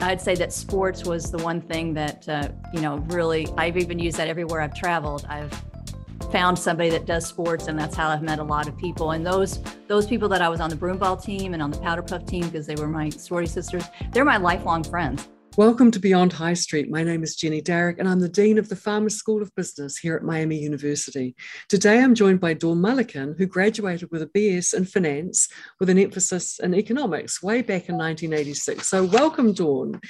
I'd 0.00 0.20
say 0.20 0.34
that 0.36 0.52
sports 0.52 1.04
was 1.04 1.30
the 1.30 1.38
one 1.38 1.60
thing 1.60 1.92
that, 1.94 2.28
uh, 2.28 2.48
you 2.72 2.80
know, 2.80 2.98
really, 3.08 3.48
I've 3.56 3.76
even 3.76 3.98
used 3.98 4.16
that 4.18 4.28
everywhere 4.28 4.60
I've 4.60 4.74
traveled. 4.74 5.26
I've 5.28 5.52
found 6.30 6.58
somebody 6.58 6.90
that 6.90 7.06
does 7.06 7.26
sports 7.26 7.68
and 7.68 7.78
that's 7.78 7.96
how 7.96 8.08
I've 8.08 8.22
met 8.22 8.38
a 8.38 8.44
lot 8.44 8.68
of 8.68 8.76
people. 8.76 9.12
And 9.12 9.24
those 9.24 9.60
those 9.86 10.06
people 10.06 10.28
that 10.28 10.42
I 10.42 10.48
was 10.48 10.60
on 10.60 10.68
the 10.70 10.76
broomball 10.76 11.22
team 11.22 11.54
and 11.54 11.62
on 11.62 11.70
the 11.70 11.78
powder 11.78 12.02
puff 12.02 12.26
team 12.26 12.42
because 12.42 12.66
they 12.66 12.74
were 12.74 12.86
my 12.86 13.08
sorority 13.08 13.50
sisters, 13.50 13.84
they're 14.12 14.24
my 14.24 14.36
lifelong 14.36 14.84
friends. 14.84 15.28
Welcome 15.56 15.90
to 15.90 15.98
Beyond 15.98 16.32
High 16.32 16.54
Street. 16.54 16.90
My 16.90 17.02
name 17.02 17.22
is 17.22 17.34
Jenny 17.34 17.60
Darroch, 17.60 17.98
and 17.98 18.08
I'm 18.08 18.20
the 18.20 18.28
Dean 18.28 18.58
of 18.58 18.68
the 18.68 18.76
Farmer 18.76 19.08
School 19.08 19.42
of 19.42 19.54
Business 19.56 19.98
here 19.98 20.14
at 20.14 20.22
Miami 20.22 20.58
University. 20.58 21.34
Today, 21.68 22.00
I'm 22.00 22.14
joined 22.14 22.40
by 22.40 22.54
Dawn 22.54 22.78
Mulliken, 22.78 23.36
who 23.36 23.46
graduated 23.46 24.10
with 24.12 24.22
a 24.22 24.26
BS 24.26 24.74
in 24.74 24.84
Finance 24.84 25.48
with 25.80 25.90
an 25.90 25.98
emphasis 25.98 26.60
in 26.60 26.74
economics 26.74 27.42
way 27.42 27.62
back 27.62 27.88
in 27.88 27.96
1986. 27.96 28.88
So, 28.88 29.04
welcome, 29.04 29.52
Dawn. 29.52 30.00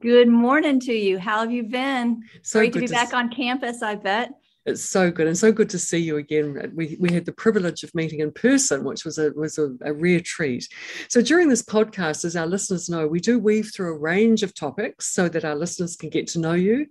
Good 0.00 0.28
morning 0.28 0.80
to 0.80 0.92
you. 0.92 1.18
How 1.18 1.40
have 1.40 1.50
you 1.50 1.64
been? 1.64 2.22
So 2.42 2.60
Great 2.60 2.72
to 2.74 2.80
be 2.80 2.86
to 2.86 2.92
back 2.92 3.12
on 3.12 3.30
campus, 3.30 3.82
I 3.82 3.96
bet. 3.96 4.30
It's 4.66 4.84
so 4.84 5.10
good 5.10 5.26
and 5.26 5.36
so 5.36 5.52
good 5.52 5.68
to 5.70 5.78
see 5.78 5.98
you 5.98 6.16
again. 6.16 6.72
We, 6.74 6.96
we 6.98 7.12
had 7.12 7.26
the 7.26 7.32
privilege 7.32 7.82
of 7.82 7.94
meeting 7.94 8.20
in 8.20 8.32
person, 8.32 8.82
which 8.82 9.04
was 9.04 9.18
a 9.18 9.30
was 9.32 9.58
a, 9.58 9.70
a, 9.82 9.92
rare 9.92 10.20
treat. 10.20 10.66
So 11.08 11.20
during 11.20 11.48
this 11.48 11.62
podcast, 11.62 12.24
as 12.24 12.34
our 12.34 12.46
listeners 12.46 12.88
know, 12.88 13.06
we 13.06 13.20
do 13.20 13.38
weave 13.38 13.70
through 13.74 13.94
a 13.94 13.98
range 13.98 14.42
of 14.42 14.54
topics 14.54 15.12
so 15.12 15.28
that 15.28 15.44
our 15.44 15.54
listeners 15.54 15.96
can 15.96 16.08
get 16.08 16.26
to 16.28 16.38
know 16.38 16.54
you, 16.54 16.86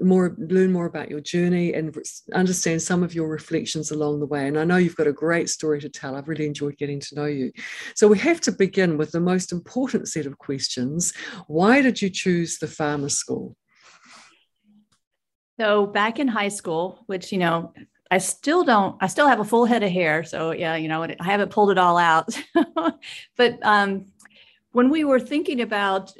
more 0.00 0.34
learn 0.38 0.72
more 0.72 0.86
about 0.86 1.10
your 1.10 1.20
journey, 1.20 1.74
and 1.74 1.96
understand 2.34 2.82
some 2.82 3.04
of 3.04 3.14
your 3.14 3.28
reflections 3.28 3.92
along 3.92 4.18
the 4.18 4.26
way. 4.26 4.48
And 4.48 4.58
I 4.58 4.64
know 4.64 4.78
you've 4.78 4.96
got 4.96 5.06
a 5.06 5.12
great 5.12 5.48
story 5.48 5.80
to 5.80 5.88
tell. 5.88 6.16
I've 6.16 6.28
really 6.28 6.46
enjoyed 6.46 6.76
getting 6.76 6.98
to 6.98 7.14
know 7.14 7.26
you. 7.26 7.52
So 7.94 8.08
we 8.08 8.18
have 8.18 8.40
to 8.42 8.52
begin 8.52 8.98
with 8.98 9.12
the 9.12 9.20
most 9.20 9.52
important 9.52 10.08
set 10.08 10.26
of 10.26 10.38
questions. 10.38 11.12
Why 11.46 11.82
did 11.82 12.02
you 12.02 12.10
choose 12.10 12.58
the 12.58 12.66
farmer 12.66 13.08
school? 13.08 13.56
So 15.62 15.86
back 15.86 16.18
in 16.18 16.26
high 16.26 16.48
school, 16.48 17.04
which, 17.06 17.30
you 17.30 17.38
know, 17.38 17.72
I 18.10 18.18
still 18.18 18.64
don't, 18.64 18.96
I 19.00 19.06
still 19.06 19.28
have 19.28 19.38
a 19.38 19.44
full 19.44 19.64
head 19.64 19.84
of 19.84 19.92
hair. 19.92 20.24
So 20.24 20.50
yeah, 20.50 20.74
you 20.74 20.88
know, 20.88 21.04
I 21.04 21.14
haven't 21.20 21.52
pulled 21.52 21.70
it 21.70 21.78
all 21.78 21.98
out. 21.98 22.36
but 23.36 23.60
um, 23.62 24.06
when 24.72 24.90
we 24.90 25.04
were 25.04 25.20
thinking 25.20 25.60
about 25.60 26.12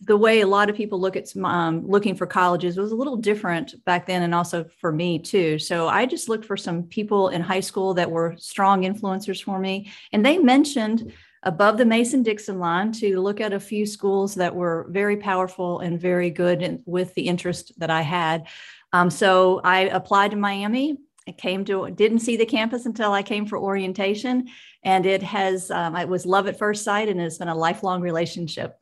the 0.00 0.16
way 0.16 0.42
a 0.42 0.46
lot 0.46 0.70
of 0.70 0.76
people 0.76 1.00
look 1.00 1.16
at 1.16 1.26
um, 1.42 1.84
looking 1.84 2.14
for 2.14 2.24
colleges, 2.24 2.76
was 2.76 2.92
a 2.92 2.94
little 2.94 3.16
different 3.16 3.84
back 3.84 4.06
then 4.06 4.22
and 4.22 4.32
also 4.32 4.64
for 4.78 4.92
me 4.92 5.18
too. 5.18 5.58
So 5.58 5.88
I 5.88 6.06
just 6.06 6.28
looked 6.28 6.44
for 6.44 6.56
some 6.56 6.84
people 6.84 7.30
in 7.30 7.40
high 7.40 7.58
school 7.58 7.94
that 7.94 8.12
were 8.12 8.36
strong 8.38 8.82
influencers 8.82 9.42
for 9.42 9.58
me. 9.58 9.90
And 10.12 10.24
they 10.24 10.38
mentioned 10.38 11.12
above 11.44 11.78
the 11.78 11.84
Mason 11.84 12.22
Dixon 12.22 12.58
line 12.58 12.92
to 12.92 13.20
look 13.20 13.40
at 13.40 13.52
a 13.52 13.60
few 13.60 13.86
schools 13.86 14.34
that 14.36 14.54
were 14.54 14.86
very 14.90 15.16
powerful 15.16 15.80
and 15.80 16.00
very 16.00 16.30
good 16.30 16.82
with 16.86 17.14
the 17.14 17.26
interest 17.26 17.78
that 17.78 17.90
I 17.90 18.02
had. 18.02 18.46
Um, 18.94 19.10
so 19.10 19.60
I 19.64 19.80
applied 19.80 20.30
to 20.30 20.36
Miami. 20.36 20.98
I 21.26 21.32
came 21.32 21.64
to 21.64 21.90
didn't 21.90 22.20
see 22.20 22.36
the 22.36 22.46
campus 22.46 22.86
until 22.86 23.10
I 23.10 23.24
came 23.24 23.44
for 23.44 23.58
orientation, 23.58 24.46
and 24.84 25.04
it 25.04 25.20
has 25.20 25.68
um, 25.72 25.96
it 25.96 26.08
was 26.08 26.24
love 26.24 26.46
at 26.46 26.60
first 26.60 26.84
sight, 26.84 27.08
and 27.08 27.20
it's 27.20 27.38
been 27.38 27.48
a 27.48 27.56
lifelong 27.56 28.02
relationship. 28.02 28.76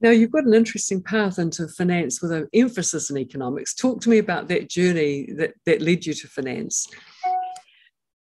Now 0.00 0.10
you've 0.10 0.30
got 0.30 0.44
an 0.44 0.54
interesting 0.54 1.02
path 1.02 1.38
into 1.38 1.68
finance 1.68 2.22
with 2.22 2.32
an 2.32 2.48
emphasis 2.54 3.10
in 3.10 3.18
economics. 3.18 3.74
Talk 3.74 4.00
to 4.02 4.08
me 4.08 4.16
about 4.16 4.48
that 4.48 4.70
journey 4.70 5.30
that 5.36 5.52
that 5.66 5.82
led 5.82 6.06
you 6.06 6.14
to 6.14 6.26
finance. 6.26 6.88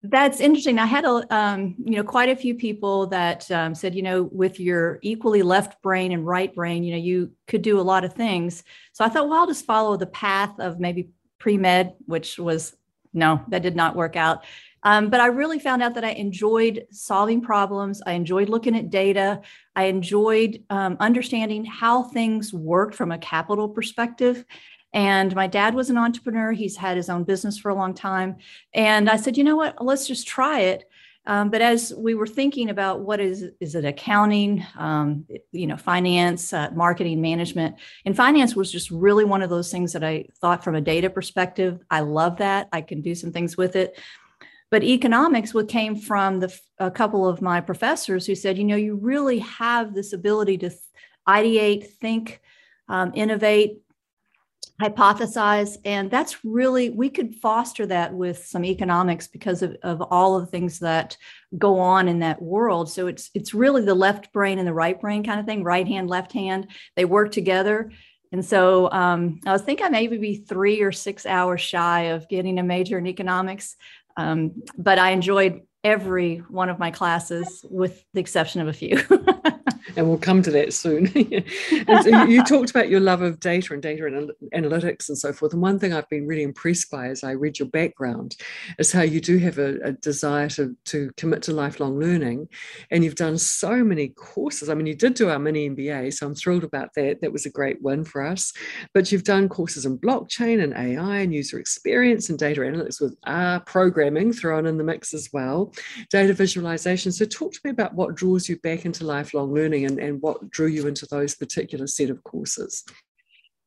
That's 0.04 0.40
interesting. 0.40 0.80
I 0.80 0.86
had 0.86 1.04
a, 1.04 1.24
um, 1.34 1.76
you 1.84 1.96
know, 1.96 2.02
quite 2.02 2.28
a 2.28 2.34
few 2.34 2.56
people 2.56 3.06
that 3.08 3.48
um, 3.52 3.72
said, 3.74 3.94
you 3.94 4.02
know, 4.02 4.24
with 4.24 4.58
your 4.58 4.98
equally 5.00 5.42
left 5.42 5.80
brain 5.80 6.10
and 6.10 6.26
right 6.26 6.52
brain, 6.52 6.82
you 6.82 6.92
know, 6.92 6.98
you 6.98 7.30
could 7.46 7.62
do 7.62 7.78
a 7.78 7.82
lot 7.82 8.04
of 8.04 8.12
things. 8.12 8.64
So 8.92 9.04
I 9.04 9.08
thought, 9.08 9.28
well, 9.28 9.38
I'll 9.40 9.46
just 9.46 9.64
follow 9.64 9.96
the 9.96 10.06
path 10.06 10.58
of 10.58 10.80
maybe 10.80 11.10
pre 11.38 11.56
med, 11.56 11.94
which 12.06 12.36
was 12.36 12.74
no, 13.14 13.44
that 13.48 13.62
did 13.62 13.76
not 13.76 13.94
work 13.94 14.16
out. 14.16 14.44
Um, 14.82 15.08
but 15.10 15.20
I 15.20 15.26
really 15.26 15.58
found 15.58 15.82
out 15.82 15.94
that 15.94 16.04
I 16.04 16.10
enjoyed 16.10 16.86
solving 16.90 17.40
problems. 17.40 18.02
I 18.06 18.12
enjoyed 18.12 18.48
looking 18.48 18.76
at 18.76 18.90
data. 18.90 19.40
I 19.76 19.84
enjoyed 19.84 20.64
um, 20.70 20.96
understanding 21.00 21.64
how 21.64 22.04
things 22.04 22.52
worked 22.52 22.94
from 22.94 23.12
a 23.12 23.18
capital 23.18 23.68
perspective. 23.68 24.44
And 24.92 25.34
my 25.34 25.46
dad 25.46 25.74
was 25.74 25.88
an 25.88 25.96
entrepreneur. 25.96 26.52
He's 26.52 26.76
had 26.76 26.96
his 26.96 27.08
own 27.08 27.24
business 27.24 27.58
for 27.58 27.70
a 27.70 27.74
long 27.74 27.94
time. 27.94 28.36
And 28.74 29.08
I 29.08 29.16
said, 29.16 29.36
you 29.36 29.44
know 29.44 29.56
what? 29.56 29.82
Let's 29.82 30.06
just 30.06 30.26
try 30.26 30.60
it. 30.60 30.84
Um, 31.24 31.50
but 31.50 31.62
as 31.62 31.94
we 31.96 32.14
were 32.14 32.26
thinking 32.26 32.68
about 32.68 33.00
what 33.00 33.20
is 33.20 33.44
is 33.60 33.76
it 33.76 33.84
accounting, 33.84 34.66
um, 34.76 35.24
you 35.52 35.68
know, 35.68 35.76
finance, 35.76 36.52
uh, 36.52 36.70
marketing, 36.74 37.20
management, 37.20 37.76
and 38.04 38.16
finance 38.16 38.56
was 38.56 38.72
just 38.72 38.90
really 38.90 39.24
one 39.24 39.40
of 39.40 39.48
those 39.48 39.70
things 39.70 39.92
that 39.92 40.02
I 40.02 40.26
thought 40.40 40.64
from 40.64 40.74
a 40.74 40.80
data 40.80 41.08
perspective. 41.08 41.78
I 41.90 42.00
love 42.00 42.38
that. 42.38 42.68
I 42.72 42.80
can 42.80 43.02
do 43.02 43.14
some 43.14 43.30
things 43.30 43.56
with 43.56 43.76
it. 43.76 43.96
But 44.72 44.82
economics, 44.82 45.52
what 45.52 45.68
came 45.68 45.94
from 45.94 46.40
the 46.40 46.58
a 46.78 46.90
couple 46.90 47.28
of 47.28 47.42
my 47.42 47.60
professors 47.60 48.26
who 48.26 48.34
said, 48.34 48.56
you 48.56 48.64
know, 48.64 48.74
you 48.74 48.96
really 48.96 49.38
have 49.40 49.94
this 49.94 50.14
ability 50.14 50.56
to 50.58 50.70
ideate, 51.28 51.86
think, 51.86 52.40
um, 52.88 53.12
innovate, 53.14 53.82
hypothesize 54.80 55.76
and 55.84 56.10
that's 56.10 56.44
really 56.44 56.90
we 56.90 57.08
could 57.08 57.34
foster 57.36 57.86
that 57.86 58.12
with 58.12 58.44
some 58.44 58.64
economics 58.64 59.28
because 59.28 59.62
of, 59.62 59.76
of 59.82 60.00
all 60.00 60.36
of 60.36 60.46
the 60.46 60.50
things 60.50 60.80
that 60.80 61.16
go 61.58 61.78
on 61.78 62.08
in 62.08 62.20
that 62.20 62.40
world. 62.40 62.90
So 62.90 63.06
it's 63.06 63.30
it's 63.34 63.52
really 63.54 63.84
the 63.84 63.94
left 63.94 64.32
brain 64.32 64.58
and 64.58 64.66
the 64.66 64.72
right 64.72 64.98
brain 64.98 65.22
kind 65.22 65.38
of 65.38 65.46
thing 65.46 65.62
right 65.62 65.86
hand 65.86 66.08
left 66.08 66.32
hand 66.32 66.68
they 66.96 67.04
work 67.04 67.30
together. 67.30 67.92
And 68.32 68.42
so 68.42 68.90
um, 68.90 69.40
i 69.46 69.52
was 69.52 69.60
thinking 69.60 69.86
i 69.86 69.90
maybe 69.90 70.16
be 70.16 70.36
three 70.36 70.80
or 70.80 70.90
six 70.90 71.26
hours 71.26 71.60
shy 71.60 72.04
of 72.14 72.28
getting 72.30 72.58
a 72.58 72.62
major 72.62 72.96
in 72.98 73.06
economics 73.06 73.76
um, 74.16 74.52
but 74.76 74.98
i 74.98 75.10
enjoyed 75.10 75.60
every 75.84 76.36
one 76.48 76.68
of 76.68 76.78
my 76.78 76.90
classes 76.90 77.64
with 77.70 78.04
the 78.14 78.20
exception 78.20 78.60
of 78.60 78.68
a 78.68 78.72
few 78.72 78.98
and 79.96 80.08
we'll 80.08 80.18
come 80.18 80.42
to 80.42 80.50
that 80.52 80.72
soon. 80.72 81.06
so 82.02 82.24
you 82.24 82.42
talked 82.44 82.70
about 82.70 82.88
your 82.88 83.00
love 83.00 83.22
of 83.22 83.40
data 83.40 83.72
and 83.72 83.82
data 83.82 84.06
and 84.06 84.30
analytics 84.54 85.08
and 85.08 85.18
so 85.18 85.32
forth. 85.32 85.52
And 85.52 85.62
one 85.62 85.78
thing 85.78 85.92
I've 85.92 86.08
been 86.08 86.26
really 86.26 86.42
impressed 86.42 86.90
by 86.90 87.08
as 87.08 87.24
I 87.24 87.32
read 87.32 87.58
your 87.58 87.68
background 87.68 88.36
is 88.78 88.92
how 88.92 89.02
you 89.02 89.20
do 89.20 89.38
have 89.38 89.58
a, 89.58 89.76
a 89.82 89.92
desire 89.92 90.48
to, 90.50 90.76
to 90.86 91.10
commit 91.16 91.42
to 91.42 91.52
lifelong 91.52 91.98
learning. 91.98 92.48
And 92.90 93.04
you've 93.04 93.14
done 93.14 93.38
so 93.38 93.82
many 93.82 94.08
courses. 94.10 94.68
I 94.68 94.74
mean, 94.74 94.86
you 94.86 94.94
did 94.94 95.14
do 95.14 95.30
our 95.30 95.38
mini 95.38 95.68
MBA, 95.68 96.14
so 96.14 96.26
I'm 96.26 96.34
thrilled 96.34 96.64
about 96.64 96.94
that. 96.94 97.20
That 97.20 97.32
was 97.32 97.46
a 97.46 97.50
great 97.50 97.82
win 97.82 98.04
for 98.04 98.22
us. 98.22 98.52
But 98.94 99.10
you've 99.10 99.24
done 99.24 99.48
courses 99.48 99.86
in 99.86 99.98
blockchain 99.98 100.62
and 100.62 100.74
AI 100.74 101.18
and 101.18 101.34
user 101.34 101.58
experience 101.58 102.30
and 102.30 102.38
data 102.38 102.60
analytics 102.60 103.00
with 103.00 103.16
R 103.24 103.60
programming 103.60 104.32
thrown 104.32 104.66
in 104.66 104.78
the 104.78 104.84
mix 104.84 105.14
as 105.14 105.28
well, 105.32 105.72
data 106.10 106.32
visualization. 106.32 107.12
So 107.12 107.24
talk 107.24 107.52
to 107.52 107.60
me 107.64 107.70
about 107.70 107.94
what 107.94 108.14
draws 108.14 108.48
you 108.48 108.56
back 108.58 108.84
into 108.84 109.04
lifelong 109.04 109.52
learning 109.52 109.71
learning 109.72 109.86
and, 109.86 109.98
and 109.98 110.22
what 110.22 110.50
drew 110.50 110.66
you 110.66 110.86
into 110.86 111.06
those 111.06 111.34
particular 111.34 111.86
set 111.86 112.10
of 112.10 112.22
courses? 112.24 112.84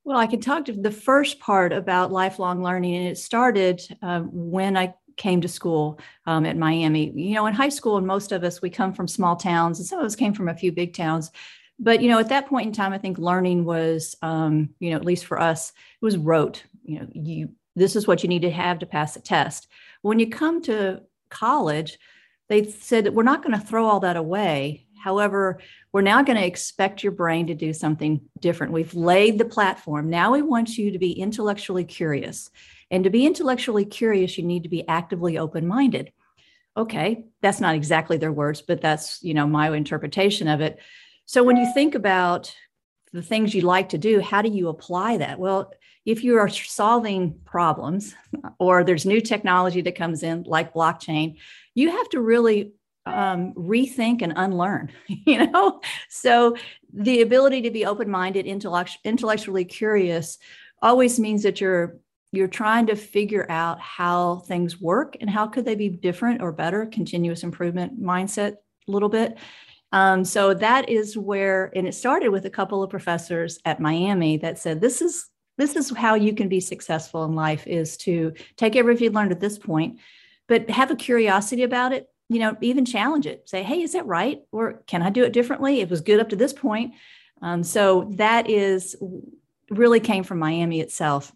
Well, 0.03 0.17
I 0.17 0.27
can 0.27 0.39
talk 0.39 0.65
to 0.65 0.73
the 0.73 0.91
first 0.91 1.39
part 1.39 1.73
about 1.73 2.11
lifelong 2.11 2.61
learning, 2.61 2.95
and 2.95 3.07
it 3.07 3.17
started 3.17 3.81
um, 4.03 4.29
when 4.31 4.77
I 4.77 4.93
came 5.17 5.41
to 5.41 5.47
school 5.47 5.99
um, 6.27 6.45
at 6.45 6.57
Miami. 6.57 7.11
You 7.15 7.35
know, 7.35 7.47
in 7.47 7.53
high 7.53 7.69
school, 7.69 7.97
and 7.97 8.05
most 8.05 8.31
of 8.31 8.43
us, 8.43 8.61
we 8.61 8.69
come 8.69 8.93
from 8.93 9.07
small 9.07 9.35
towns, 9.35 9.79
and 9.79 9.87
some 9.87 9.99
of 9.99 10.05
us 10.05 10.15
came 10.15 10.33
from 10.33 10.47
a 10.47 10.55
few 10.55 10.71
big 10.71 10.93
towns. 10.93 11.31
But 11.79 12.01
you 12.01 12.09
know, 12.09 12.19
at 12.19 12.29
that 12.29 12.47
point 12.47 12.67
in 12.67 12.73
time, 12.73 12.93
I 12.93 12.99
think 12.99 13.17
learning 13.17 13.65
was, 13.65 14.15
um, 14.21 14.69
you 14.79 14.91
know, 14.91 14.97
at 14.97 15.05
least 15.05 15.25
for 15.25 15.41
us, 15.41 15.69
it 15.69 16.05
was 16.05 16.17
rote. 16.17 16.63
You 16.83 16.99
know, 16.99 17.07
you 17.13 17.49
this 17.75 17.95
is 17.95 18.07
what 18.07 18.21
you 18.21 18.29
need 18.29 18.43
to 18.43 18.51
have 18.51 18.79
to 18.79 18.85
pass 18.85 19.15
a 19.15 19.21
test. 19.21 19.67
When 20.03 20.19
you 20.19 20.29
come 20.29 20.61
to 20.63 21.01
college, 21.29 21.97
they 22.47 22.63
said 22.63 23.05
that 23.05 23.13
we're 23.15 23.23
not 23.23 23.41
going 23.41 23.59
to 23.59 23.65
throw 23.65 23.87
all 23.87 24.01
that 24.01 24.15
away 24.17 24.84
However, 25.05 25.59
we're 25.91 26.01
now 26.01 26.23
going 26.23 26.39
to 26.39 26.45
expect 26.45 27.03
your 27.03 27.11
brain 27.11 27.45
to 27.45 27.53
do 27.53 27.73
something 27.73 28.21
different. 28.39 28.73
We've 28.73 28.95
laid 28.95 29.37
the 29.37 29.45
platform. 29.45 30.09
Now 30.09 30.31
we 30.31 30.41
want 30.41 30.79
you 30.79 30.89
to 30.89 30.97
be 30.97 31.11
intellectually 31.11 31.83
curious. 31.83 32.49
And 32.89 33.03
to 33.03 33.11
be 33.11 33.27
intellectually 33.27 33.85
curious, 33.85 34.35
you 34.35 34.43
need 34.43 34.63
to 34.63 34.69
be 34.69 34.87
actively 34.87 35.37
open 35.37 35.67
minded. 35.67 36.11
Okay, 36.75 37.25
that's 37.43 37.59
not 37.59 37.75
exactly 37.75 38.17
their 38.17 38.31
words, 38.31 38.63
but 38.63 38.81
that's, 38.81 39.21
you 39.21 39.35
know, 39.35 39.45
my 39.45 39.71
interpretation 39.77 40.47
of 40.47 40.59
it. 40.59 40.79
So 41.27 41.43
when 41.43 41.57
you 41.57 41.71
think 41.71 41.93
about 41.93 42.51
the 43.13 43.21
things 43.21 43.53
you 43.53 43.61
like 43.61 43.89
to 43.89 43.99
do, 43.99 44.21
how 44.21 44.41
do 44.41 44.49
you 44.49 44.69
apply 44.69 45.17
that? 45.17 45.37
Well, 45.37 45.71
if 46.03 46.23
you 46.23 46.39
are 46.39 46.49
solving 46.49 47.39
problems 47.45 48.15
or 48.57 48.83
there's 48.83 49.05
new 49.05 49.21
technology 49.21 49.81
that 49.81 49.95
comes 49.95 50.23
in 50.23 50.43
like 50.47 50.73
blockchain, 50.73 51.37
you 51.75 51.91
have 51.91 52.09
to 52.09 52.21
really 52.21 52.71
um, 53.05 53.53
rethink 53.53 54.21
and 54.21 54.33
unlearn 54.35 54.91
you 55.07 55.45
know? 55.47 55.81
So 56.09 56.55
the 56.93 57.21
ability 57.21 57.61
to 57.63 57.71
be 57.71 57.85
open-minded 57.85 58.45
intellect- 58.45 58.99
intellectually 59.03 59.65
curious 59.65 60.37
always 60.81 61.19
means 61.19 61.43
that 61.43 61.61
you're 61.61 61.97
you're 62.31 62.47
trying 62.49 62.85
to 62.87 62.95
figure 62.97 63.49
out 63.49 63.79
how 63.79 64.37
things 64.47 64.81
work 64.81 65.15
and 65.21 65.29
how 65.29 65.47
could 65.47 65.63
they 65.63 65.75
be 65.75 65.87
different 65.87 66.41
or 66.41 66.51
better 66.51 66.85
continuous 66.85 67.43
improvement 67.43 68.01
mindset 68.01 68.57
a 68.87 68.91
little 68.91 69.07
bit. 69.07 69.37
Um, 69.93 70.25
so 70.25 70.53
that 70.53 70.89
is 70.89 71.17
where, 71.17 71.71
and 71.75 71.87
it 71.87 71.93
started 71.93 72.29
with 72.29 72.45
a 72.45 72.49
couple 72.49 72.83
of 72.83 72.89
professors 72.89 73.59
at 73.63 73.79
Miami 73.79 74.35
that 74.37 74.59
said, 74.59 74.81
this 74.81 75.01
is 75.01 75.29
this 75.57 75.77
is 75.77 75.89
how 75.95 76.15
you 76.15 76.33
can 76.33 76.49
be 76.49 76.59
successful 76.59 77.23
in 77.23 77.33
life 77.33 77.65
is 77.65 77.95
to 77.95 78.33
take 78.57 78.75
everything 78.75 79.05
you've 79.05 79.13
learned 79.13 79.31
at 79.31 79.39
this 79.39 79.57
point, 79.57 79.99
but 80.49 80.69
have 80.69 80.91
a 80.91 80.97
curiosity 80.97 81.63
about 81.63 81.93
it, 81.93 82.09
you 82.29 82.39
know, 82.39 82.57
even 82.61 82.85
challenge 82.85 83.27
it. 83.27 83.47
Say, 83.47 83.63
hey, 83.63 83.81
is 83.81 83.93
that 83.93 84.05
right? 84.05 84.41
Or 84.51 84.83
can 84.87 85.01
I 85.01 85.09
do 85.09 85.23
it 85.23 85.33
differently? 85.33 85.81
It 85.81 85.89
was 85.89 86.01
good 86.01 86.19
up 86.19 86.29
to 86.29 86.35
this 86.35 86.53
point. 86.53 86.93
Um, 87.41 87.63
so 87.63 88.09
that 88.15 88.49
is 88.49 88.95
really 89.69 89.99
came 89.99 90.23
from 90.23 90.39
Miami 90.39 90.79
itself. 90.79 91.31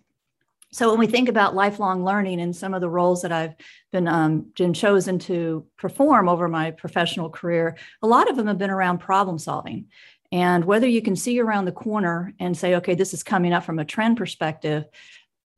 So 0.71 0.89
when 0.89 0.99
we 0.99 1.07
think 1.07 1.29
about 1.29 1.55
lifelong 1.55 2.03
learning 2.03 2.39
and 2.39 2.55
some 2.55 2.75
of 2.75 2.81
the 2.81 2.89
roles 2.89 3.23
that 3.23 3.31
I've 3.31 3.55
been, 3.91 4.07
um, 4.07 4.51
been 4.55 4.73
chosen 4.73 5.17
to 5.19 5.65
perform 5.77 6.29
over 6.29 6.47
my 6.47 6.71
professional 6.71 7.29
career, 7.29 7.75
a 8.03 8.07
lot 8.07 8.29
of 8.29 8.35
them 8.35 8.47
have 8.47 8.59
been 8.59 8.69
around 8.69 8.99
problem 8.99 9.39
solving. 9.39 9.87
And 10.31 10.63
whether 10.63 10.87
you 10.87 11.01
can 11.01 11.15
see 11.15 11.39
around 11.39 11.65
the 11.65 11.71
corner 11.71 12.33
and 12.39 12.55
say, 12.55 12.75
okay, 12.75 12.93
this 12.93 13.15
is 13.15 13.23
coming 13.23 13.51
up 13.51 13.63
from 13.63 13.79
a 13.79 13.85
trend 13.85 14.17
perspective, 14.17 14.85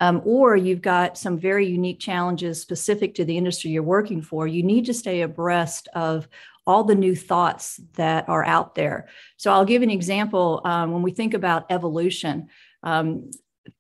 um, 0.02 0.22
or 0.26 0.56
you've 0.56 0.82
got 0.82 1.16
some 1.16 1.38
very 1.38 1.68
unique 1.68 2.00
challenges 2.00 2.60
specific 2.60 3.14
to 3.16 3.24
the 3.24 3.38
industry 3.38 3.70
you're 3.70 3.84
working 3.84 4.22
for, 4.22 4.48
you 4.48 4.64
need 4.64 4.86
to 4.88 4.96
stay 4.96 5.22
abreast 5.22 5.88
of 5.94 6.28
all 6.66 6.84
the 6.84 6.96
new 6.96 7.16
thoughts 7.16 7.80
that 7.94 8.28
are 8.28 8.44
out 8.44 8.74
there. 8.74 9.08
So 9.38 9.52
I'll 9.52 9.66
give 9.66 9.84
an 9.84 9.92
example. 9.92 10.62
Um, 10.66 10.92
when 10.92 11.04
we 11.04 11.12
think 11.12 11.36
about 11.36 11.68
evolution, 11.70 12.50
um, 12.82 13.30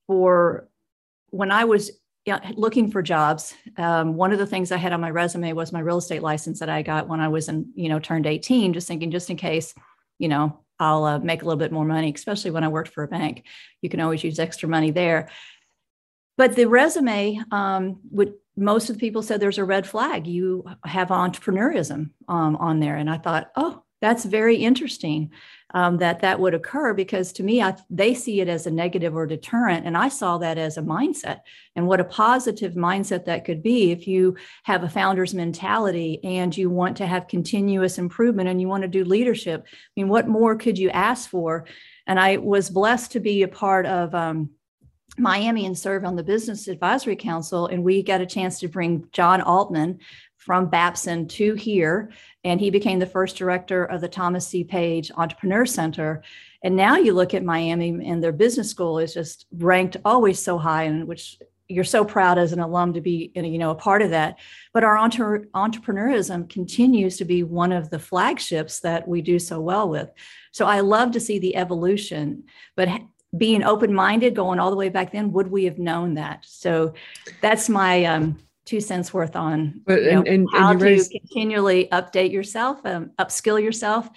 for 0.05 0.69
when 1.31 1.51
I 1.51 1.65
was 1.65 1.91
looking 2.55 2.91
for 2.91 3.01
jobs, 3.01 3.55
um, 3.77 4.15
one 4.15 4.31
of 4.31 4.37
the 4.37 4.45
things 4.45 4.71
I 4.71 4.77
had 4.77 4.93
on 4.93 5.01
my 5.01 5.09
resume 5.09 5.53
was 5.53 5.71
my 5.71 5.79
real 5.79 5.97
estate 5.97 6.21
license 6.21 6.59
that 6.59 6.69
I 6.69 6.83
got 6.83 7.07
when 7.07 7.19
I 7.19 7.29
was 7.29 7.49
in, 7.49 7.71
you 7.73 7.89
know, 7.89 7.99
turned 7.99 8.27
18, 8.27 8.73
just 8.73 8.87
thinking, 8.87 9.09
just 9.09 9.31
in 9.31 9.37
case, 9.37 9.73
you 10.19 10.27
know, 10.27 10.59
I'll 10.79 11.03
uh, 11.03 11.19
make 11.19 11.41
a 11.41 11.45
little 11.45 11.59
bit 11.59 11.71
more 11.71 11.85
money, 11.85 12.11
especially 12.13 12.51
when 12.51 12.63
I 12.63 12.67
worked 12.67 12.89
for 12.89 13.03
a 13.03 13.07
bank. 13.07 13.43
You 13.81 13.89
can 13.89 14.01
always 14.01 14.23
use 14.23 14.39
extra 14.39 14.69
money 14.69 14.91
there. 14.91 15.29
But 16.37 16.55
the 16.55 16.65
resume 16.65 17.39
um, 17.51 17.99
would 18.11 18.33
most 18.57 18.89
of 18.89 18.95
the 18.95 18.99
people 18.99 19.23
said 19.23 19.39
there's 19.39 19.57
a 19.57 19.63
red 19.63 19.87
flag. 19.87 20.27
You 20.27 20.65
have 20.85 21.07
entrepreneurism 21.07 22.11
um, 22.27 22.55
on 22.57 22.79
there, 22.79 22.97
and 22.97 23.09
I 23.09 23.17
thought, 23.17 23.51
oh, 23.55 23.83
that's 24.01 24.25
very 24.25 24.55
interesting 24.57 25.31
um, 25.73 25.97
that 25.97 26.19
that 26.19 26.39
would 26.39 26.53
occur 26.53 26.93
because 26.93 27.31
to 27.33 27.43
me 27.43 27.61
I, 27.61 27.75
they 27.89 28.13
see 28.13 28.41
it 28.41 28.49
as 28.49 28.65
a 28.65 28.71
negative 28.71 29.15
or 29.15 29.25
deterrent. 29.25 29.85
And 29.85 29.95
i 29.95 30.09
saw 30.09 30.37
that 30.39 30.57
as 30.57 30.77
a 30.77 30.81
mindset 30.81 31.41
and 31.75 31.87
what 31.87 31.99
a 31.99 32.05
positive 32.05 32.73
mindset 32.73 33.25
that 33.25 33.45
could 33.45 33.63
be 33.63 33.91
if 33.91 34.07
you 34.07 34.35
have 34.63 34.83
a 34.83 34.89
founder's 34.89 35.33
mentality 35.33 36.19
and 36.23 36.55
you 36.55 36.69
want 36.69 36.97
to 36.97 37.07
have 37.07 37.27
continuous 37.27 37.97
improvement 37.97 38.49
and 38.49 38.59
you 38.59 38.67
want 38.67 38.81
to 38.81 38.89
do 38.89 39.05
leadership. 39.05 39.65
I 39.65 39.77
mean 39.95 40.09
what 40.09 40.27
more 40.27 40.55
could 40.55 40.77
you 40.77 40.89
ask 40.89 41.29
for? 41.29 41.65
And 42.07 42.19
i 42.19 42.37
was 42.37 42.69
blessed 42.69 43.11
to 43.11 43.19
be 43.19 43.43
a 43.43 43.47
part 43.47 43.85
of 43.85 44.13
um, 44.15 44.49
Miami 45.17 45.65
and 45.65 45.77
serve 45.77 46.05
on 46.05 46.15
the 46.15 46.23
Business 46.23 46.67
Advisory 46.67 47.15
Council. 47.15 47.67
And 47.67 47.83
we 47.83 48.01
got 48.01 48.21
a 48.21 48.25
chance 48.25 48.59
to 48.59 48.67
bring 48.67 49.07
John 49.11 49.41
Altman 49.41 49.99
from 50.37 50.69
Babson 50.69 51.27
to 51.27 51.53
here. 51.53 52.11
And 52.43 52.59
he 52.59 52.69
became 52.69 52.99
the 52.99 53.05
first 53.05 53.37
director 53.37 53.85
of 53.85 54.01
the 54.01 54.07
Thomas 54.07 54.47
C. 54.47 54.63
Page 54.63 55.11
Entrepreneur 55.15 55.65
Center. 55.65 56.23
And 56.63 56.75
now 56.75 56.95
you 56.97 57.13
look 57.13 57.33
at 57.33 57.43
Miami 57.43 57.89
and 58.07 58.23
their 58.23 58.31
business 58.31 58.69
school 58.69 58.99
is 58.99 59.13
just 59.13 59.45
ranked 59.51 59.97
always 60.05 60.41
so 60.41 60.57
high, 60.57 60.83
and 60.83 61.07
which 61.07 61.37
you're 61.71 61.83
so 61.83 62.03
proud 62.03 62.37
as 62.37 62.51
an 62.51 62.59
alum 62.59 62.93
to 62.93 63.01
be 63.01 63.31
you 63.33 63.57
know 63.57 63.71
a 63.71 63.75
part 63.75 64.01
of 64.01 64.09
that 64.09 64.37
but 64.73 64.83
our 64.83 64.97
entre- 64.97 65.45
entrepreneurism 65.53 66.49
continues 66.49 67.17
to 67.17 67.25
be 67.25 67.43
one 67.43 67.71
of 67.71 67.89
the 67.89 67.99
flagships 67.99 68.81
that 68.81 69.07
we 69.07 69.21
do 69.21 69.39
so 69.39 69.59
well 69.59 69.87
with 69.87 70.09
so 70.51 70.65
i 70.65 70.81
love 70.81 71.11
to 71.11 71.19
see 71.19 71.39
the 71.39 71.55
evolution 71.55 72.43
but 72.75 72.89
being 73.37 73.63
open-minded 73.63 74.35
going 74.35 74.59
all 74.59 74.69
the 74.69 74.75
way 74.75 74.89
back 74.89 75.11
then 75.11 75.31
would 75.31 75.47
we 75.47 75.63
have 75.65 75.79
known 75.79 76.15
that 76.15 76.43
so 76.45 76.93
that's 77.41 77.69
my 77.69 78.03
um, 78.05 78.37
two 78.65 78.79
cents 78.79 79.13
worth 79.13 79.35
on 79.35 79.81
but, 79.85 79.99
and, 79.99 80.25
know, 80.25 80.31
and, 80.31 80.47
how 80.53 80.71
and 80.71 80.79
to 80.79 80.85
raised... 80.85 81.11
continually 81.11 81.87
update 81.91 82.31
yourself, 82.31 82.85
um, 82.85 83.11
upskill 83.19 83.61
yourself, 83.61 84.09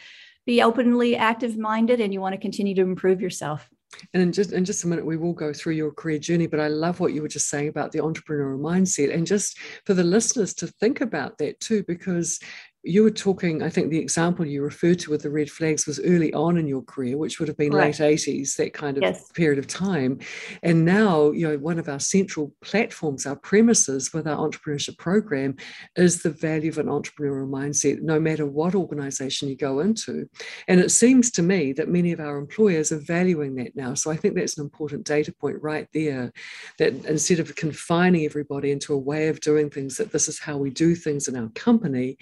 be 0.47 0.63
openly 0.63 1.17
active 1.17 1.57
minded, 1.57 2.01
and 2.01 2.13
you 2.13 2.21
want 2.21 2.35
to 2.35 2.41
continue 2.41 2.75
to 2.75 2.83
improve 2.83 3.21
yourself. 3.21 3.69
And 4.13 4.23
in 4.23 4.33
just 4.33 4.53
in 4.53 4.65
just 4.65 4.85
a 4.85 4.89
minute, 4.89 5.07
we 5.07 5.17
will 5.17 5.33
go 5.33 5.53
through 5.53 5.75
your 5.75 5.93
career 5.93 6.19
journey. 6.19 6.47
But 6.47 6.61
I 6.61 6.69
love 6.69 7.01
what 7.01 7.13
you 7.13 7.23
were 7.23 7.29
just 7.29 7.49
saying 7.49 7.69
about 7.69 7.93
the 7.93 8.01
entrepreneurial 8.01 8.61
mindset, 8.61 9.15
and 9.15 9.27
just 9.27 9.59
for 9.87 9.95
the 9.95 10.05
listeners 10.05 10.53
to 10.55 10.67
think 10.67 11.01
about 11.01 11.39
that 11.39 11.61
too, 11.61 11.85
because 11.87 12.41
you 12.85 13.03
were 13.03 13.11
talking, 13.11 13.63
I 13.63 13.71
think 13.71 13.91
the 13.91 13.99
example 13.99 14.45
you 14.45 14.63
referred 14.63 14.99
to 15.01 15.11
with 15.11 15.23
the 15.23 15.31
red 15.31 15.51
flags 15.51 15.87
was 15.87 16.01
early 16.01 16.33
on 16.35 16.59
in 16.59 16.67
your 16.67 16.83
career, 16.83 17.17
which 17.17 17.39
would 17.39 17.49
have 17.49 17.57
been 17.57 17.73
late 17.73 17.97
80s, 17.97 18.57
that 18.57 18.75
kind 18.75 18.99
of 18.99 19.03
yes. 19.03 19.31
period 19.33 19.59
of 19.59 19.67
time. 19.67 20.19
And 20.63 20.85
now, 20.85 21.31
you 21.31 21.49
know, 21.49 21.57
one 21.57 21.79
of 21.79 21.89
our 21.89 21.99
central 21.99 22.53
platforms, 22.61 23.25
our 23.25 23.37
premises 23.37 24.13
with 24.13 24.27
our 24.27 24.37
entrepreneurship 24.37 24.99
program 24.99 25.57
is 25.97 26.23
the 26.23 26.31
value 26.31 26.71
of 26.71 26.79
an 26.79 26.87
entrepreneurial 26.87 27.49
mindset, 27.49 28.03
no 28.03 28.21
matter 28.21 28.45
what 28.45 28.75
organization 28.75 29.49
you 29.49 29.57
go 29.57 29.81
into. 29.81 30.29
And 30.69 30.79
it 30.79 30.91
seems 30.91 31.31
to 31.33 31.43
me 31.43 31.73
that 31.73 31.89
many 31.89 32.13
of 32.13 32.21
our 32.21 32.37
employers 32.37 32.93
are 32.93 32.99
valuing 32.99 33.55
that 33.57 33.75
now. 33.75 33.95
So 33.95 34.11
I 34.11 34.17
think 34.17 34.35
that's 34.35 34.59
an 34.59 34.65
important 34.65 35.05
data 35.05 35.33
point 35.33 35.57
right 35.63 35.89
there 35.95 36.33
that 36.79 36.93
instead 37.07 37.41
of 37.41 37.55
confining 37.57 38.27
everybody 38.27 38.73
into 38.73 38.93
a 38.93 38.99
way 38.99 39.29
of 39.29 39.41
doing 39.41 39.71
things, 39.71 39.97
that 39.97 40.13
this 40.13 40.29
is 40.29 40.39
how 40.39 40.59
we 40.59 40.69
do 40.69 40.95
things 40.95 41.29
in 41.29 41.37
our 41.37 41.49
company 41.55 42.19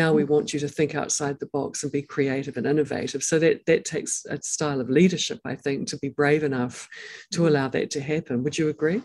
we 0.09 0.23
mm. 0.23 0.27
want 0.27 0.53
you 0.53 0.59
to 0.59 0.67
think 0.67 0.95
outside 0.95 1.39
the 1.39 1.47
box 1.47 1.83
and 1.83 1.91
be 1.91 2.01
creative 2.01 2.57
and 2.57 2.65
innovative. 2.65 3.23
So 3.23 3.39
that 3.39 3.65
that 3.65 3.85
takes 3.85 4.25
a 4.29 4.41
style 4.41 4.81
of 4.81 4.89
leadership, 4.89 5.39
I 5.45 5.55
think, 5.55 5.87
to 5.89 5.97
be 5.97 6.09
brave 6.09 6.43
enough 6.43 6.87
to 7.31 7.41
mm. 7.41 7.47
allow 7.47 7.67
that 7.69 7.91
to 7.91 8.01
happen. 8.01 8.43
Would 8.43 8.57
you 8.57 8.69
agree? 8.69 9.01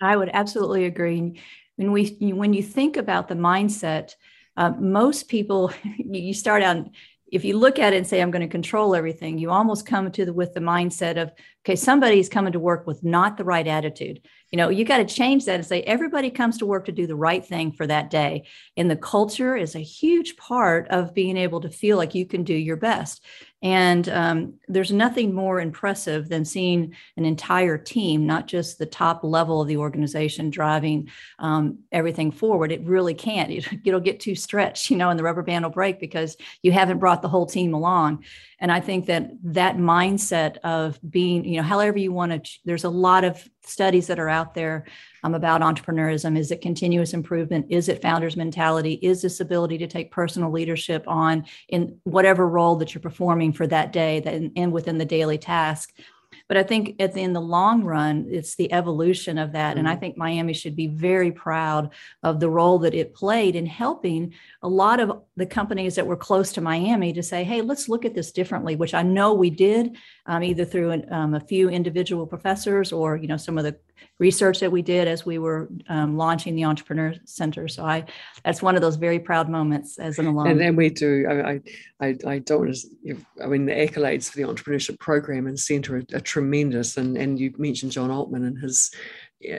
I 0.00 0.16
would 0.16 0.30
absolutely 0.32 0.84
agree. 0.84 1.40
When 1.76 1.92
we 1.92 2.16
when 2.20 2.52
you 2.52 2.62
think 2.62 2.96
about 2.96 3.28
the 3.28 3.34
mindset, 3.34 4.14
uh, 4.56 4.70
most 4.70 5.28
people 5.28 5.72
you 5.98 6.34
start 6.34 6.62
out 6.62 6.88
if 7.30 7.46
you 7.46 7.56
look 7.56 7.78
at 7.78 7.94
it 7.94 7.96
and 7.96 8.06
say 8.06 8.20
i'm 8.20 8.30
going 8.30 8.46
to 8.46 8.48
control 8.48 8.94
everything 8.94 9.38
you 9.38 9.50
almost 9.50 9.86
come 9.86 10.12
to 10.12 10.24
the 10.26 10.32
with 10.32 10.52
the 10.52 10.60
mindset 10.60 11.20
of 11.20 11.32
okay 11.64 11.74
somebody's 11.74 12.28
coming 12.28 12.52
to 12.52 12.60
work 12.60 12.86
with 12.86 13.02
not 13.02 13.38
the 13.38 13.44
right 13.44 13.66
attitude 13.66 14.20
you 14.52 14.58
know 14.58 14.68
you 14.68 14.84
got 14.84 14.98
to 14.98 15.04
change 15.06 15.46
that 15.46 15.54
and 15.54 15.66
say 15.66 15.82
everybody 15.82 16.30
comes 16.30 16.58
to 16.58 16.66
work 16.66 16.84
to 16.84 16.92
do 16.92 17.06
the 17.06 17.16
right 17.16 17.44
thing 17.44 17.72
for 17.72 17.86
that 17.86 18.10
day. 18.10 18.44
And 18.76 18.90
the 18.90 18.96
culture 18.96 19.56
is 19.56 19.74
a 19.74 19.80
huge 19.80 20.36
part 20.36 20.86
of 20.88 21.14
being 21.14 21.38
able 21.38 21.62
to 21.62 21.70
feel 21.70 21.96
like 21.96 22.14
you 22.14 22.26
can 22.26 22.44
do 22.44 22.54
your 22.54 22.76
best. 22.76 23.24
And 23.62 24.08
um, 24.08 24.54
there's 24.66 24.92
nothing 24.92 25.32
more 25.32 25.60
impressive 25.60 26.28
than 26.28 26.44
seeing 26.44 26.94
an 27.16 27.24
entire 27.24 27.78
team 27.78 28.26
not 28.26 28.46
just 28.46 28.78
the 28.78 28.86
top 28.86 29.22
level 29.22 29.62
of 29.62 29.68
the 29.68 29.76
organization 29.76 30.50
driving 30.50 31.08
um, 31.38 31.78
everything 31.90 32.30
forward. 32.30 32.72
It 32.72 32.84
really 32.84 33.14
can't. 33.14 33.50
It, 33.50 33.68
it'll 33.84 34.00
get 34.00 34.20
too 34.20 34.34
stretched 34.34 34.90
you 34.90 34.96
know 34.98 35.08
and 35.08 35.18
the 35.18 35.24
rubber 35.24 35.42
band 35.42 35.64
will 35.64 35.70
break 35.70 35.98
because 35.98 36.36
you 36.62 36.72
haven't 36.72 36.98
brought 36.98 37.22
the 37.22 37.28
whole 37.28 37.46
team 37.46 37.72
along. 37.72 38.24
And 38.58 38.70
i 38.70 38.78
think 38.78 39.06
that 39.06 39.30
that 39.42 39.76
mindset 39.76 40.58
of 40.58 41.00
being 41.08 41.44
you 41.44 41.56
know 41.56 41.64
however 41.64 41.98
you 41.98 42.12
want 42.12 42.44
to 42.44 42.58
there's 42.64 42.84
a 42.84 42.90
lot 42.90 43.24
of 43.24 43.48
studies 43.64 44.06
that 44.06 44.18
are 44.18 44.28
out 44.28 44.54
there 44.54 44.84
um, 45.22 45.34
about 45.34 45.60
entrepreneurism 45.60 46.36
is 46.36 46.50
it 46.50 46.60
continuous 46.60 47.14
improvement 47.14 47.66
is 47.70 47.88
it 47.88 48.02
founders 48.02 48.36
mentality 48.36 48.94
is 48.94 49.22
this 49.22 49.40
ability 49.40 49.78
to 49.78 49.86
take 49.86 50.10
personal 50.10 50.50
leadership 50.50 51.04
on 51.06 51.44
in 51.68 51.98
whatever 52.04 52.48
role 52.48 52.76
that 52.76 52.94
you're 52.94 53.02
performing 53.02 53.52
for 53.52 53.66
that 53.66 53.92
day 53.92 54.20
that, 54.20 54.50
and 54.56 54.72
within 54.72 54.98
the 54.98 55.04
daily 55.04 55.38
task 55.38 55.92
but 56.48 56.56
I 56.56 56.62
think 56.62 57.00
at 57.00 57.14
the, 57.14 57.22
in 57.22 57.32
the 57.32 57.40
long 57.40 57.84
run, 57.84 58.26
it's 58.30 58.56
the 58.56 58.72
evolution 58.72 59.38
of 59.38 59.52
that. 59.52 59.70
Mm-hmm. 59.70 59.78
And 59.78 59.88
I 59.88 59.92
mm-hmm. 59.92 60.00
think 60.00 60.16
Miami 60.16 60.52
should 60.52 60.76
be 60.76 60.86
very 60.86 61.32
proud 61.32 61.92
of 62.22 62.40
the 62.40 62.50
role 62.50 62.78
that 62.80 62.94
it 62.94 63.14
played 63.14 63.56
in 63.56 63.66
helping 63.66 64.34
a 64.64 64.68
lot 64.68 65.00
of 65.00 65.22
the 65.36 65.46
companies 65.46 65.96
that 65.96 66.06
were 66.06 66.16
close 66.16 66.52
to 66.52 66.60
Miami 66.60 67.12
to 67.12 67.22
say, 67.22 67.42
hey, 67.42 67.62
let's 67.62 67.88
look 67.88 68.04
at 68.04 68.14
this 68.14 68.30
differently, 68.30 68.76
which 68.76 68.94
I 68.94 69.02
know 69.02 69.34
we 69.34 69.50
did 69.50 69.96
um, 70.26 70.44
either 70.44 70.64
through 70.64 70.90
an, 70.92 71.12
um, 71.12 71.34
a 71.34 71.40
few 71.40 71.68
individual 71.68 72.26
professors 72.26 72.92
or, 72.92 73.16
you 73.16 73.26
know, 73.26 73.36
some 73.36 73.58
of 73.58 73.64
the 73.64 73.76
research 74.20 74.60
that 74.60 74.70
we 74.70 74.80
did 74.80 75.08
as 75.08 75.26
we 75.26 75.38
were 75.38 75.68
um, 75.88 76.16
launching 76.16 76.54
the 76.54 76.64
Entrepreneur 76.64 77.12
Center. 77.24 77.66
So 77.66 77.84
I, 77.84 78.04
that's 78.44 78.62
one 78.62 78.76
of 78.76 78.82
those 78.82 78.94
very 78.94 79.18
proud 79.18 79.48
moments 79.48 79.98
as 79.98 80.18
an 80.20 80.26
alum. 80.26 80.46
And 80.46 80.60
then 80.60 80.76
we 80.76 80.90
do. 80.90 81.26
I, 81.28 81.60
I, 82.00 82.16
I 82.26 82.38
don't. 82.38 82.76
I 83.42 83.46
mean, 83.46 83.66
the 83.66 83.72
accolades 83.72 84.30
for 84.30 84.36
the 84.36 84.44
entrepreneurship 84.44 85.00
program 85.00 85.48
and 85.48 85.58
center 85.58 85.96
are, 85.96 86.02
are 86.14 86.20
tremendous. 86.20 86.96
And 86.96 87.16
and 87.16 87.38
you 87.38 87.52
mentioned 87.58 87.92
John 87.92 88.10
Altman 88.10 88.44
and 88.44 88.58
his 88.58 88.92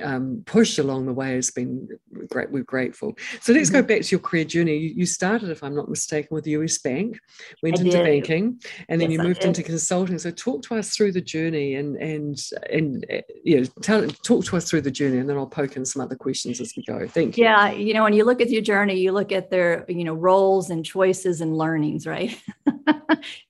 um, 0.01 0.43
push 0.45 0.77
along 0.77 1.05
the 1.05 1.13
way 1.13 1.35
has 1.35 1.51
been 1.51 1.87
great. 2.29 2.51
We're 2.51 2.63
grateful. 2.63 3.15
So 3.41 3.53
let's 3.53 3.69
mm-hmm. 3.69 3.81
go 3.81 3.83
back 3.83 4.01
to 4.01 4.11
your 4.11 4.19
career 4.19 4.45
journey. 4.45 4.77
You, 4.77 4.93
you, 4.95 5.05
started, 5.05 5.49
if 5.49 5.63
I'm 5.63 5.75
not 5.75 5.89
mistaken, 5.89 6.29
with 6.31 6.43
the 6.43 6.51
US 6.51 6.77
Bank, 6.77 7.19
went 7.61 7.79
I 7.79 7.81
into 7.83 7.97
did. 7.97 8.03
banking, 8.03 8.61
and 8.89 8.99
then 8.99 9.11
yes, 9.11 9.17
you 9.17 9.23
moved 9.23 9.43
into 9.43 9.63
consulting. 9.63 10.17
So 10.17 10.31
talk 10.31 10.63
to 10.63 10.75
us 10.75 10.95
through 10.95 11.11
the 11.11 11.21
journey 11.21 11.75
and 11.75 11.95
and 11.97 12.37
and 12.71 13.05
uh, 13.11 13.21
yeah, 13.43 13.63
tell 13.81 14.07
talk 14.07 14.45
to 14.45 14.57
us 14.57 14.69
through 14.69 14.81
the 14.81 14.91
journey, 14.91 15.17
and 15.17 15.29
then 15.29 15.37
I'll 15.37 15.47
poke 15.47 15.75
in 15.75 15.85
some 15.85 16.01
other 16.01 16.15
questions 16.15 16.61
as 16.61 16.73
we 16.75 16.83
go. 16.83 17.07
Thank 17.07 17.37
you. 17.37 17.43
Yeah, 17.43 17.71
you 17.71 17.93
know, 17.93 18.03
when 18.03 18.13
you 18.13 18.25
look 18.25 18.41
at 18.41 18.49
your 18.49 18.61
journey, 18.61 18.99
you 18.99 19.11
look 19.11 19.31
at 19.31 19.49
their 19.49 19.85
you 19.87 20.03
know 20.03 20.13
roles 20.13 20.69
and 20.69 20.85
choices 20.85 21.41
and 21.41 21.57
learnings, 21.57 22.05
right? 22.07 22.39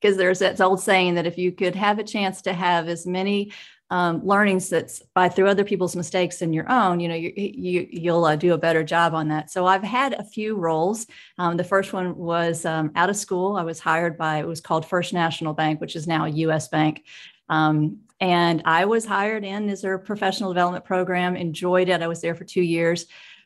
because 0.02 0.18
there's 0.18 0.40
that 0.40 0.60
old 0.62 0.82
saying 0.82 1.16
that 1.16 1.26
if 1.26 1.38
you 1.38 1.52
could 1.52 1.76
have 1.76 2.00
a 2.00 2.04
chance 2.04 2.42
to 2.44 2.54
have 2.54 2.88
as 2.88 3.06
many 3.06 3.52
um, 3.94 4.26
learnings 4.26 4.70
that's 4.70 5.04
by 5.14 5.30
through 5.30 5.48
other 5.48 5.64
people's 5.64 5.96
mistakes 5.96 6.42
and 6.42 6.54
your 6.54 6.68
own, 6.68 7.00
you 7.00 7.08
know, 7.08 7.14
you, 7.14 7.32
you 7.36 7.88
you'll 7.92 8.26
uh, 8.26 8.36
do 8.36 8.54
a 8.54 8.58
better 8.58 8.84
job 8.84 9.14
on 9.14 9.28
that. 9.28 9.52
So 9.52 9.68
I've 9.68 9.84
had 9.84 10.14
a 10.14 10.24
few 10.24 10.56
roles. 10.56 11.06
Um, 11.38 11.58
the 11.58 11.64
first 11.64 11.94
one 11.94 12.18
was 12.18 12.66
um, 12.66 12.92
out 12.96 13.12
of 13.12 13.16
school. 13.16 13.56
I 13.56 13.62
was 13.62 13.80
hired 13.80 14.18
by 14.18 14.40
it 14.40 14.48
was 14.48 14.62
called 14.62 14.84
First 14.84 15.14
National 15.14 15.54
Bank, 15.54 15.80
which 15.80 15.96
is 15.96 16.08
now 16.08 16.26
a 16.26 16.30
U.S. 16.30 16.70
bank. 16.70 17.04
Um, 17.50 18.00
and 18.20 18.64
I 18.66 18.86
was 18.86 19.06
hired 19.06 19.44
in 19.44 19.70
as 19.70 19.84
their 19.84 20.00
professional 20.00 20.52
development 20.52 20.86
program. 20.86 21.36
Enjoyed 21.36 21.88
it. 21.88 22.02
I 22.02 22.08
was 22.08 22.20
there 22.20 22.34
for 22.34 22.46
two 22.46 22.64
years. 22.64 23.06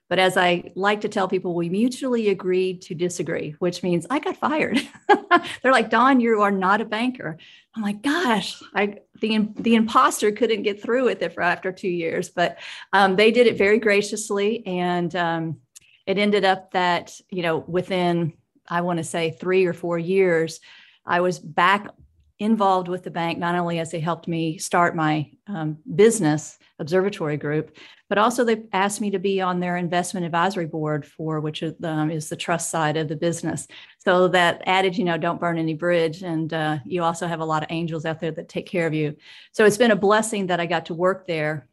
But 0.09 0.19
as 0.19 0.37
I 0.37 0.71
like 0.75 1.01
to 1.01 1.09
tell 1.09 1.27
people, 1.27 1.53
we 1.53 1.69
mutually 1.69 2.29
agreed 2.29 2.81
to 2.83 2.95
disagree, 2.95 3.55
which 3.59 3.83
means 3.83 4.07
I 4.09 4.19
got 4.19 4.37
fired. 4.37 4.79
They're 5.61 5.71
like, 5.71 5.89
Dawn, 5.89 6.19
you 6.21 6.41
are 6.41 6.51
not 6.51 6.79
a 6.79 6.85
banker. 6.85 7.37
I'm 7.75 7.83
like, 7.83 8.01
gosh, 8.01 8.61
I 8.73 8.99
the 9.19 9.49
the 9.55 9.75
imposter 9.75 10.31
couldn't 10.31 10.63
get 10.63 10.81
through 10.81 11.05
with 11.05 11.21
it 11.21 11.33
for 11.33 11.43
after 11.43 11.71
two 11.71 11.89
years, 11.89 12.29
but 12.29 12.57
um, 12.93 13.15
they 13.15 13.31
did 13.31 13.47
it 13.47 13.57
very 13.57 13.79
graciously, 13.79 14.65
and 14.65 15.13
um, 15.15 15.57
it 16.05 16.17
ended 16.17 16.45
up 16.45 16.71
that 16.71 17.19
you 17.29 17.43
know 17.43 17.57
within 17.57 18.33
I 18.67 18.81
want 18.81 18.97
to 18.97 19.03
say 19.03 19.31
three 19.31 19.65
or 19.65 19.73
four 19.73 19.99
years, 19.99 20.59
I 21.05 21.21
was 21.21 21.39
back 21.39 21.87
involved 22.39 22.87
with 22.87 23.03
the 23.03 23.11
bank 23.11 23.39
not 23.39 23.55
only 23.55 23.79
as 23.79 23.91
they 23.91 23.99
helped 23.99 24.27
me 24.27 24.57
start 24.57 24.95
my 24.95 25.29
um, 25.47 25.77
business 25.95 26.59
observatory 26.79 27.37
group 27.37 27.75
but 28.09 28.17
also 28.17 28.43
they 28.43 28.63
asked 28.73 29.01
me 29.01 29.09
to 29.09 29.19
be 29.19 29.41
on 29.41 29.59
their 29.59 29.75
investment 29.75 30.25
advisory 30.25 30.65
board 30.65 31.05
for 31.05 31.39
which 31.39 31.63
is, 31.63 31.73
um, 31.83 32.09
is 32.11 32.29
the 32.29 32.35
trust 32.35 32.69
side 32.69 32.95
of 32.95 33.07
the 33.07 33.15
business. 33.15 33.67
So 33.99 34.27
that 34.29 34.61
added 34.65 34.97
you 34.97 35.03
know 35.03 35.17
don't 35.17 35.39
burn 35.39 35.57
any 35.57 35.73
bridge 35.73 36.21
and 36.21 36.53
uh, 36.53 36.77
you 36.85 37.03
also 37.03 37.27
have 37.27 37.39
a 37.39 37.45
lot 37.45 37.63
of 37.63 37.71
angels 37.71 38.05
out 38.05 38.19
there 38.19 38.31
that 38.31 38.49
take 38.49 38.67
care 38.67 38.87
of 38.87 38.93
you. 38.93 39.15
So 39.51 39.65
it's 39.65 39.77
been 39.77 39.91
a 39.91 39.95
blessing 39.95 40.47
that 40.47 40.59
i 40.59 40.65
got 40.65 40.85
to 40.87 40.93
work 40.93 41.27
there. 41.27 41.67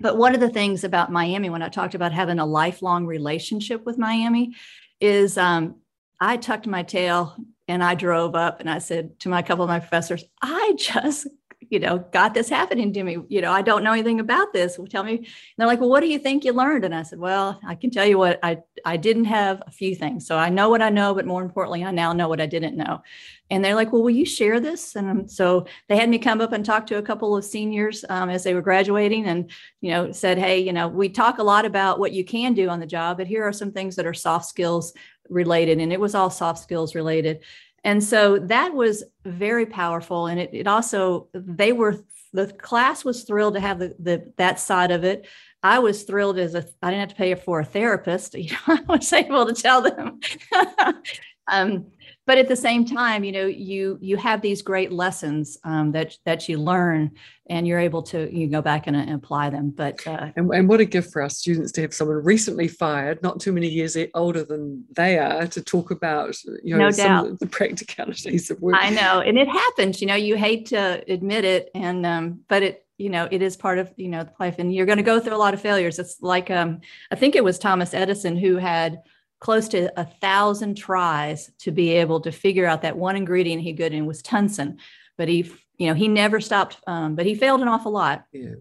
But 0.00 0.18
one 0.18 0.34
of 0.34 0.40
the 0.40 0.50
things 0.50 0.84
about 0.84 1.12
miami 1.12 1.50
when 1.50 1.62
i 1.62 1.68
talked 1.68 1.94
about 1.94 2.12
having 2.12 2.38
a 2.38 2.46
lifelong 2.46 3.06
relationship 3.06 3.86
with 3.86 3.96
miami 3.96 4.54
is 5.00 5.38
um, 5.38 5.76
I 6.20 6.36
tucked 6.36 6.66
my 6.66 6.82
tail 6.82 7.36
and 7.68 7.82
I 7.82 7.94
drove 7.94 8.34
up 8.34 8.60
and 8.60 8.68
I 8.68 8.78
said 8.78 9.18
to 9.20 9.28
my 9.28 9.42
couple 9.42 9.64
of 9.64 9.68
my 9.68 9.80
professors, 9.80 10.24
I 10.42 10.74
just, 10.78 11.26
you 11.70 11.78
know, 11.78 11.98
got 11.98 12.34
this 12.34 12.48
happening 12.48 12.92
to 12.92 13.02
me. 13.02 13.18
You 13.28 13.40
know, 13.40 13.50
I 13.50 13.62
don't 13.62 13.82
know 13.82 13.92
anything 13.92 14.20
about 14.20 14.52
this. 14.52 14.78
Well, 14.78 14.86
tell 14.86 15.02
me. 15.02 15.16
And 15.16 15.26
they're 15.56 15.66
like, 15.66 15.80
well, 15.80 15.88
what 15.88 16.00
do 16.00 16.08
you 16.08 16.18
think 16.18 16.44
you 16.44 16.52
learned? 16.52 16.84
And 16.84 16.94
I 16.94 17.02
said, 17.02 17.18
well, 17.18 17.58
I 17.66 17.74
can 17.74 17.90
tell 17.90 18.04
you 18.04 18.18
what 18.18 18.38
I, 18.42 18.58
I 18.84 18.98
didn't 18.98 19.24
have 19.24 19.62
a 19.66 19.70
few 19.70 19.94
things. 19.94 20.26
So 20.26 20.36
I 20.36 20.50
know 20.50 20.68
what 20.68 20.82
I 20.82 20.90
know, 20.90 21.14
but 21.14 21.26
more 21.26 21.42
importantly, 21.42 21.82
I 21.82 21.90
now 21.90 22.12
know 22.12 22.28
what 22.28 22.40
I 22.40 22.46
didn't 22.46 22.76
know. 22.76 23.02
And 23.50 23.64
they're 23.64 23.74
like, 23.74 23.92
well, 23.92 24.02
will 24.02 24.10
you 24.10 24.26
share 24.26 24.60
this? 24.60 24.94
And 24.94 25.30
so 25.30 25.66
they 25.88 25.96
had 25.96 26.08
me 26.08 26.18
come 26.18 26.40
up 26.40 26.52
and 26.52 26.64
talk 26.64 26.86
to 26.88 26.98
a 26.98 27.02
couple 27.02 27.36
of 27.36 27.44
seniors 27.44 28.04
um, 28.08 28.28
as 28.28 28.44
they 28.44 28.54
were 28.54 28.62
graduating 28.62 29.26
and, 29.26 29.50
you 29.80 29.90
know, 29.90 30.12
said, 30.12 30.38
hey, 30.38 30.60
you 30.60 30.72
know, 30.72 30.88
we 30.88 31.08
talk 31.08 31.38
a 31.38 31.42
lot 31.42 31.64
about 31.64 31.98
what 31.98 32.12
you 32.12 32.24
can 32.24 32.54
do 32.54 32.68
on 32.68 32.80
the 32.80 32.86
job, 32.86 33.18
but 33.18 33.26
here 33.26 33.42
are 33.42 33.52
some 33.52 33.72
things 33.72 33.96
that 33.96 34.06
are 34.06 34.14
soft 34.14 34.46
skills 34.46 34.92
related 35.28 35.78
and 35.78 35.92
it 35.92 36.00
was 36.00 36.14
all 36.14 36.30
soft 36.30 36.60
skills 36.60 36.94
related. 36.94 37.40
And 37.82 38.02
so 38.02 38.38
that 38.38 38.72
was 38.72 39.04
very 39.24 39.66
powerful 39.66 40.26
and 40.26 40.40
it, 40.40 40.50
it 40.52 40.66
also 40.66 41.28
they 41.34 41.72
were 41.72 42.04
the 42.32 42.48
class 42.48 43.04
was 43.04 43.24
thrilled 43.24 43.54
to 43.54 43.60
have 43.60 43.78
the, 43.78 43.94
the 43.98 44.32
that 44.36 44.58
side 44.58 44.90
of 44.90 45.04
it. 45.04 45.26
I 45.62 45.78
was 45.78 46.02
thrilled 46.02 46.38
as 46.38 46.54
a 46.54 46.66
i 46.82 46.90
didn't 46.90 47.00
have 47.00 47.08
to 47.10 47.14
pay 47.14 47.34
for 47.34 47.60
a 47.60 47.64
therapist 47.64 48.34
you 48.38 48.50
know 48.50 48.76
i 48.76 48.80
was 48.88 49.12
able 49.12 49.46
to 49.46 49.54
tell 49.54 49.82
them. 49.82 50.20
Um, 51.46 51.88
but 52.26 52.38
at 52.38 52.48
the 52.48 52.56
same 52.56 52.84
time 52.84 53.24
you 53.24 53.32
know 53.32 53.46
you 53.46 53.98
you 54.00 54.16
have 54.16 54.40
these 54.40 54.62
great 54.62 54.92
lessons 54.92 55.58
um, 55.64 55.92
that 55.92 56.16
that 56.24 56.48
you 56.48 56.58
learn 56.58 57.10
and 57.50 57.66
you're 57.66 57.78
able 57.78 58.02
to 58.02 58.34
you 58.34 58.46
go 58.46 58.62
back 58.62 58.86
and, 58.86 58.96
and 58.96 59.12
apply 59.12 59.50
them 59.50 59.70
but 59.70 60.06
uh, 60.06 60.30
and, 60.36 60.50
and, 60.52 60.68
what 60.68 60.80
a 60.80 60.84
gift 60.84 61.12
for 61.12 61.22
our 61.22 61.28
students 61.28 61.72
to 61.72 61.82
have 61.82 61.92
someone 61.92 62.22
recently 62.24 62.68
fired 62.68 63.22
not 63.22 63.40
too 63.40 63.52
many 63.52 63.68
years 63.68 63.96
older 64.14 64.44
than 64.44 64.84
they 64.96 65.18
are 65.18 65.46
to 65.46 65.62
talk 65.62 65.90
about 65.90 66.34
you 66.62 66.76
know 66.76 66.84
no 66.84 66.90
some 66.90 67.06
doubt. 67.06 67.26
of 67.26 67.38
the 67.38 67.46
practicalities 67.46 68.50
of 68.50 68.60
work 68.60 68.76
i 68.78 68.90
know 68.90 69.20
and 69.20 69.38
it 69.38 69.48
happens 69.48 70.00
you 70.00 70.06
know 70.06 70.14
you 70.14 70.36
hate 70.36 70.66
to 70.66 71.02
admit 71.08 71.44
it 71.44 71.70
and 71.74 72.06
um, 72.06 72.40
but 72.48 72.62
it 72.62 72.80
you 72.96 73.10
know 73.10 73.28
it 73.30 73.42
is 73.42 73.56
part 73.56 73.78
of 73.78 73.92
you 73.96 74.08
know 74.08 74.26
life 74.38 74.56
and 74.58 74.74
you're 74.74 74.86
going 74.86 74.98
to 74.98 75.04
go 75.04 75.18
through 75.18 75.34
a 75.34 75.36
lot 75.36 75.52
of 75.52 75.60
failures 75.60 75.98
it's 75.98 76.22
like 76.22 76.50
um, 76.50 76.80
i 77.10 77.16
think 77.16 77.34
it 77.34 77.44
was 77.44 77.58
thomas 77.58 77.92
edison 77.92 78.36
who 78.36 78.56
had 78.56 79.02
close 79.44 79.68
to 79.68 79.92
a 80.00 80.06
thousand 80.06 80.74
tries 80.74 81.52
to 81.58 81.70
be 81.70 81.90
able 81.90 82.18
to 82.18 82.32
figure 82.32 82.64
out 82.64 82.80
that 82.80 82.96
one 82.96 83.14
ingredient 83.14 83.60
he 83.60 83.74
good 83.74 83.92
in 83.92 84.06
was 84.06 84.22
tungsten 84.22 84.78
but 85.18 85.28
he 85.28 85.52
you 85.76 85.86
know 85.86 85.92
he 85.92 86.08
never 86.08 86.40
stopped 86.40 86.78
um, 86.86 87.14
but 87.14 87.26
he 87.26 87.34
failed 87.34 87.60
an 87.60 87.68
awful 87.68 87.92
lot 87.92 88.24
yeah 88.32 88.54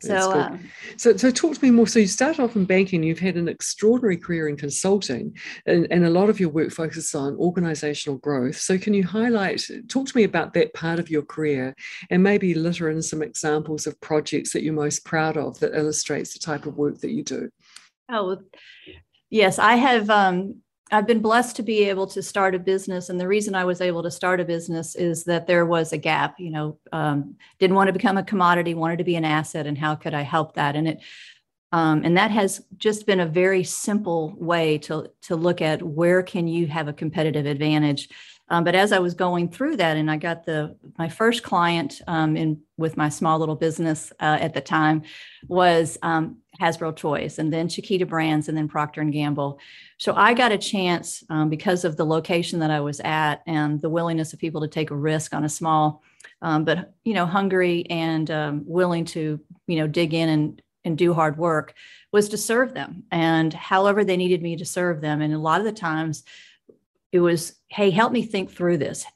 so, 0.00 0.32
uh, 0.32 0.58
so, 0.98 1.16
so 1.16 1.30
talk 1.30 1.54
to 1.54 1.64
me 1.64 1.70
more. 1.70 1.86
So 1.86 1.98
you 1.98 2.06
started 2.06 2.42
off 2.42 2.56
in 2.56 2.66
banking. 2.66 3.02
You've 3.02 3.20
had 3.20 3.36
an 3.36 3.48
extraordinary 3.48 4.18
career 4.18 4.48
in 4.48 4.56
consulting, 4.56 5.34
and, 5.64 5.86
and 5.90 6.04
a 6.04 6.10
lot 6.10 6.28
of 6.28 6.38
your 6.38 6.50
work 6.50 6.72
focuses 6.72 7.14
on 7.14 7.36
organizational 7.36 8.18
growth. 8.18 8.56
So 8.56 8.76
can 8.76 8.92
you 8.92 9.04
highlight? 9.04 9.66
Talk 9.88 10.08
to 10.08 10.16
me 10.16 10.24
about 10.24 10.52
that 10.54 10.74
part 10.74 10.98
of 10.98 11.08
your 11.08 11.22
career, 11.22 11.74
and 12.10 12.22
maybe 12.22 12.52
litter 12.52 12.90
in 12.90 13.00
some 13.00 13.22
examples 13.22 13.86
of 13.86 13.98
projects 14.02 14.52
that 14.52 14.62
you're 14.62 14.74
most 14.74 15.06
proud 15.06 15.38
of 15.38 15.58
that 15.60 15.74
illustrates 15.74 16.34
the 16.34 16.40
type 16.40 16.66
of 16.66 16.76
work 16.76 16.98
that 16.98 17.12
you 17.12 17.22
do. 17.22 17.48
Oh, 18.10 18.42
Yes, 19.34 19.58
I 19.58 19.74
have. 19.74 20.10
Um, 20.10 20.60
I've 20.92 21.08
been 21.08 21.18
blessed 21.18 21.56
to 21.56 21.64
be 21.64 21.88
able 21.88 22.06
to 22.06 22.22
start 22.22 22.54
a 22.54 22.58
business, 22.60 23.08
and 23.08 23.18
the 23.20 23.26
reason 23.26 23.56
I 23.56 23.64
was 23.64 23.80
able 23.80 24.00
to 24.04 24.10
start 24.10 24.38
a 24.38 24.44
business 24.44 24.94
is 24.94 25.24
that 25.24 25.48
there 25.48 25.66
was 25.66 25.92
a 25.92 25.98
gap. 25.98 26.38
You 26.38 26.50
know, 26.50 26.78
um, 26.92 27.34
didn't 27.58 27.74
want 27.74 27.88
to 27.88 27.92
become 27.92 28.16
a 28.16 28.22
commodity, 28.22 28.74
wanted 28.74 28.98
to 28.98 29.04
be 29.04 29.16
an 29.16 29.24
asset, 29.24 29.66
and 29.66 29.76
how 29.76 29.96
could 29.96 30.14
I 30.14 30.22
help 30.22 30.54
that? 30.54 30.76
And 30.76 30.86
it, 30.86 31.00
um, 31.72 32.02
and 32.04 32.16
that 32.16 32.30
has 32.30 32.62
just 32.76 33.06
been 33.06 33.18
a 33.18 33.26
very 33.26 33.64
simple 33.64 34.36
way 34.38 34.78
to 34.78 35.10
to 35.22 35.34
look 35.34 35.60
at 35.60 35.82
where 35.82 36.22
can 36.22 36.46
you 36.46 36.68
have 36.68 36.86
a 36.86 36.92
competitive 36.92 37.44
advantage. 37.44 38.10
Um, 38.48 38.62
but 38.62 38.74
as 38.74 38.92
I 38.92 38.98
was 38.98 39.14
going 39.14 39.48
through 39.48 39.76
that, 39.78 39.96
and 39.96 40.10
I 40.10 40.16
got 40.16 40.44
the 40.44 40.76
my 40.98 41.08
first 41.08 41.42
client 41.42 42.02
um, 42.06 42.36
in 42.36 42.60
with 42.76 42.96
my 42.96 43.08
small 43.08 43.38
little 43.38 43.56
business 43.56 44.12
uh, 44.20 44.38
at 44.40 44.52
the 44.52 44.60
time 44.60 45.02
was 45.48 45.96
um, 46.02 46.38
Hasbro 46.60 46.94
Toys, 46.94 47.38
and 47.38 47.52
then 47.52 47.68
Chiquita 47.68 48.04
Brands, 48.04 48.48
and 48.48 48.56
then 48.56 48.68
Procter 48.68 49.00
and 49.00 49.12
Gamble. 49.12 49.58
So 49.98 50.14
I 50.14 50.34
got 50.34 50.52
a 50.52 50.58
chance 50.58 51.24
um, 51.30 51.48
because 51.48 51.84
of 51.84 51.96
the 51.96 52.04
location 52.04 52.58
that 52.58 52.70
I 52.70 52.80
was 52.80 53.00
at 53.00 53.42
and 53.46 53.80
the 53.80 53.90
willingness 53.90 54.32
of 54.34 54.38
people 54.38 54.60
to 54.60 54.68
take 54.68 54.90
a 54.90 54.96
risk 54.96 55.32
on 55.32 55.44
a 55.44 55.48
small, 55.48 56.02
um, 56.42 56.64
but 56.64 56.92
you 57.04 57.14
know, 57.14 57.24
hungry 57.24 57.86
and 57.88 58.30
um, 58.30 58.62
willing 58.66 59.06
to 59.06 59.40
you 59.66 59.76
know 59.76 59.86
dig 59.86 60.12
in 60.12 60.28
and 60.28 60.62
and 60.84 60.98
do 60.98 61.14
hard 61.14 61.38
work 61.38 61.74
was 62.12 62.28
to 62.28 62.36
serve 62.36 62.74
them 62.74 63.04
and 63.10 63.54
however 63.54 64.04
they 64.04 64.18
needed 64.18 64.42
me 64.42 64.54
to 64.56 64.64
serve 64.66 65.00
them. 65.00 65.22
And 65.22 65.32
a 65.32 65.38
lot 65.38 65.60
of 65.60 65.64
the 65.64 65.72
times, 65.72 66.24
it 67.14 67.20
was, 67.20 67.54
hey, 67.68 67.90
help 67.90 68.10
me 68.12 68.24
think 68.24 68.50
through 68.50 68.76
this. 68.76 69.06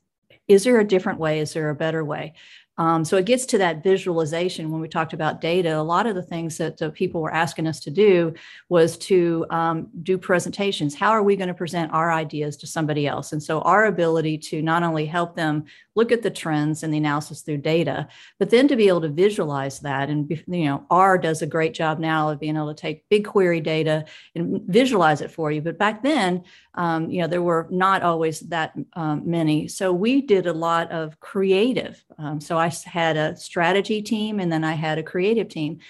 Is 0.47 0.62
there 0.62 0.78
a 0.78 0.87
different 0.87 1.19
way? 1.19 1.40
Is 1.40 1.52
there 1.52 1.69
a 1.69 1.75
better 1.75 2.05
way? 2.05 2.35
Um, 2.78 3.05
so 3.05 3.17
it 3.17 3.26
gets 3.26 3.45
to 3.47 3.59
that 3.59 3.83
visualization 3.83 4.71
when 4.71 4.81
we 4.81 4.87
talked 4.87 5.12
about 5.12 5.40
data. 5.40 5.76
A 5.76 5.83
lot 5.83 6.07
of 6.07 6.14
the 6.14 6.23
things 6.23 6.57
that 6.59 6.81
uh, 6.81 6.90
people 6.90 7.21
were 7.21 7.35
asking 7.35 7.67
us 7.67 7.81
to 7.81 7.90
do 7.90 8.35
was 8.69 8.97
to 8.99 9.45
um, 9.50 9.88
do 10.05 10.17
presentations. 10.17 10.95
How 10.95 11.11
are 11.11 11.25
we 11.25 11.35
going 11.35 11.49
to 11.49 11.55
present 11.55 11.93
our 11.93 12.12
ideas 12.12 12.57
to 12.59 12.69
somebody 12.69 13.09
else? 13.09 13.33
And 13.33 13.43
so 13.43 13.62
our 13.62 13.87
ability 13.87 14.38
to 14.38 14.62
not 14.62 14.85
only 14.85 15.07
help 15.07 15.35
them 15.35 15.64
look 15.97 16.12
at 16.12 16.23
the 16.23 16.31
trends 16.31 16.85
and 16.85 16.95
the 16.95 16.99
analysis 16.99 17.40
through 17.43 17.59
data, 17.59 18.07
but 18.38 18.50
then 18.50 18.69
to 18.69 18.76
be 18.76 18.87
able 18.87 19.00
to 19.00 19.09
visualize 19.09 19.81
that. 19.81 20.09
And 20.09 20.31
you 20.47 20.67
know, 20.67 20.87
R 20.88 21.19
does 21.19 21.43
a 21.43 21.47
great 21.47 21.75
job 21.75 21.99
now 21.99 22.28
of 22.28 22.38
being 22.38 22.55
able 22.55 22.73
to 22.73 22.81
take 22.81 23.09
big 23.09 23.26
query 23.26 23.61
data 23.61 24.05
and 24.37 24.62
visualize 24.69 25.21
it 25.21 25.33
for 25.33 25.50
you. 25.50 25.61
But 25.61 25.78
back 25.78 26.05
then, 26.05 26.45
um, 26.78 27.11
you 27.11 27.20
know, 27.20 27.26
there 27.26 27.42
were 27.42 27.66
not 27.70 28.02
always 28.02 28.38
that 28.40 28.73
um, 28.92 29.23
many. 29.28 29.66
So 29.66 29.92
we 29.92 30.23
did 30.23 30.47
a 30.47 30.52
lot 30.52 30.92
of 30.92 31.18
creative. 31.18 32.02
Um, 32.18 32.40
so 32.40 32.56
I 32.56 32.70
had 32.85 33.16
a 33.16 33.37
strategy 33.37 34.00
team 34.00 34.38
and 34.38 34.50
then 34.50 34.62
I 34.62 34.75
had 34.75 34.97
a 34.97 35.02
creative 35.02 35.49
team. 35.49 35.80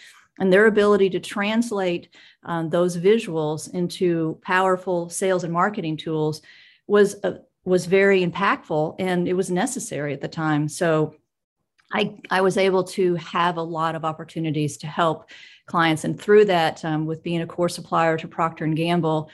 And 0.40 0.50
their 0.50 0.66
ability 0.66 1.11
to 1.11 1.21
translate 1.21 2.09
um, 2.45 2.71
those 2.71 2.97
visuals 2.97 3.73
into 3.75 4.38
powerful 4.42 5.11
sales 5.11 5.45
and 5.45 5.52
marketing 5.52 5.99
tools 5.99 6.40
was 6.87 7.16
uh, 7.23 7.38
was 7.64 7.85
very 7.85 8.25
impactful 8.25 8.95
and 8.99 9.28
it 9.28 9.35
was 9.35 9.50
necessary 9.50 10.14
at 10.14 10.23
the 10.23 10.28
time. 10.28 10.68
So 10.71 11.16
I, 11.92 12.14
I 12.30 12.40
was 12.40 12.57
able 12.57 12.85
to 12.85 13.16
have 13.16 13.59
a 13.59 13.62
lot 13.62 13.95
of 13.95 14.07
opportunities 14.07 14.78
to 14.78 14.87
help 14.87 15.28
clients 15.66 16.04
and 16.04 16.18
through 16.18 16.47
that 16.47 16.83
um, 16.83 17.04
with 17.04 17.23
being 17.23 17.42
a 17.42 17.47
core 17.47 17.68
supplier 17.68 18.16
to 18.16 18.28
procter 18.28 18.64
and 18.64 18.75
gamble 18.75 19.28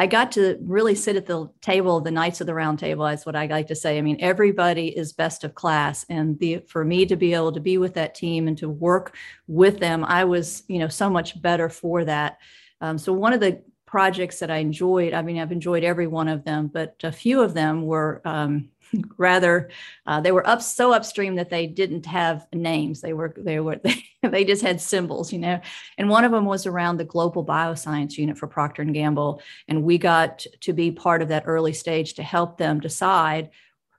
I 0.00 0.06
got 0.06 0.32
to 0.32 0.56
really 0.62 0.94
sit 0.94 1.16
at 1.16 1.26
the 1.26 1.50
table, 1.60 2.00
the 2.00 2.10
Knights 2.10 2.40
of 2.40 2.46
the 2.46 2.54
Round 2.54 2.78
Table, 2.78 3.06
is 3.06 3.26
what 3.26 3.36
I 3.36 3.44
like 3.44 3.66
to 3.66 3.74
say. 3.74 3.98
I 3.98 4.00
mean, 4.00 4.16
everybody 4.18 4.88
is 4.88 5.12
best 5.12 5.44
of 5.44 5.54
class, 5.54 6.06
and 6.08 6.38
the, 6.38 6.60
for 6.68 6.86
me 6.86 7.04
to 7.04 7.16
be 7.16 7.34
able 7.34 7.52
to 7.52 7.60
be 7.60 7.76
with 7.76 7.92
that 7.94 8.14
team 8.14 8.48
and 8.48 8.56
to 8.56 8.70
work 8.70 9.14
with 9.46 9.78
them, 9.78 10.02
I 10.06 10.24
was, 10.24 10.62
you 10.68 10.78
know, 10.78 10.88
so 10.88 11.10
much 11.10 11.42
better 11.42 11.68
for 11.68 12.06
that. 12.06 12.38
Um, 12.80 12.96
so 12.96 13.12
one 13.12 13.34
of 13.34 13.40
the 13.40 13.62
projects 13.84 14.38
that 14.38 14.50
I 14.50 14.56
enjoyed, 14.56 15.12
I 15.12 15.20
mean, 15.20 15.38
I've 15.38 15.52
enjoyed 15.52 15.84
every 15.84 16.06
one 16.06 16.28
of 16.28 16.44
them, 16.44 16.68
but 16.72 16.96
a 17.02 17.12
few 17.12 17.42
of 17.42 17.52
them 17.52 17.82
were 17.82 18.22
um, 18.24 18.70
rather 19.18 19.70
uh, 20.06 20.20
they 20.20 20.32
were 20.32 20.46
up 20.46 20.62
so 20.62 20.92
upstream 20.92 21.36
that 21.36 21.50
they 21.50 21.66
didn't 21.66 22.06
have 22.06 22.46
names. 22.52 23.00
They 23.00 23.12
were 23.12 23.34
they 23.36 23.60
were 23.60 23.80
they, 24.22 24.44
just 24.44 24.62
had 24.62 24.80
symbols 24.80 25.32
you 25.32 25.38
know? 25.38 25.60
And 25.98 26.08
one 26.08 26.24
of 26.24 26.32
them 26.32 26.44
was 26.44 26.66
around 26.66 26.96
the 26.96 27.04
global 27.04 27.44
bioscience 27.44 28.16
unit 28.16 28.38
for 28.38 28.46
procter 28.46 28.82
and 28.82 28.94
gamble. 28.94 29.42
And 29.68 29.82
we 29.82 29.98
got 29.98 30.46
to 30.60 30.72
be 30.72 30.90
part 30.90 31.22
of 31.22 31.28
that 31.28 31.44
early 31.46 31.72
stage 31.72 32.14
to 32.14 32.22
help 32.22 32.58
them 32.58 32.80
decide 32.80 33.50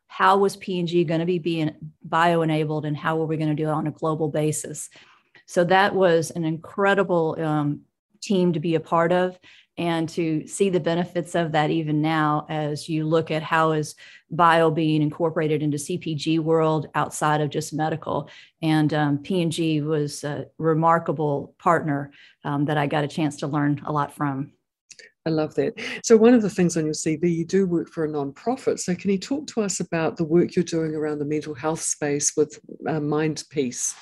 how 0.08 0.38
was 0.38 0.58
p&g 0.58 1.04
going 1.06 1.22
to 1.22 1.26
be 1.26 1.40
being 1.40 1.74
bio-enabled 2.04 2.86
and 2.86 2.98
how 2.98 3.16
were 3.16 3.26
we 3.26 3.38
going 3.38 3.50
to 3.50 3.56
do 3.56 3.70
it 3.70 3.72
on 3.72 3.88
a 3.88 3.92
global 3.92 4.28
basis. 4.28 4.90
So 5.46 5.64
that 5.66 5.96
was 5.96 6.32
an 6.32 6.44
incredible 6.44 7.38
um, 7.40 7.82
team 8.22 8.54
to 8.54 8.60
be 8.60 8.76
a 8.76 8.80
part 8.80 9.12
of 9.12 9.38
and 9.78 10.10
to 10.10 10.46
see 10.48 10.70
the 10.70 10.80
benefits 10.80 11.34
of 11.34 11.54
that 11.54 11.70
even 11.70 12.02
now 12.02 12.46
as 12.50 12.90
you 12.90 13.06
look 13.06 13.32
at 13.32 13.42
how 13.42 13.72
is 13.72 13.96
bio 14.30 14.70
being 14.70 15.02
incorporated 15.02 15.64
into 15.64 15.78
cpg 15.78 16.40
world 16.40 16.88
outside 16.94 17.42
of 17.42 17.50
just 17.50 17.74
medical 17.74 18.30
and 18.62 18.94
um, 18.94 19.18
p&g 19.18 19.82
was 19.82 20.24
a 20.24 20.46
remarkable 20.58 21.56
partner 21.58 22.12
um, 22.44 22.66
that 22.66 22.78
i 22.78 22.86
got 22.86 23.04
a 23.04 23.08
chance 23.08 23.38
to 23.38 23.48
learn 23.48 23.82
a 23.86 23.92
lot 23.92 24.14
from 24.14 24.52
I 25.24 25.30
love 25.30 25.54
that. 25.54 25.76
So, 26.04 26.18
one 26.18 26.34
of 26.34 26.42
the 26.42 26.50
things 26.50 26.76
on 26.76 26.86
your 26.86 26.96
CV, 26.96 27.32
you 27.32 27.46
do 27.46 27.68
work 27.68 27.90
for 27.90 28.06
a 28.06 28.10
nonprofit. 28.10 28.80
So, 28.80 28.96
can 28.96 29.12
you 29.12 29.20
talk 29.20 29.46
to 29.48 29.62
us 29.62 29.80
about 29.80 30.18
the 30.18 30.24
work 30.24 30.56
you're 30.56 30.66
doing 30.66 30.96
around 30.96 31.20
the 31.20 31.26
mental 31.26 31.54
health 31.54 31.82
space 31.82 32.36
with 32.36 32.60
uh, 32.88 33.00
Mind 33.00 33.44
Peace? 33.52 33.94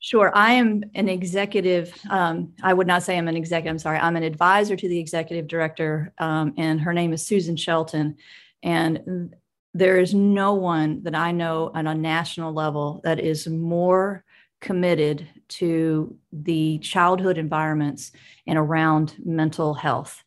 Sure. 0.00 0.30
I 0.34 0.52
am 0.52 0.84
an 0.94 1.08
executive. 1.08 1.92
Um, 2.08 2.52
I 2.62 2.72
would 2.72 2.86
not 2.86 3.02
say 3.02 3.18
I'm 3.18 3.26
an 3.26 3.36
executive. 3.36 3.72
I'm 3.72 3.78
sorry. 3.78 3.98
I'm 3.98 4.16
an 4.16 4.22
advisor 4.22 4.76
to 4.76 4.88
the 4.88 4.98
executive 4.98 5.48
director, 5.48 6.12
um, 6.18 6.54
and 6.56 6.80
her 6.80 6.92
name 6.92 7.12
is 7.12 7.26
Susan 7.26 7.56
Shelton. 7.56 8.16
And 8.62 9.34
there 9.74 9.98
is 9.98 10.14
no 10.14 10.54
one 10.54 11.02
that 11.02 11.14
I 11.14 11.32
know 11.32 11.70
on 11.74 11.86
a 11.86 11.94
national 11.94 12.52
level 12.52 13.00
that 13.04 13.18
is 13.18 13.48
more 13.48 14.24
committed 14.60 15.28
to 15.48 16.16
the 16.32 16.78
childhood 16.78 17.38
environments 17.38 18.12
and 18.46 18.58
around 18.58 19.14
mental 19.24 19.74
health. 19.74 20.22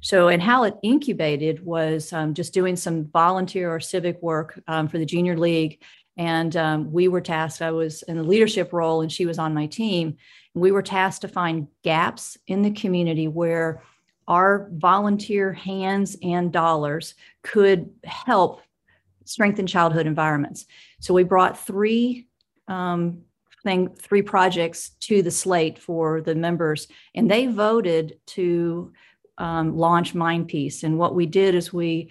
So, 0.00 0.28
and 0.28 0.42
how 0.42 0.64
it 0.64 0.74
incubated 0.82 1.64
was 1.64 2.12
um, 2.12 2.34
just 2.34 2.54
doing 2.54 2.76
some 2.76 3.06
volunteer 3.06 3.74
or 3.74 3.80
civic 3.80 4.20
work 4.22 4.60
um, 4.68 4.88
for 4.88 4.98
the 4.98 5.06
Junior 5.06 5.36
League 5.36 5.82
and 6.16 6.56
um, 6.56 6.92
we 6.92 7.08
were 7.08 7.20
tasked, 7.20 7.62
I 7.62 7.72
was 7.72 8.02
in 8.02 8.18
a 8.18 8.22
leadership 8.22 8.72
role 8.72 9.02
and 9.02 9.12
she 9.12 9.26
was 9.26 9.38
on 9.38 9.54
my 9.54 9.66
team. 9.66 10.16
We 10.54 10.72
were 10.72 10.82
tasked 10.82 11.22
to 11.22 11.28
find 11.28 11.68
gaps 11.82 12.38
in 12.46 12.62
the 12.62 12.70
community 12.70 13.28
where 13.28 13.82
our 14.26 14.68
volunteer 14.72 15.52
hands 15.52 16.16
and 16.22 16.52
dollars 16.52 17.14
could 17.42 17.90
help 18.04 18.62
strengthen 19.24 19.66
childhood 19.66 20.06
environments. 20.06 20.66
So 21.00 21.12
we 21.12 21.22
brought 21.22 21.58
three 21.58 22.28
um, 22.66 23.22
thing, 23.62 23.94
three 23.96 24.22
projects 24.22 24.90
to 25.00 25.22
the 25.22 25.30
slate 25.30 25.78
for 25.78 26.20
the 26.20 26.34
members, 26.34 26.88
and 27.14 27.30
they 27.30 27.46
voted 27.46 28.18
to 28.26 28.92
um, 29.38 29.76
launch 29.76 30.14
Mind. 30.14 30.50
And 30.82 30.98
what 30.98 31.14
we 31.14 31.26
did 31.26 31.54
is 31.54 31.72
we 31.72 32.10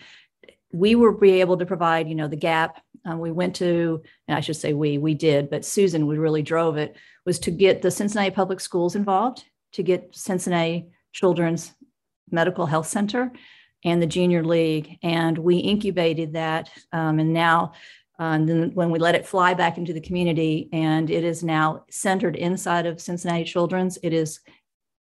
we 0.72 0.94
were 0.96 1.14
be 1.14 1.40
able 1.40 1.58
to 1.58 1.66
provide, 1.66 2.10
you 2.10 2.16
know, 2.16 2.28
the 2.28 2.36
gap 2.36 2.82
um, 3.06 3.20
we 3.20 3.32
went 3.32 3.56
to, 3.58 4.02
and 4.28 4.38
I 4.38 4.42
should 4.42 4.56
say 4.56 4.74
we, 4.74 4.98
we 4.98 5.14
did, 5.14 5.50
but 5.50 5.64
Susan, 5.64 6.08
we 6.08 6.18
really 6.18 6.42
drove 6.42 6.78
it, 6.78 6.96
was 7.26 7.40
to 7.40 7.52
get 7.52 7.82
the 7.82 7.92
Cincinnati 7.92 8.32
Public 8.32 8.60
Schools 8.60 8.96
involved, 8.96 9.44
to 9.74 9.84
get 9.84 10.16
Cincinnati 10.16 10.88
Children's 11.14 11.74
Medical 12.32 12.66
Health 12.66 12.88
Center 12.88 13.32
and 13.84 14.02
the 14.02 14.08
Junior 14.08 14.44
League. 14.44 14.98
And 15.04 15.38
we 15.38 15.58
incubated 15.58 16.34
that. 16.34 16.70
Um, 16.92 17.20
and 17.20 17.32
now, 17.34 17.74
uh, 18.18 18.38
then 18.40 18.72
when 18.74 18.90
we 18.90 18.98
let 18.98 19.16
it 19.16 19.28
fly 19.28 19.54
back 19.54 19.78
into 19.78 19.94
the 19.94 20.02
community, 20.02 20.70
and 20.74 21.10
it 21.10 21.24
is 21.24 21.44
now 21.44 21.84
centered 21.90 22.36
inside 22.36 22.86
of 22.86 23.01
Cincinnati 23.01 23.44
Children's, 23.44 23.98
it 24.01 24.14
is 24.14 24.40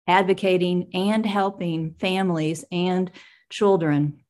advocating 0.06 0.90
and 0.92 1.24
helping 1.24 1.94
families 1.98 2.64
and 2.70 3.10
children 3.50 4.23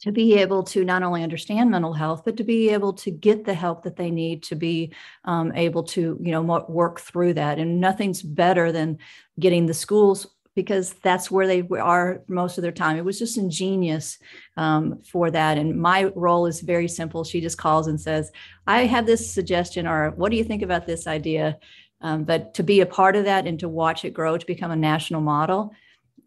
to 0.00 0.12
be 0.12 0.34
able 0.34 0.62
to 0.62 0.84
not 0.84 1.02
only 1.02 1.22
understand 1.22 1.70
mental 1.70 1.92
health 1.92 2.22
but 2.24 2.36
to 2.36 2.44
be 2.44 2.70
able 2.70 2.92
to 2.92 3.10
get 3.10 3.44
the 3.44 3.54
help 3.54 3.82
that 3.82 3.96
they 3.96 4.10
need 4.10 4.42
to 4.42 4.54
be 4.54 4.92
um, 5.24 5.52
able 5.54 5.82
to 5.82 6.18
you 6.20 6.32
know 6.32 6.42
work 6.68 7.00
through 7.00 7.34
that. 7.34 7.58
And 7.58 7.80
nothing's 7.80 8.22
better 8.22 8.72
than 8.72 8.98
getting 9.38 9.66
the 9.66 9.74
schools 9.74 10.26
because 10.58 10.94
that's 11.04 11.30
where 11.30 11.46
they 11.46 11.62
are 11.78 12.20
most 12.26 12.58
of 12.58 12.62
their 12.62 12.72
time. 12.72 12.96
It 12.96 13.04
was 13.04 13.16
just 13.16 13.38
ingenious 13.38 14.18
um, 14.56 15.00
for 15.04 15.30
that. 15.30 15.56
And 15.56 15.80
my 15.80 16.10
role 16.16 16.46
is 16.46 16.62
very 16.62 16.88
simple. 16.88 17.22
She 17.22 17.40
just 17.40 17.58
calls 17.58 17.86
and 17.86 18.00
says 18.00 18.32
i 18.66 18.84
have 18.84 19.06
this 19.06 19.32
suggestion 19.32 19.86
or 19.86 20.10
what 20.16 20.32
do 20.32 20.36
you 20.36 20.42
think 20.42 20.62
about 20.62 20.84
this 20.84 21.06
idea? 21.06 21.58
Um, 22.00 22.24
but 22.24 22.54
to 22.54 22.64
be 22.64 22.80
a 22.80 22.86
part 22.86 23.14
of 23.14 23.24
that 23.24 23.46
and 23.46 23.58
to 23.60 23.68
watch 23.68 24.04
it 24.04 24.10
grow 24.14 24.36
to 24.36 24.46
become 24.46 24.72
a 24.72 24.76
national 24.76 25.20
model 25.20 25.72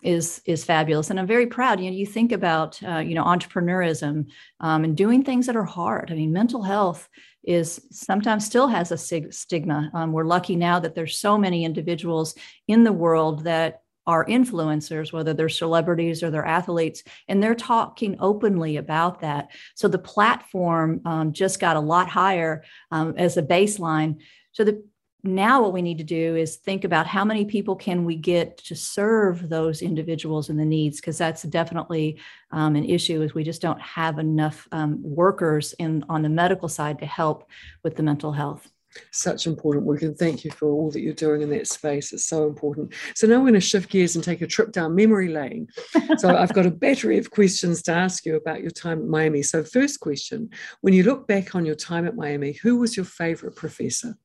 is 0.01 0.41
is 0.45 0.63
fabulous. 0.63 1.09
And 1.09 1.19
i'm 1.19 1.27
very 1.27 1.47
proud 1.47 1.79
you 1.79 1.89
know 1.89 1.95
you 1.95 2.05
think 2.05 2.31
about 2.31 2.81
uh, 2.83 2.97
you 2.97 3.15
know 3.15 3.23
entrepreneurism 3.23 4.27
um, 4.59 4.83
and 4.83 4.97
doing 4.97 5.23
things 5.23 5.45
that 5.47 5.55
are 5.55 5.63
hard. 5.63 6.11
I 6.11 6.15
mean 6.15 6.33
mental 6.33 6.63
health 6.63 7.09
is 7.43 7.81
sometimes 7.91 8.45
still 8.45 8.67
has 8.67 8.91
a 8.91 8.97
sig- 8.97 9.33
stigma. 9.33 9.89
Um, 9.93 10.11
we're 10.11 10.25
lucky 10.25 10.55
now 10.55 10.79
that 10.79 10.93
there's 10.93 11.17
so 11.17 11.37
many 11.37 11.65
individuals 11.65 12.35
in 12.67 12.83
the 12.83 12.93
world 12.93 13.43
that 13.45 13.81
are 14.07 14.25
influencers 14.25 15.13
whether 15.13 15.33
they're 15.33 15.49
celebrities 15.49 16.23
or 16.23 16.31
they're 16.31 16.45
athletes 16.45 17.03
and 17.27 17.41
they're 17.41 17.55
talking 17.55 18.15
openly 18.19 18.77
about 18.77 19.21
that. 19.21 19.49
So 19.75 19.87
the 19.87 19.99
platform 19.99 21.01
um, 21.05 21.33
just 21.33 21.59
got 21.59 21.77
a 21.77 21.81
lot 21.81 22.09
higher 22.09 22.63
um, 22.89 23.13
as 23.17 23.37
a 23.37 23.43
baseline. 23.43 24.21
So 24.53 24.63
the 24.63 24.83
now 25.23 25.61
what 25.61 25.73
we 25.73 25.81
need 25.81 25.97
to 25.99 26.03
do 26.03 26.35
is 26.35 26.55
think 26.57 26.83
about 26.83 27.05
how 27.07 27.23
many 27.23 27.45
people 27.45 27.75
can 27.75 28.05
we 28.05 28.15
get 28.15 28.57
to 28.57 28.75
serve 28.75 29.49
those 29.49 29.81
individuals 29.81 30.49
and 30.49 30.59
the 30.59 30.65
needs 30.65 30.99
because 30.99 31.17
that's 31.17 31.43
definitely 31.43 32.19
um, 32.51 32.75
an 32.75 32.85
issue 32.85 33.21
is 33.21 33.33
we 33.33 33.43
just 33.43 33.61
don't 33.61 33.81
have 33.81 34.19
enough 34.19 34.67
um, 34.71 34.99
workers 35.03 35.73
in 35.73 36.03
on 36.09 36.21
the 36.21 36.29
medical 36.29 36.67
side 36.67 36.99
to 36.99 37.05
help 37.05 37.49
with 37.83 37.95
the 37.95 38.03
mental 38.03 38.31
health. 38.31 38.69
Such 39.11 39.47
important 39.47 39.85
work 39.85 40.01
and 40.01 40.17
thank 40.17 40.43
you 40.43 40.51
for 40.51 40.69
all 40.69 40.91
that 40.91 40.99
you're 40.99 41.13
doing 41.13 41.41
in 41.41 41.49
that 41.51 41.67
space. 41.67 42.11
It's 42.11 42.25
so 42.25 42.45
important. 42.45 42.93
So 43.15 43.25
now 43.25 43.35
we're 43.35 43.51
going 43.51 43.53
to 43.53 43.61
shift 43.61 43.89
gears 43.89 44.15
and 44.15 44.23
take 44.23 44.41
a 44.41 44.47
trip 44.47 44.73
down 44.73 44.95
memory 44.95 45.29
lane. 45.29 45.69
So 46.17 46.35
i've 46.37 46.53
got 46.53 46.65
a 46.65 46.71
battery 46.71 47.17
of 47.17 47.31
questions 47.31 47.81
to 47.83 47.93
ask 47.93 48.25
you 48.25 48.35
about 48.35 48.61
your 48.61 48.71
time 48.71 48.99
at 48.99 49.07
miami. 49.07 49.43
So 49.43 49.63
first 49.63 50.01
question 50.01 50.49
when 50.81 50.93
you 50.93 51.03
look 51.03 51.25
back 51.25 51.55
on 51.55 51.65
your 51.65 51.75
time 51.75 52.05
at 52.05 52.15
miami 52.15 52.53
who 52.53 52.77
was 52.77 52.97
your 52.97 53.05
favorite 53.05 53.55
professor 53.55 54.17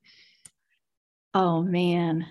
Oh 1.38 1.61
man, 1.61 2.25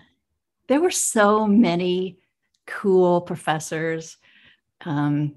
there 0.68 0.82
were 0.82 0.90
so 0.90 1.46
many 1.46 2.18
cool 2.66 3.22
professors. 3.22 4.18
Um, 4.84 5.36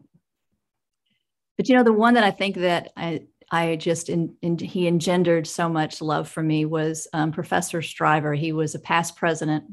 but 1.59 1.69
you 1.69 1.77
know, 1.77 1.83
the 1.83 1.93
one 1.93 2.15
that 2.15 2.25
I 2.25 2.31
think 2.31 2.57
that 2.57 2.93
I 2.97 3.27
I 3.51 3.77
just 3.77 4.09
in, 4.09 4.35
in, 4.41 4.57
he 4.57 4.89
engendered 4.89 5.47
so 5.47 5.69
much 5.69 6.01
love 6.01 6.31
for 6.31 6.43
me 6.43 6.65
was 6.65 7.09
um, 7.13 7.31
Professor 7.31 7.83
Shriver. 7.83 8.33
He 8.33 8.53
was 8.53 8.75
a 8.75 8.79
past 8.79 9.17
president, 9.17 9.65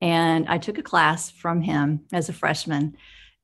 and 0.00 0.48
I 0.48 0.58
took 0.58 0.78
a 0.78 0.82
class 0.82 1.30
from 1.30 1.62
him 1.62 2.00
as 2.12 2.28
a 2.28 2.32
freshman. 2.32 2.96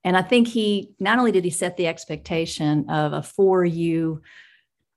And 0.02 0.16
I 0.16 0.22
think 0.22 0.48
he 0.48 0.90
not 0.98 1.20
only 1.20 1.30
did 1.30 1.44
he 1.44 1.50
set 1.50 1.76
the 1.76 1.86
expectation 1.86 2.90
of 2.90 3.12
a 3.12 3.22
four 3.22 3.64
U 3.64 4.20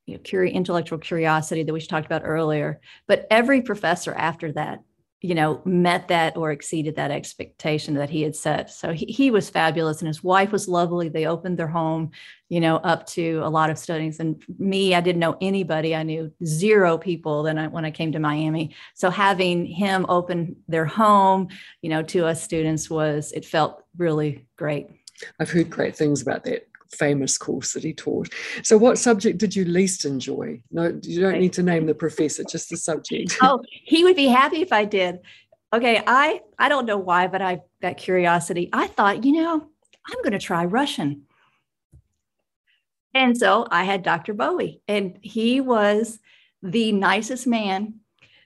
you 0.08 0.14
know, 0.16 0.20
curi- 0.22 0.52
intellectual 0.52 0.98
curiosity 0.98 1.62
that 1.62 1.74
we 1.74 1.80
talked 1.80 2.08
about 2.08 2.24
earlier, 2.26 2.82
but 3.06 3.28
every 3.30 3.62
professor 3.62 4.12
after 4.16 4.52
that 4.54 4.80
you 5.22 5.34
know, 5.34 5.62
met 5.66 6.08
that 6.10 6.38
or 6.38 6.52
exceeded 6.52 6.96
that 6.98 7.10
expectation 7.10 7.96
that 7.96 8.10
he 8.10 8.22
had 8.22 8.36
set. 8.36 8.70
So 8.70 8.92
he, 8.94 9.06
he 9.06 9.32
was 9.32 9.50
fabulous 9.50 10.00
and 10.00 10.08
his 10.08 10.24
wife 10.24 10.52
was 10.52 10.68
lovely. 10.68 11.10
They 11.10 11.26
opened 11.26 11.58
their 11.58 11.68
home, 11.68 12.12
you 12.50 12.60
know, 12.60 12.76
up 12.78 13.08
to 13.08 13.42
a 13.44 13.50
lot 13.50 13.70
of 13.70 13.80
studies. 13.80 14.20
And 14.20 14.44
me, 14.60 14.94
I 14.94 15.02
didn't 15.02 15.20
know 15.20 15.38
anybody. 15.42 15.96
I 15.96 16.04
knew 16.04 16.32
zero 16.44 16.98
people 16.98 17.44
then 17.44 17.58
I, 17.58 17.68
when 17.68 17.86
I 17.86 17.92
came 17.92 18.12
to 18.12 18.20
Miami. 18.20 18.76
So 18.94 19.10
having 19.10 19.66
him 19.66 20.06
open 20.10 20.58
their 20.68 20.86
home, 20.86 21.48
you 21.82 21.90
know, 21.90 22.04
to 22.04 22.26
us 22.26 22.44
students 22.44 22.90
was, 22.90 23.32
it 23.32 23.46
felt 23.46 23.84
really 23.98 24.46
great. 24.58 24.90
I've 25.40 25.50
heard 25.50 25.70
great 25.70 25.96
things 25.96 26.22
about 26.22 26.44
that 26.44 26.68
famous 26.92 27.38
course 27.38 27.74
that 27.74 27.84
he 27.84 27.94
taught. 27.94 28.30
So, 28.64 28.78
what 28.78 28.98
subject 28.98 29.38
did 29.38 29.56
you 29.56 29.66
least 29.66 30.06
enjoy? 30.06 30.62
No, 30.72 30.98
you 31.04 31.22
don't 31.22 31.40
need 31.40 31.54
to 31.54 31.64
name 31.64 31.86
the 31.86 31.96
professor, 31.96 32.44
just 32.44 32.70
the 32.70 32.78
subject. 32.78 33.38
oh, 33.42 33.62
he 33.70 34.04
would 34.04 34.16
be 34.16 34.28
happy 34.28 34.62
if 34.62 34.72
I 34.72 34.86
did. 34.86 35.20
Okay, 35.74 36.02
I 36.06 36.42
I 36.58 36.70
don't 36.70 36.86
know 36.86 36.98
why, 36.98 37.28
but 37.28 37.42
I 37.42 37.62
got 37.82 37.98
curiosity. 37.98 38.70
I 38.72 38.88
thought, 38.88 39.24
you 39.24 39.34
know, 39.34 39.54
I'm 40.08 40.22
going 40.22 40.32
to 40.32 40.40
try 40.40 40.66
Russian. 40.66 41.24
And 43.14 43.38
so 43.38 43.66
I 43.72 43.86
had 43.86 44.04
Dr. 44.04 44.34
Bowie, 44.34 44.82
and 44.88 45.18
he 45.22 45.62
was 45.62 46.20
the 46.62 46.92
nicest 46.92 47.48
man. 47.48 47.96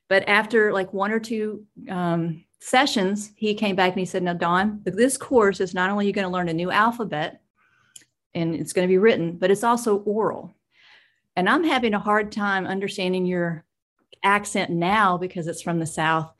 But 0.08 0.28
after 0.30 0.72
like 0.74 0.94
one 0.94 1.12
or 1.12 1.20
two 1.20 1.66
um, 1.90 2.46
sessions, 2.60 3.32
he 3.36 3.54
came 3.54 3.76
back 3.76 3.92
and 3.92 4.00
he 4.00 4.06
said, 4.06 4.24
"No, 4.24 4.34
Dawn, 4.34 4.82
this 4.86 5.18
course 5.18 5.60
is 5.60 5.74
not 5.74 5.90
only 5.90 6.06
you're 6.06 6.14
going 6.14 6.28
to 6.28 6.34
learn 6.34 6.50
a 6.50 6.54
new 6.54 6.72
alphabet, 6.72 7.42
and 8.34 8.56
it's 8.56 8.74
going 8.74 8.88
to 8.88 8.92
be 8.92 8.98
written, 8.98 9.38
but 9.38 9.52
it's 9.52 9.64
also 9.64 9.98
oral. 10.00 10.56
and 11.36 11.50
I'm 11.50 11.64
having 11.64 11.94
a 11.94 12.00
hard 12.00 12.32
time 12.32 12.66
understanding 12.66 13.26
your 13.26 13.64
accent 14.24 14.70
now 14.72 15.18
because 15.18 15.48
it's 15.48 15.62
from 15.62 15.80
the 15.80 15.86
South. 15.86 16.32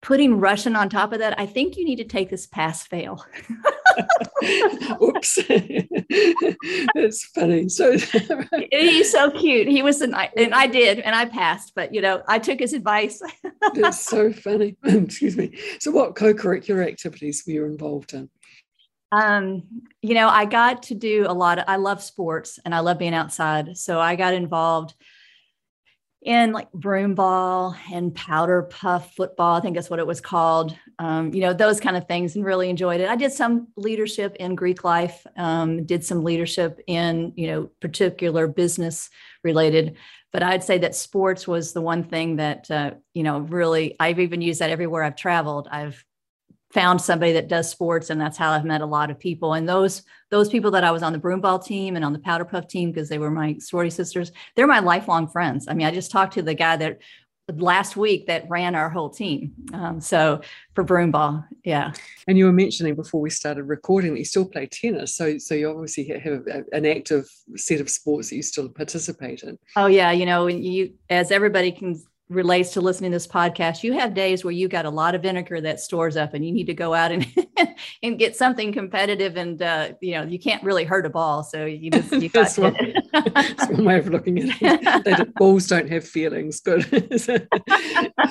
Putting 0.00 0.38
Russian 0.38 0.76
on 0.76 0.88
top 0.88 1.12
of 1.12 1.18
that, 1.18 1.38
I 1.40 1.46
think 1.46 1.76
you 1.76 1.84
need 1.84 1.96
to 1.96 2.04
take 2.04 2.30
this 2.30 2.46
pass 2.46 2.86
fail. 2.86 3.24
Oops. 5.02 5.38
it's 5.48 7.24
funny. 7.24 7.68
So 7.68 7.98
he's 8.70 9.10
so 9.10 9.30
cute. 9.32 9.66
He 9.66 9.82
was 9.82 10.00
an 10.00 10.14
and 10.36 10.54
I 10.54 10.68
did, 10.68 11.00
and 11.00 11.16
I 11.16 11.24
passed, 11.24 11.72
but 11.74 11.92
you 11.92 12.00
know, 12.00 12.22
I 12.28 12.38
took 12.38 12.60
his 12.60 12.74
advice. 12.74 13.20
it's 13.74 14.04
so 14.04 14.32
funny. 14.32 14.76
Excuse 14.84 15.36
me. 15.36 15.58
So 15.80 15.90
what 15.90 16.14
co-curricular 16.14 16.86
activities 16.86 17.42
were 17.44 17.54
you 17.54 17.64
involved 17.64 18.14
in? 18.14 18.30
Um, 19.10 19.62
you 20.02 20.14
know, 20.14 20.28
I 20.28 20.44
got 20.44 20.84
to 20.84 20.94
do 20.94 21.26
a 21.28 21.32
lot 21.32 21.58
of 21.58 21.64
I 21.66 21.76
love 21.76 22.02
sports 22.02 22.58
and 22.64 22.74
I 22.74 22.80
love 22.80 22.98
being 22.98 23.14
outside. 23.14 23.76
So 23.78 24.00
I 24.00 24.16
got 24.16 24.34
involved 24.34 24.94
in 26.20 26.52
like 26.52 26.70
broom 26.72 27.14
ball 27.14 27.76
and 27.92 28.14
powder 28.14 28.62
puff 28.62 29.14
football. 29.14 29.56
I 29.56 29.60
think 29.60 29.76
that's 29.76 29.88
what 29.88 30.00
it 30.00 30.06
was 30.06 30.20
called. 30.20 30.76
Um, 30.98 31.32
you 31.32 31.40
know, 31.40 31.52
those 31.52 31.78
kind 31.78 31.96
of 31.96 32.08
things 32.08 32.34
and 32.34 32.44
really 32.44 32.68
enjoyed 32.68 33.00
it. 33.00 33.08
I 33.08 33.16
did 33.16 33.32
some 33.32 33.68
leadership 33.76 34.34
in 34.40 34.56
Greek 34.56 34.82
life, 34.82 35.24
um, 35.36 35.86
did 35.86 36.04
some 36.04 36.24
leadership 36.24 36.80
in, 36.86 37.32
you 37.36 37.46
know, 37.46 37.70
particular 37.80 38.48
business 38.48 39.10
related. 39.44 39.96
But 40.32 40.42
I'd 40.42 40.64
say 40.64 40.78
that 40.78 40.94
sports 40.96 41.46
was 41.46 41.72
the 41.72 41.80
one 41.80 42.02
thing 42.02 42.36
that, 42.36 42.70
uh, 42.70 42.90
you 43.14 43.22
know, 43.22 43.38
really, 43.38 43.96
I've 43.98 44.18
even 44.18 44.42
used 44.42 44.60
that 44.60 44.70
everywhere 44.70 45.04
I've 45.04 45.16
traveled. 45.16 45.68
I've 45.70 46.04
found 46.72 47.00
somebody 47.00 47.32
that 47.32 47.48
does 47.48 47.70
sports 47.70 48.10
and 48.10 48.20
that's 48.20 48.36
how 48.36 48.50
i've 48.52 48.64
met 48.64 48.80
a 48.80 48.86
lot 48.86 49.10
of 49.10 49.18
people. 49.18 49.54
And 49.54 49.68
those 49.68 50.02
those 50.30 50.48
people 50.48 50.70
that 50.72 50.84
i 50.84 50.90
was 50.90 51.02
on 51.02 51.12
the 51.12 51.18
broomball 51.18 51.64
team 51.64 51.96
and 51.96 52.04
on 52.04 52.12
the 52.12 52.18
powder 52.18 52.44
puff 52.44 52.68
team 52.68 52.90
because 52.90 53.08
they 53.08 53.18
were 53.18 53.30
my 53.30 53.56
sorority 53.58 53.90
sisters 53.90 54.32
they're 54.54 54.66
my 54.66 54.80
lifelong 54.80 55.28
friends. 55.28 55.66
I 55.68 55.74
mean 55.74 55.86
i 55.86 55.90
just 55.90 56.10
talked 56.10 56.34
to 56.34 56.42
the 56.42 56.54
guy 56.54 56.76
that 56.76 56.98
last 57.56 57.96
week 57.96 58.26
that 58.26 58.44
ran 58.50 58.74
our 58.74 58.90
whole 58.90 59.08
team 59.08 59.54
um, 59.72 60.02
so 60.02 60.42
for 60.74 60.84
broomball 60.84 61.46
yeah. 61.64 61.92
And 62.26 62.36
you 62.36 62.44
were 62.44 62.52
mentioning 62.52 62.94
before 62.94 63.22
we 63.22 63.30
started 63.30 63.64
recording 63.64 64.12
that 64.12 64.18
you 64.18 64.24
still 64.26 64.44
play 64.44 64.66
tennis 64.66 65.14
so 65.14 65.38
so 65.38 65.54
you 65.54 65.70
obviously 65.70 66.06
have 66.06 66.46
an 66.72 66.84
active 66.84 67.26
set 67.56 67.80
of 67.80 67.88
sports 67.88 68.28
that 68.28 68.36
you 68.36 68.42
still 68.42 68.68
participate 68.68 69.42
in. 69.42 69.58
Oh 69.76 69.86
yeah 69.86 70.10
you 70.10 70.26
know 70.26 70.46
you 70.46 70.92
as 71.08 71.30
everybody 71.30 71.72
can 71.72 71.98
relates 72.28 72.72
to 72.74 72.80
listening 72.80 73.10
to 73.10 73.16
this 73.16 73.26
podcast, 73.26 73.82
you 73.82 73.92
have 73.94 74.14
days 74.14 74.44
where 74.44 74.52
you 74.52 74.68
got 74.68 74.84
a 74.84 74.90
lot 74.90 75.14
of 75.14 75.22
vinegar 75.22 75.60
that 75.60 75.80
stores 75.80 76.16
up 76.16 76.34
and 76.34 76.44
you 76.44 76.52
need 76.52 76.66
to 76.66 76.74
go 76.74 76.94
out 76.94 77.10
and 77.10 77.26
and 78.02 78.18
get 78.18 78.36
something 78.36 78.72
competitive 78.72 79.36
and 79.36 79.62
uh, 79.62 79.90
you 80.00 80.12
know 80.12 80.22
you 80.24 80.38
can't 80.38 80.62
really 80.62 80.84
hurt 80.84 81.06
a 81.06 81.10
ball. 81.10 81.42
So 81.42 81.64
you 81.64 81.90
just 81.90 82.12
you 82.12 82.28
got 82.28 82.42
that's, 82.54 82.58
one, 82.58 82.76
that's 83.12 83.68
one 83.68 83.84
way 83.84 83.98
of 83.98 84.08
looking 84.08 84.38
at 84.38 84.56
it. 84.60 85.04
That 85.04 85.34
balls 85.34 85.66
don't 85.66 85.88
have 85.88 86.06
feelings 86.06 86.60
good 86.60 86.84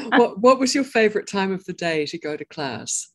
what, 0.09 0.39
what 0.39 0.59
was 0.59 0.73
your 0.75 0.83
favorite 0.83 1.27
time 1.27 1.51
of 1.51 1.65
the 1.65 1.73
day 1.73 2.05
to 2.05 2.17
go 2.17 2.37
to 2.37 2.45
class 2.45 3.07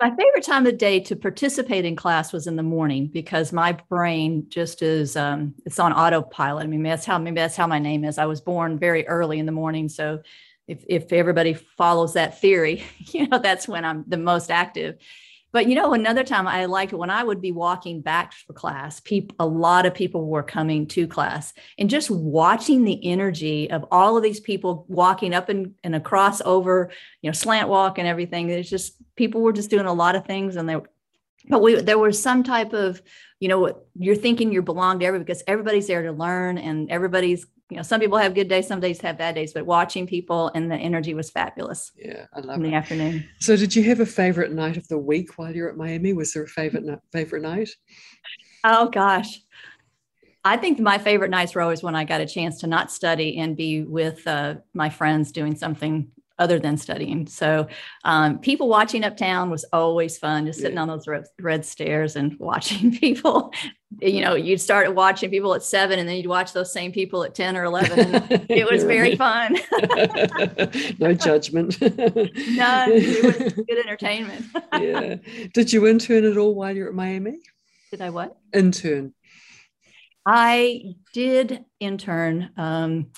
my 0.00 0.10
favorite 0.10 0.44
time 0.44 0.66
of 0.66 0.76
day 0.76 1.00
to 1.00 1.16
participate 1.16 1.84
in 1.84 1.96
class 1.96 2.32
was 2.32 2.46
in 2.46 2.56
the 2.56 2.62
morning 2.62 3.06
because 3.06 3.52
my 3.52 3.72
brain 3.88 4.46
just 4.48 4.82
is 4.82 5.16
um, 5.16 5.54
it's 5.64 5.78
on 5.78 5.92
autopilot. 5.92 6.64
I 6.64 6.66
mean, 6.66 6.82
that's 6.82 7.06
how 7.06 7.18
maybe 7.18 7.36
that's 7.36 7.56
how 7.56 7.66
my 7.66 7.78
name 7.78 8.04
is. 8.04 8.18
I 8.18 8.26
was 8.26 8.40
born 8.40 8.78
very 8.78 9.06
early 9.08 9.38
in 9.38 9.46
the 9.46 9.52
morning, 9.52 9.88
so 9.88 10.20
if 10.68 10.84
if 10.86 11.12
everybody 11.12 11.54
follows 11.54 12.12
that 12.14 12.40
theory, 12.40 12.84
you 12.98 13.26
know 13.26 13.38
that's 13.38 13.66
when 13.66 13.84
I'm 13.84 14.04
the 14.06 14.18
most 14.18 14.50
active. 14.50 14.98
But 15.52 15.68
you 15.68 15.74
know, 15.74 15.94
another 15.94 16.24
time 16.24 16.46
I 16.46 16.66
liked 16.66 16.92
when 16.92 17.10
I 17.10 17.22
would 17.22 17.40
be 17.40 17.52
walking 17.52 18.00
back 18.00 18.32
for 18.32 18.52
class, 18.52 19.00
people, 19.00 19.34
a 19.38 19.46
lot 19.46 19.86
of 19.86 19.94
people 19.94 20.26
were 20.26 20.42
coming 20.42 20.86
to 20.88 21.06
class 21.06 21.54
and 21.78 21.88
just 21.88 22.10
watching 22.10 22.84
the 22.84 23.00
energy 23.06 23.70
of 23.70 23.84
all 23.90 24.16
of 24.16 24.22
these 24.22 24.40
people 24.40 24.84
walking 24.88 25.32
up 25.32 25.48
and, 25.48 25.74
and 25.82 25.94
across 25.94 26.40
over, 26.42 26.90
you 27.22 27.30
know, 27.30 27.32
slant 27.34 27.68
walk 27.68 27.98
and 27.98 28.06
everything. 28.06 28.48
There's 28.48 28.68
just 28.68 28.96
people 29.16 29.40
were 29.40 29.52
just 29.52 29.70
doing 29.70 29.86
a 29.86 29.94
lot 29.94 30.16
of 30.16 30.26
things 30.26 30.56
and 30.56 30.68
they 30.68 30.76
but 31.48 31.62
we 31.62 31.76
there 31.76 31.98
was 31.98 32.20
some 32.20 32.42
type 32.42 32.72
of, 32.72 33.00
you 33.40 33.48
know, 33.48 33.82
you're 33.98 34.16
thinking 34.16 34.52
you 34.52 34.62
belong 34.62 34.98
to 34.98 35.06
everybody 35.06 35.26
because 35.26 35.44
everybody's 35.46 35.86
there 35.86 36.02
to 36.02 36.12
learn 36.12 36.58
and 36.58 36.90
everybody's 36.90 37.46
you 37.68 37.76
know, 37.76 37.82
some 37.82 38.00
people 38.00 38.18
have 38.18 38.34
good 38.34 38.48
days, 38.48 38.68
some 38.68 38.80
days 38.80 39.00
have 39.00 39.18
bad 39.18 39.34
days, 39.34 39.52
but 39.52 39.66
watching 39.66 40.06
people 40.06 40.50
and 40.54 40.70
the 40.70 40.76
energy 40.76 41.14
was 41.14 41.30
fabulous. 41.30 41.90
Yeah, 41.96 42.26
I 42.32 42.40
love 42.40 42.58
in 42.58 42.66
it. 42.66 42.70
the 42.70 42.76
afternoon. 42.76 43.28
So, 43.40 43.56
did 43.56 43.74
you 43.74 43.82
have 43.84 44.00
a 44.00 44.06
favorite 44.06 44.52
night 44.52 44.76
of 44.76 44.86
the 44.88 44.98
week 44.98 45.36
while 45.36 45.54
you're 45.54 45.68
at 45.68 45.76
Miami? 45.76 46.12
Was 46.12 46.32
there 46.32 46.44
a 46.44 46.48
favorite 46.48 46.84
favorite 47.12 47.42
night? 47.42 47.70
Oh 48.62 48.88
gosh, 48.88 49.40
I 50.44 50.56
think 50.56 50.78
my 50.78 50.98
favorite 50.98 51.30
nights 51.30 51.56
were 51.56 51.60
always 51.62 51.82
when 51.82 51.96
I 51.96 52.04
got 52.04 52.20
a 52.20 52.26
chance 52.26 52.60
to 52.60 52.68
not 52.68 52.92
study 52.92 53.38
and 53.38 53.56
be 53.56 53.82
with 53.82 54.24
uh, 54.28 54.56
my 54.74 54.88
friends 54.88 55.32
doing 55.32 55.56
something 55.56 56.12
other 56.38 56.58
than 56.58 56.76
studying. 56.76 57.26
So 57.26 57.66
um, 58.04 58.38
people 58.38 58.68
watching 58.68 59.04
uptown 59.04 59.50
was 59.50 59.64
always 59.72 60.18
fun, 60.18 60.46
just 60.46 60.60
sitting 60.60 60.76
yeah. 60.76 60.82
on 60.82 60.88
those 60.88 61.06
red, 61.06 61.24
red, 61.40 61.64
stairs 61.64 62.16
and 62.16 62.36
watching 62.40 62.96
people. 62.96 63.52
You 64.00 64.20
know, 64.20 64.34
you'd 64.34 64.60
start 64.60 64.94
watching 64.94 65.30
people 65.30 65.54
at 65.54 65.62
seven 65.62 65.98
and 65.98 66.08
then 66.08 66.16
you'd 66.16 66.26
watch 66.26 66.52
those 66.52 66.72
same 66.72 66.92
people 66.92 67.22
at 67.24 67.34
10 67.34 67.56
or 67.56 67.64
11. 67.64 68.46
it 68.48 68.66
was 68.70 68.84
very 68.84 69.16
fun. 69.16 69.56
no 70.98 71.14
judgment. 71.14 71.80
no, 71.80 71.88
it 72.88 73.24
was 73.24 73.52
good 73.52 73.78
entertainment. 73.78 74.44
yeah. 74.72 75.16
Did 75.54 75.72
you 75.72 75.86
intern 75.86 76.24
at 76.24 76.36
all 76.36 76.54
while 76.54 76.74
you're 76.74 76.88
at 76.88 76.94
Miami? 76.94 77.38
Did 77.90 78.02
I 78.02 78.10
what? 78.10 78.36
Intern. 78.52 79.14
I 80.26 80.96
did 81.12 81.64
intern. 81.78 82.50
Um, 82.56 83.12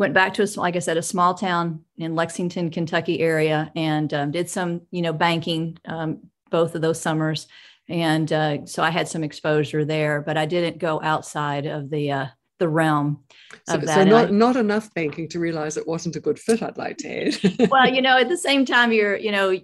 went 0.00 0.14
back 0.14 0.32
to 0.32 0.42
a, 0.42 0.48
like 0.58 0.76
I 0.76 0.78
said, 0.78 0.96
a 0.96 1.02
small 1.02 1.34
town 1.34 1.84
in 1.98 2.14
Lexington, 2.16 2.70
Kentucky 2.70 3.20
area, 3.20 3.70
and 3.76 4.12
um, 4.14 4.30
did 4.30 4.48
some, 4.48 4.80
you 4.90 5.02
know, 5.02 5.12
banking 5.12 5.76
um, 5.84 6.20
both 6.50 6.74
of 6.74 6.80
those 6.80 7.00
summers, 7.00 7.46
and 7.86 8.32
uh, 8.32 8.64
so 8.64 8.82
I 8.82 8.90
had 8.90 9.06
some 9.08 9.22
exposure 9.22 9.84
there. 9.84 10.22
But 10.22 10.38
I 10.38 10.46
didn't 10.46 10.78
go 10.78 11.00
outside 11.02 11.66
of 11.66 11.90
the 11.90 12.10
uh, 12.12 12.26
the 12.58 12.68
realm 12.68 13.24
of 13.68 13.80
so, 13.80 13.86
that. 13.86 13.94
So 13.94 14.04
not 14.04 14.28
I, 14.28 14.30
not 14.30 14.56
enough 14.56 14.92
banking 14.94 15.28
to 15.28 15.38
realize 15.38 15.76
it 15.76 15.86
wasn't 15.86 16.16
a 16.16 16.20
good 16.20 16.38
fit. 16.38 16.62
I'd 16.62 16.78
like 16.78 16.96
to 16.98 17.28
add. 17.28 17.68
well, 17.70 17.88
you 17.88 18.00
know, 18.00 18.16
at 18.16 18.30
the 18.30 18.38
same 18.38 18.64
time, 18.64 18.92
you're, 18.92 19.16
you 19.16 19.30
know, 19.30 19.60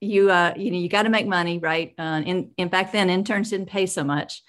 you 0.00 0.30
uh, 0.30 0.54
you 0.56 0.70
know, 0.70 0.78
you 0.78 0.88
got 0.88 1.02
to 1.02 1.10
make 1.10 1.26
money, 1.26 1.58
right? 1.58 1.94
Uh, 1.98 2.22
in 2.24 2.52
in 2.58 2.68
back 2.68 2.92
then, 2.92 3.10
interns 3.10 3.50
didn't 3.50 3.68
pay 3.68 3.86
so 3.86 4.04
much. 4.04 4.40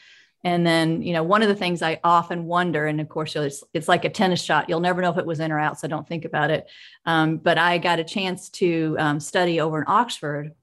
And 0.44 0.66
then, 0.66 1.02
you 1.02 1.14
know, 1.14 1.24
one 1.24 1.42
of 1.42 1.50
the 1.50 1.56
things 1.56 1.82
I 1.82 2.00
often 2.04 2.46
wonder, 2.46 2.88
and 2.88 3.02
of 3.02 3.10
course, 3.10 3.36
it's, 3.36 3.64
it's 3.74 3.88
like 3.90 4.06
a 4.06 4.10
tennis 4.10 4.42
shot. 4.42 4.70
You'll 4.70 4.80
never 4.80 5.02
know 5.02 5.12
if 5.12 5.18
it 5.18 5.26
was 5.26 5.40
in 5.42 5.52
or 5.52 5.60
out, 5.60 5.80
so 5.80 5.88
don't 5.88 6.08
think 6.08 6.24
about 6.24 6.50
it. 6.50 6.68
Um, 7.06 7.38
but 7.38 7.58
I 7.58 7.78
got 7.78 8.00
a 8.00 8.04
chance 8.04 8.50
to 8.52 8.96
um, 9.00 9.20
study 9.20 9.60
over 9.60 9.80
in 9.80 9.86
Oxford, 9.88 10.54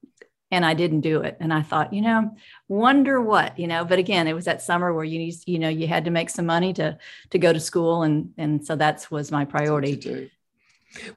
and 0.51 0.65
I 0.65 0.75
didn't 0.75 1.01
do 1.01 1.21
it. 1.23 1.37
And 1.41 1.53
I 1.53 1.63
thought, 1.63 1.93
you 1.93 2.01
know, 2.03 2.35
wonder 2.69 3.21
what, 3.21 3.59
you 3.59 3.67
know. 3.67 3.85
But 3.85 3.99
again, 3.99 4.29
it 4.29 4.33
was 4.33 4.45
that 4.47 4.63
summer 4.63 4.95
where 4.95 5.05
you 5.05 5.19
need, 5.19 5.35
you 5.47 5.59
know 5.59 5.69
you 5.69 5.87
had 5.89 6.05
to 6.05 6.11
make 6.11 6.31
some 6.31 6.47
money 6.47 6.73
to 6.75 6.99
to 7.31 7.39
go 7.39 7.53
to 7.53 7.61
school, 7.61 8.03
and 8.03 8.33
and 8.39 8.65
so 8.65 8.77
that 8.77 9.07
was 9.11 9.33
my 9.33 9.45
priority. 9.45 10.31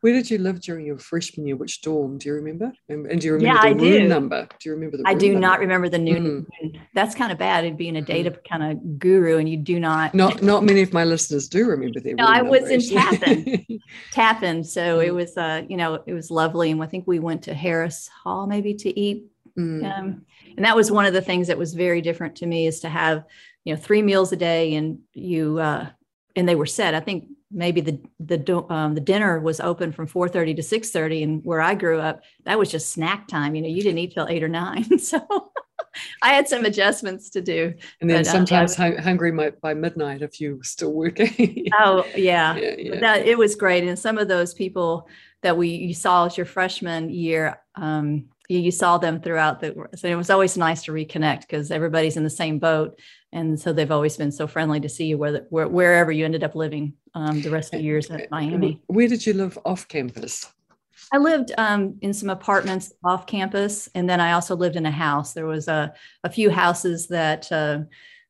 Where 0.02 0.14
did 0.14 0.30
you 0.30 0.38
live 0.38 0.62
during 0.62 0.86
your 0.86 0.98
freshman 0.98 1.48
year? 1.48 1.56
Which 1.56 1.82
dorm? 1.82 2.18
Do 2.18 2.30
you 2.30 2.36
remember? 2.36 2.72
And, 2.88 3.20
do 3.20 3.28
you 3.28 3.34
remember 3.34 3.56
yeah, 3.56 3.62
the 3.62 3.68
I 3.68 3.72
room 3.72 4.02
do. 4.02 4.08
number? 4.08 4.48
Do 4.60 4.70
you 4.70 4.76
remember 4.76 4.98
the? 4.98 5.04
I 5.06 5.14
do 5.14 5.34
number? 5.34 5.40
not 5.40 5.60
remember 5.60 5.90
the 5.90 5.98
new. 5.98 6.46
Mm. 6.64 6.80
That's 6.94 7.16
kind 7.16 7.32
of 7.32 7.38
bad. 7.38 7.64
It'd 7.64 7.78
being 7.78 7.96
a 7.96 8.02
data 8.02 8.32
mm. 8.32 8.38
kind 8.50 8.64
of 8.64 9.00
guru, 9.00 9.38
and 9.38 9.48
you 9.48 9.58
do 9.58 9.80
not. 9.80 10.14
Not 10.14 10.42
not 10.42 10.64
many 10.64 10.82
of 10.82 10.94
my 10.94 11.04
listeners 11.04 11.48
do 11.48 11.68
remember 11.68 12.00
their. 12.00 12.16
No, 12.16 12.26
I 12.26 12.42
was 12.42 12.70
in 12.70 12.82
Tappan. 12.82 13.66
Tappan, 14.12 14.64
so 14.64 15.00
mm. 15.00 15.06
it 15.06 15.12
was 15.12 15.38
uh 15.38 15.64
you 15.68 15.78
know 15.78 16.04
it 16.06 16.14
was 16.14 16.32
lovely, 16.32 16.72
and 16.72 16.82
I 16.82 16.88
think 16.88 17.06
we 17.08 17.20
went 17.20 17.44
to 17.44 17.54
Harris 17.54 18.10
Hall 18.24 18.48
maybe 18.48 18.74
to 18.76 19.00
eat. 19.00 19.26
Mm. 19.58 19.84
Um, 19.84 20.26
and 20.56 20.66
that 20.66 20.76
was 20.76 20.92
one 20.92 21.06
of 21.06 21.14
the 21.14 21.22
things 21.22 21.48
that 21.48 21.58
was 21.58 21.74
very 21.74 22.02
different 22.02 22.36
to 22.38 22.46
me 22.46 22.68
is 22.68 22.82
to 22.82 22.90
have 22.90 23.24
you 23.64 23.74
know 23.74 23.80
three 23.80 24.02
meals 24.02 24.32
a 24.32 24.38
day, 24.38 24.76
and 24.76 25.00
you 25.14 25.60
uh, 25.60 25.90
and 26.36 26.48
they 26.48 26.56
were 26.56 26.66
set. 26.66 26.96
I 26.96 27.00
think 27.00 27.28
maybe 27.52 27.82
the 27.82 28.00
the 28.20 28.66
um, 28.70 28.96
the 28.96 29.02
dinner 29.02 29.40
was 29.40 29.60
open 29.60 29.92
from 29.92 30.08
4:30 30.08 30.56
to 30.56 30.62
6:30 30.62 31.24
and 31.24 31.46
where 31.46 31.62
I 31.62 31.76
grew 31.76 32.00
up 32.00 32.22
that 32.46 32.60
was 32.60 32.72
just 32.72 32.92
snack 32.92 33.28
time 33.28 33.56
you 33.56 33.62
know 33.62 33.68
you 33.68 33.82
didn't 33.82 33.98
eat 33.98 34.14
till 34.14 34.28
8 34.28 34.44
or 34.44 34.48
9 34.48 35.00
so 35.00 35.52
I 36.22 36.34
had 36.34 36.48
some 36.48 36.66
adjustments 36.66 37.30
to 37.32 37.42
do 37.42 37.74
and 38.02 38.10
then 38.10 38.24
but, 38.24 38.28
uh, 38.28 38.32
sometimes 38.32 38.80
uh, 38.80 39.02
hungry 39.02 39.32
by 39.62 39.74
midnight 39.74 40.22
if 40.22 40.40
you 40.40 40.58
were 40.58 40.64
still 40.64 40.94
working. 40.94 41.68
Oh 41.80 42.06
yeah, 42.16 42.56
yeah, 42.56 42.76
yeah. 42.78 43.00
That, 43.00 43.28
it 43.28 43.38
was 43.38 43.56
great. 43.56 43.84
And 43.84 43.98
some 43.98 44.18
of 44.18 44.28
those 44.28 44.54
people 44.54 45.08
that 45.44 45.56
we 45.56 45.70
you 45.70 45.94
saw 45.94 46.26
as 46.26 46.36
your 46.36 46.46
freshman 46.46 47.10
year 47.10 47.60
um, 47.76 48.26
you, 48.50 48.60
you 48.60 48.72
saw 48.72 48.98
them 48.98 49.22
throughout 49.22 49.60
the 49.62 49.88
so 49.96 50.08
it 50.08 50.16
was 50.16 50.30
always 50.30 50.58
nice 50.58 50.84
to 50.84 50.92
reconnect 50.92 51.42
because 51.42 51.72
everybody's 51.72 52.18
in 52.18 52.24
the 52.24 52.30
same 52.30 52.60
boat 52.60 53.00
and 53.32 53.60
so 53.60 53.74
they've 53.74 53.92
always 53.92 54.18
been 54.18 54.32
so 54.32 54.48
friendly 54.48 54.80
to 54.80 54.90
see 54.90 55.06
you 55.06 55.18
where, 55.18 55.46
where 55.50 55.68
wherever 55.68 56.12
you 56.12 56.26
ended 56.26 56.44
up 56.44 56.56
living 56.56 56.94
um, 57.14 57.42
the 57.42 57.50
rest 57.50 57.74
of 57.74 57.80
the 57.80 57.86
years 57.86 58.10
at 58.10 58.32
Miami. 58.32 58.82
Where 58.88 59.08
did 59.08 59.26
you 59.26 59.34
live 59.34 59.58
off 59.66 59.88
campus? 59.88 60.52
I 61.12 61.18
lived 61.18 61.52
um, 61.58 61.98
in 62.02 62.14
some 62.14 62.30
apartments 62.30 62.94
off 63.04 63.26
campus, 63.26 63.90
and 63.96 64.10
then 64.10 64.20
I 64.20 64.34
also 64.34 64.56
lived 64.56 64.76
in 64.76 64.86
a 64.86 64.92
house. 64.92 65.34
There 65.34 65.46
was 65.46 65.68
a, 65.68 65.94
a 66.24 66.30
few 66.30 66.50
houses 66.50 67.08
that 67.08 67.52
uh, 67.52 67.80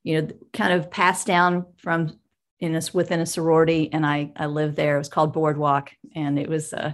you 0.03 0.21
know 0.21 0.27
kind 0.53 0.73
of 0.73 0.89
passed 0.89 1.27
down 1.27 1.65
from 1.77 2.17
in 2.59 2.73
this 2.73 2.93
within 2.93 3.19
a 3.19 3.25
sorority, 3.25 3.91
and 3.91 4.05
I 4.05 4.31
I 4.35 4.45
lived 4.45 4.75
there. 4.75 4.95
It 4.95 4.99
was 4.99 5.09
called 5.09 5.33
Boardwalk, 5.33 5.91
and 6.15 6.39
it 6.39 6.49
was 6.49 6.73
uh, 6.73 6.93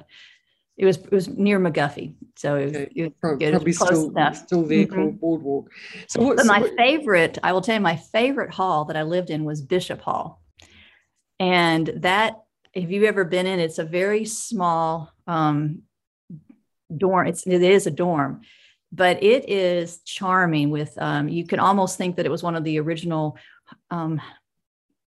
it 0.78 0.86
was 0.86 0.98
it 0.98 1.12
was 1.12 1.30
near 1.30 1.60
McGuffey, 1.60 2.16
so 2.36 2.58
it 2.58 2.66
was, 2.66 2.76
okay. 2.76 2.92
it 2.96 3.04
was 3.04 3.12
probably, 3.22 3.50
probably 3.50 3.72
still 3.72 4.10
enough. 4.10 4.36
still 4.36 4.64
there 4.64 4.86
mm-hmm. 4.86 4.96
called 4.96 5.20
Boardwalk. 5.22 5.70
So 6.08 6.22
what's 6.22 6.44
but 6.44 6.48
my 6.48 6.60
what, 6.60 6.76
favorite? 6.76 7.38
I 7.44 7.54
will 7.54 7.62
tell 7.62 7.76
you, 7.76 7.82
my 7.82 7.96
favorite 7.96 8.54
hall 8.54 8.86
that 8.86 8.98
I 8.98 9.04
lived 9.04 9.30
in 9.30 9.46
was 9.46 9.62
Bishop 9.62 10.02
Hall, 10.02 10.42
and 11.40 11.88
that 11.98 12.42
if 12.74 12.92
you've 12.92 13.06
ever 13.06 13.24
been 13.24 13.46
in, 13.46 13.60
it's 13.60 13.80
a 13.80 13.86
very 13.86 14.26
small 14.26 15.12
um, 15.28 15.84
dorm. 16.96 17.28
It's 17.28 17.48
it 17.48 17.62
is 17.62 17.88
a 17.88 17.92
dorm, 17.92 18.42
but 18.92 19.24
it 19.24 19.50
is 19.50 20.00
charming. 20.00 20.72
With 20.72 20.94
um, 20.98 21.30
you 21.30 21.48
can 21.48 21.60
almost 21.60 21.98
think 21.98 22.18
that 22.18 22.26
it 22.26 22.32
was 22.32 22.44
one 22.44 22.56
of 22.56 22.66
the 22.66 22.82
original 22.82 23.38
um, 23.92 24.20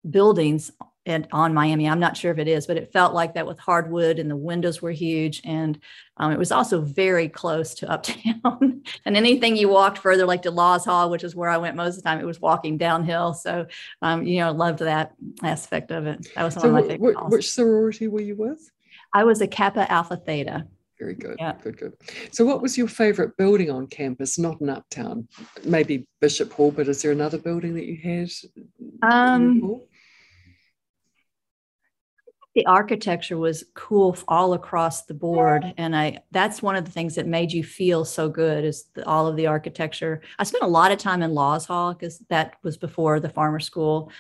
buildings 0.09 0.73
and 1.09 1.27
on 1.33 1.55
Miami. 1.55 1.89
I'm 1.89 2.01
not 2.01 2.17
sure 2.17 2.31
if 2.31 2.39
it 2.39 2.49
is, 2.49 2.67
but 2.67 2.77
it 2.77 2.93
felt 2.93 3.15
like 3.15 3.35
that 3.35 3.47
with 3.47 3.59
hardwood 3.59 4.19
and 4.19 4.31
the 4.31 4.37
windows 4.37 4.83
were 4.83 4.91
huge. 4.91 5.41
And 5.45 5.79
um, 6.17 6.33
it 6.33 6.39
was 6.39 6.53
also 6.53 6.81
very 6.81 7.29
close 7.29 7.75
to 7.77 7.91
uptown. 7.91 8.83
and 9.05 9.17
anything 9.17 9.57
you 9.57 9.69
walked 9.69 9.99
further, 9.99 10.27
like 10.27 10.43
to 10.43 10.51
Laws 10.51 10.85
Hall, 10.85 11.11
which 11.11 11.25
is 11.25 11.35
where 11.35 11.49
I 11.49 11.57
went 11.57 11.77
most 11.77 11.97
of 11.97 12.03
the 12.03 12.09
time, 12.09 12.21
it 12.21 12.27
was 12.27 12.41
walking 12.41 12.79
downhill. 12.79 13.35
So, 13.35 13.67
um, 14.03 14.25
you 14.25 14.41
know, 14.41 14.53
loved 14.53 14.81
that 14.81 15.15
aspect 15.43 15.91
of 15.91 16.07
it. 16.07 16.29
That 16.35 16.45
was 16.45 16.57
one 16.57 16.63
so 16.63 16.69
of 16.69 16.75
my 16.75 16.83
favorite. 16.83 17.01
Which, 17.01 17.17
which 17.29 17.51
sorority 17.51 18.09
were 18.09 18.21
you 18.21 18.37
with? 18.37 18.71
I 19.13 19.25
was 19.25 19.41
a 19.41 19.47
Kappa 19.47 19.91
Alpha 19.91 20.17
Theta. 20.17 20.67
Very 20.99 21.15
good. 21.15 21.37
Yeah. 21.39 21.55
Good, 21.63 21.79
good. 21.79 21.93
So, 22.33 22.45
what 22.45 22.61
was 22.61 22.77
your 22.77 22.89
favorite 22.89 23.37
building 23.37 23.71
on 23.71 23.87
campus? 23.87 24.39
Not 24.39 24.61
in 24.61 24.69
Uptown, 24.69 25.29
maybe 25.65 26.09
Bishop 26.21 26.53
Hall, 26.53 26.73
but 26.73 26.89
is 26.89 27.03
there 27.03 27.13
another 27.13 27.39
building 27.39 27.75
that 27.75 27.87
you 27.87 27.97
had? 28.03 28.31
Um, 29.03 29.81
the 32.59 32.67
architecture 32.67 33.39
was 33.39 33.63
cool 33.75 34.17
all 34.27 34.53
across 34.53 35.05
the 35.05 35.15
board 35.15 35.73
and 35.77 35.95
i 35.95 36.19
that's 36.33 36.61
one 36.61 36.75
of 36.75 36.85
the 36.85 36.91
things 36.91 37.15
that 37.15 37.25
made 37.25 37.53
you 37.53 37.63
feel 37.63 38.05
so 38.05 38.29
good 38.29 38.65
is 38.65 38.87
the, 38.95 39.07
all 39.07 39.29
of 39.29 39.37
the 39.37 39.47
architecture. 39.47 40.21
I 40.41 40.45
spent 40.45 40.65
a 40.65 40.69
lot 40.69 40.91
of 40.91 40.99
time 40.99 41.23
in 41.23 41.35
laws 41.35 41.67
hall 41.67 41.95
because 41.95 42.19
that 42.31 42.57
was 42.65 42.77
before 42.77 43.21
the 43.21 43.29
farmer 43.29 43.61
school 43.61 44.11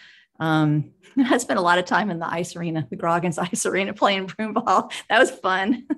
um, 0.40 0.92
i 1.30 1.38
spent 1.38 1.58
a 1.58 1.62
lot 1.62 1.78
of 1.78 1.84
time 1.84 2.10
in 2.10 2.18
the 2.18 2.30
ice 2.30 2.54
arena 2.54 2.86
the 2.90 2.96
Goggins 2.96 3.38
ice 3.52 3.66
arena 3.66 3.92
playing 3.92 4.26
broom 4.26 4.54
ball 4.54 4.90
that 5.08 5.18
was 5.18 5.30
fun. 5.30 5.86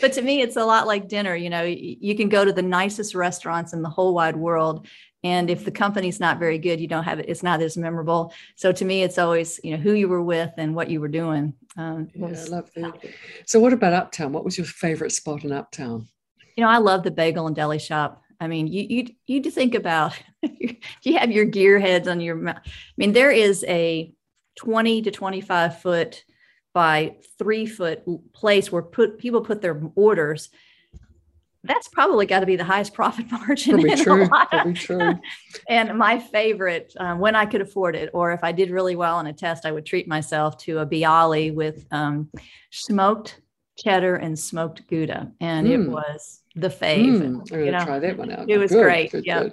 But 0.00 0.12
to 0.14 0.22
me 0.22 0.42
it's 0.42 0.56
a 0.56 0.64
lot 0.64 0.86
like 0.86 1.08
dinner 1.08 1.34
you 1.34 1.50
know 1.50 1.62
you 1.62 2.14
can 2.16 2.28
go 2.28 2.44
to 2.44 2.52
the 2.52 2.62
nicest 2.62 3.14
restaurants 3.14 3.72
in 3.72 3.82
the 3.82 3.88
whole 3.88 4.14
wide 4.14 4.36
world 4.36 4.86
and 5.22 5.50
if 5.50 5.64
the 5.64 5.70
company's 5.70 6.18
not 6.18 6.38
very 6.38 6.58
good 6.58 6.80
you 6.80 6.88
don't 6.88 7.04
have 7.04 7.20
it 7.20 7.28
it's 7.28 7.42
not 7.42 7.60
as 7.60 7.76
memorable. 7.76 8.32
So 8.56 8.72
to 8.72 8.84
me 8.84 9.02
it's 9.02 9.18
always 9.18 9.60
you 9.62 9.76
know 9.76 9.82
who 9.82 9.92
you 9.92 10.08
were 10.08 10.22
with 10.22 10.50
and 10.56 10.74
what 10.74 10.90
you 10.90 11.00
were 11.00 11.08
doing. 11.08 11.54
Um, 11.76 12.08
yeah, 12.14 12.26
was, 12.26 12.48
i 12.48 12.56
love 12.56 12.70
that. 12.76 12.94
so 13.46 13.60
what 13.60 13.72
about 13.72 13.92
uptown? 13.92 14.32
What 14.32 14.44
was 14.44 14.58
your 14.58 14.66
favorite 14.66 15.12
spot 15.12 15.44
in 15.44 15.52
uptown? 15.52 16.08
You 16.56 16.64
know 16.64 16.70
i 16.70 16.78
love 16.78 17.04
the 17.04 17.10
bagel 17.10 17.46
and 17.46 17.56
deli 17.56 17.78
shop 17.78 18.22
i 18.40 18.46
mean 18.46 18.66
you 18.66 18.86
you 18.88 19.06
you 19.26 19.50
think 19.50 19.74
about 19.74 20.18
you 21.02 21.18
have 21.18 21.30
your 21.30 21.44
gear 21.44 21.78
heads 21.78 22.08
on 22.08 22.20
your 22.20 22.36
mouth. 22.36 22.60
i 22.64 22.70
mean 22.96 23.12
there 23.12 23.30
is 23.30 23.64
a 23.68 24.12
20 24.56 25.02
to 25.02 25.10
25 25.10 25.80
foot 25.80 26.24
by 26.72 27.16
three 27.38 27.66
foot 27.66 28.02
place 28.32 28.70
where 28.70 28.82
put 28.82 29.18
people 29.18 29.40
put 29.40 29.60
their 29.60 29.80
orders 29.94 30.50
that's 31.64 31.88
probably 31.88 32.26
got 32.26 32.40
to 32.40 32.46
be 32.46 32.56
the 32.56 32.64
highest 32.64 32.94
profit 32.94 33.30
margin. 33.30 33.74
Probably 33.74 33.96
true. 33.96 34.28
Probably 34.28 34.72
true. 34.74 35.18
and 35.68 35.98
my 35.98 36.18
favorite, 36.18 36.94
um, 36.98 37.18
when 37.18 37.36
I 37.36 37.46
could 37.46 37.60
afford 37.60 37.96
it, 37.96 38.10
or 38.14 38.32
if 38.32 38.42
I 38.42 38.52
did 38.52 38.70
really 38.70 38.96
well 38.96 39.16
on 39.16 39.26
a 39.26 39.32
test, 39.32 39.66
I 39.66 39.72
would 39.72 39.86
treat 39.86 40.08
myself 40.08 40.56
to 40.58 40.78
a 40.78 40.86
bialy 40.86 41.54
with 41.54 41.84
um, 41.90 42.30
smoked 42.70 43.40
cheddar 43.78 44.16
and 44.16 44.38
smoked 44.38 44.86
Gouda, 44.88 45.32
and 45.40 45.66
mm. 45.66 45.70
it 45.70 45.84
hmm. 45.84 45.92
was 45.92 46.39
the 46.56 46.68
fave. 46.68 47.20
Mm. 47.20 47.22
I'm 47.22 47.44
going 47.44 47.72
to 47.72 47.84
try 47.84 47.98
that 47.98 48.16
one 48.16 48.30
out. 48.30 48.48
It 48.48 48.58
was 48.58 48.70
good, 48.70 48.82
great. 48.82 49.14
Yeah 49.24 49.50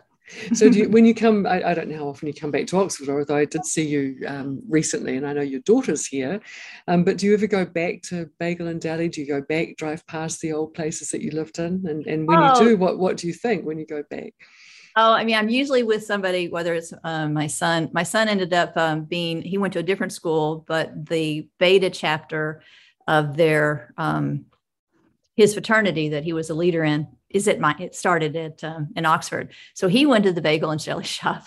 so 0.53 0.69
do 0.69 0.79
you, 0.79 0.89
when 0.89 1.05
you 1.05 1.15
come 1.15 1.45
I, 1.45 1.69
I, 1.69 1.73
don't 1.73 1.87
know 1.87 1.97
how 1.97 2.09
often 2.09 2.27
you 2.27 2.33
come 2.33 2.51
back 2.51 2.67
to 2.67 2.77
oxford 2.77 3.09
although 3.09 3.35
i 3.35 3.45
did 3.45 3.65
see 3.65 3.87
you 3.87 4.27
um, 4.27 4.61
recently 4.67 5.15
and 5.15 5.25
i 5.25 5.33
know 5.33 5.41
your 5.41 5.61
daughter's 5.61 6.05
here 6.05 6.41
um, 6.87 7.03
but 7.03 7.17
do 7.17 7.25
you 7.25 7.33
ever 7.33 7.47
go 7.47 7.65
back 7.65 8.01
to 8.03 8.29
bagel 8.39 8.67
and 8.67 8.81
deli 8.81 9.07
do 9.07 9.21
you 9.21 9.27
go 9.27 9.41
back 9.41 9.77
drive 9.77 10.05
past 10.07 10.41
the 10.41 10.51
old 10.51 10.73
places 10.73 11.09
that 11.09 11.21
you 11.21 11.31
lived 11.31 11.59
in 11.59 11.85
and, 11.87 12.05
and 12.07 12.27
when 12.27 12.39
oh. 12.39 12.59
you 12.59 12.69
do 12.69 12.77
what 12.77 12.99
what 12.99 13.15
do 13.17 13.27
you 13.27 13.33
think 13.33 13.65
when 13.65 13.79
you 13.79 13.85
go 13.85 14.03
back 14.09 14.33
Oh, 14.99 15.13
I 15.13 15.25
mean, 15.25 15.35
I'm 15.35 15.47
usually 15.47 15.83
with 15.83 16.03
somebody, 16.03 16.47
whether 16.47 16.73
it's 16.73 16.91
um, 17.03 17.31
my 17.31 17.45
son. 17.45 17.91
My 17.93 18.01
son 18.01 18.27
ended 18.27 18.51
up 18.51 18.75
um, 18.75 19.03
being, 19.03 19.43
he 19.43 19.59
went 19.59 19.73
to 19.73 19.79
a 19.79 19.83
different 19.83 20.11
school, 20.11 20.65
but 20.67 21.05
the 21.05 21.47
beta 21.59 21.91
chapter 21.91 22.63
of 23.07 23.37
their, 23.37 23.93
um, 23.99 24.45
his 25.37 25.53
fraternity 25.53 26.09
that 26.09 26.23
he 26.23 26.33
was 26.33 26.49
a 26.49 26.55
leader 26.55 26.83
in 26.83 27.07
is 27.29 27.47
at 27.47 27.59
my 27.59 27.75
it 27.79 27.95
started 27.95 28.35
at 28.35 28.63
um, 28.63 28.89
in 28.95 29.05
Oxford. 29.05 29.53
So 29.75 29.87
he 29.87 30.05
went 30.05 30.25
to 30.25 30.33
the 30.33 30.41
bagel 30.41 30.71
and 30.71 30.81
jelly 30.81 31.03
shop. 31.05 31.45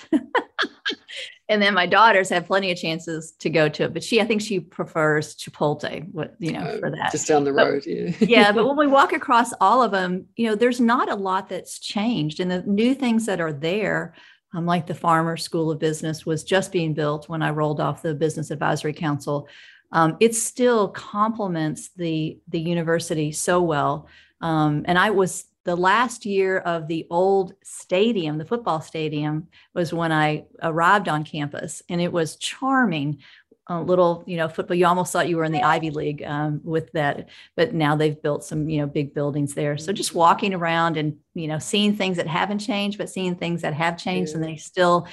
and 1.49 1.61
then 1.61 1.75
my 1.75 1.87
daughters 1.87 2.29
have 2.29 2.47
plenty 2.47 2.71
of 2.71 2.79
chances 2.79 3.33
to 3.41 3.51
go 3.51 3.69
to 3.69 3.85
it, 3.85 3.93
but 3.93 4.05
she 4.05 4.21
I 4.21 4.25
think 4.25 4.43
she 4.43 4.61
prefers 4.61 5.35
Chipotle, 5.35 6.09
what 6.13 6.37
you 6.39 6.53
know, 6.53 6.79
for 6.79 6.91
that. 6.91 7.11
Just 7.11 7.27
down 7.27 7.43
the 7.43 7.53
road, 7.53 7.83
but, 7.85 7.93
yeah. 7.93 8.13
yeah, 8.21 8.53
but 8.53 8.65
when 8.65 8.77
we 8.77 8.87
walk 8.87 9.13
across 9.21 9.53
all 9.61 9.83
of 9.83 9.91
them, 9.91 10.27
you 10.37 10.49
know, 10.49 10.55
there's 10.55 10.81
not 10.81 11.11
a 11.11 11.17
lot 11.17 11.49
that's 11.49 11.81
changed. 11.81 12.39
And 12.39 12.51
the 12.51 12.63
new 12.63 12.95
things 12.95 13.27
that 13.27 13.41
are 13.41 13.53
there, 13.53 14.15
um, 14.55 14.67
like 14.67 14.87
the 14.87 14.95
Farmer 14.95 15.37
School 15.37 15.73
of 15.73 15.81
Business 15.81 16.25
was 16.25 16.45
just 16.45 16.71
being 16.71 16.95
built 16.95 17.29
when 17.29 17.43
I 17.43 17.51
rolled 17.51 17.81
off 17.81 18.03
the 18.03 18.15
Business 18.15 18.53
Advisory 18.53 18.93
Council. 18.93 19.49
Um, 19.93 20.17
it 20.21 20.35
still 20.35 20.89
complements 20.89 21.91
the 21.97 22.39
the 22.49 22.61
university 22.61 23.33
so 23.33 23.61
well. 23.61 24.09
Um, 24.41 24.85
and 24.87 24.99
I 24.99 25.11
was 25.11 25.45
the 25.65 25.77
last 25.77 26.25
year 26.25 26.59
of 26.59 26.89
the 26.89 27.07
old 27.11 27.55
stadium, 27.63 28.39
the 28.39 28.45
football 28.45 28.81
stadium, 28.81 29.49
was 29.75 29.93
when 29.93 30.13
I 30.13 30.47
arrived 30.63 31.09
on 31.09 31.25
campus, 31.25 31.83
and 31.89 32.01
it 32.01 32.13
was 32.13 32.37
charming. 32.37 33.19
A 33.67 33.81
little, 33.81 34.25
you 34.27 34.37
know, 34.37 34.49
football. 34.49 34.77
You 34.77 34.87
almost 34.87 35.13
thought 35.13 35.29
you 35.29 35.37
were 35.37 35.45
in 35.45 35.53
the 35.53 35.63
Ivy 35.63 35.91
League 35.91 36.25
um, 36.25 36.61
with 36.65 36.91
that, 36.93 37.29
but 37.55 37.73
now 37.73 37.95
they've 37.95 38.21
built 38.21 38.43
some, 38.43 38.69
you 38.69 38.81
know, 38.81 38.87
big 38.89 39.15
buildings 39.15 39.55
there. 39.55 39.79
So 39.79 39.93
just 39.93 40.13
walking 40.13 40.55
around 40.55 40.97
and 40.97 41.19
you 41.35 41.47
know, 41.47 41.61
seeing 41.61 41.95
things 41.95 42.17
that 42.17 42.27
haven't 42.27 42.59
changed, 42.59 42.99
but 42.99 43.09
seeing 43.09 43.37
things 43.37 43.63
that 43.63 43.75
have 43.75 43.97
changed, 43.97 44.33
yeah. 44.33 44.37
and 44.39 44.45
they 44.45 44.57
still 44.57 45.07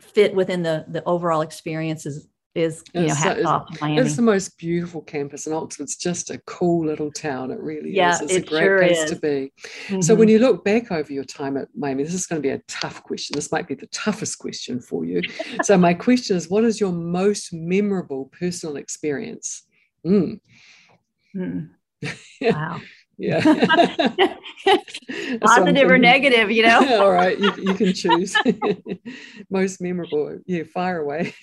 fit 0.00 0.34
within 0.34 0.62
the 0.62 0.86
the 0.88 1.04
overall 1.04 1.42
experiences 1.42 2.16
is 2.16 2.28
you 2.54 2.70
know 2.94 3.14
hats 3.14 3.44
off 3.44 3.80
Miami. 3.80 4.00
It's 4.00 4.16
the 4.16 4.22
most 4.22 4.58
beautiful 4.58 5.00
campus, 5.00 5.46
and 5.46 5.54
Oxford's 5.54 5.96
just 5.96 6.30
a 6.30 6.38
cool 6.46 6.84
little 6.84 7.10
town. 7.10 7.50
It 7.50 7.60
really 7.60 7.94
yeah, 7.94 8.14
is. 8.14 8.20
It's 8.20 8.32
it 8.34 8.42
a 8.44 8.46
great 8.46 8.62
sure 8.62 8.78
place 8.78 8.98
is. 8.98 9.10
to 9.10 9.16
be. 9.16 9.52
Mm-hmm. 9.88 10.00
So 10.02 10.14
when 10.14 10.28
you 10.28 10.38
look 10.38 10.64
back 10.64 10.92
over 10.92 11.12
your 11.12 11.24
time 11.24 11.56
at 11.56 11.68
Miami, 11.74 12.02
this 12.02 12.14
is 12.14 12.26
going 12.26 12.42
to 12.42 12.46
be 12.46 12.52
a 12.52 12.62
tough 12.68 13.02
question. 13.02 13.34
This 13.34 13.50
might 13.50 13.68
be 13.68 13.74
the 13.74 13.86
toughest 13.86 14.38
question 14.38 14.80
for 14.80 15.04
you. 15.04 15.22
so 15.62 15.78
my 15.78 15.94
question 15.94 16.36
is, 16.36 16.50
what 16.50 16.64
is 16.64 16.78
your 16.78 16.92
most 16.92 17.52
memorable 17.52 18.30
personal 18.38 18.76
experience? 18.76 19.62
Mm. 20.06 20.40
Mm. 21.34 21.70
wow. 22.42 22.80
Yeah. 23.18 23.40
Positive 25.40 25.90
or 25.90 25.98
negative, 25.98 26.50
you 26.50 26.62
know? 26.64 27.02
All 27.02 27.12
right. 27.12 27.38
You, 27.38 27.52
you 27.56 27.74
can 27.74 27.92
choose. 27.94 28.36
Most 29.50 29.80
memorable. 29.80 30.38
Yeah, 30.46 30.64
fire 30.64 31.00
away. 31.00 31.34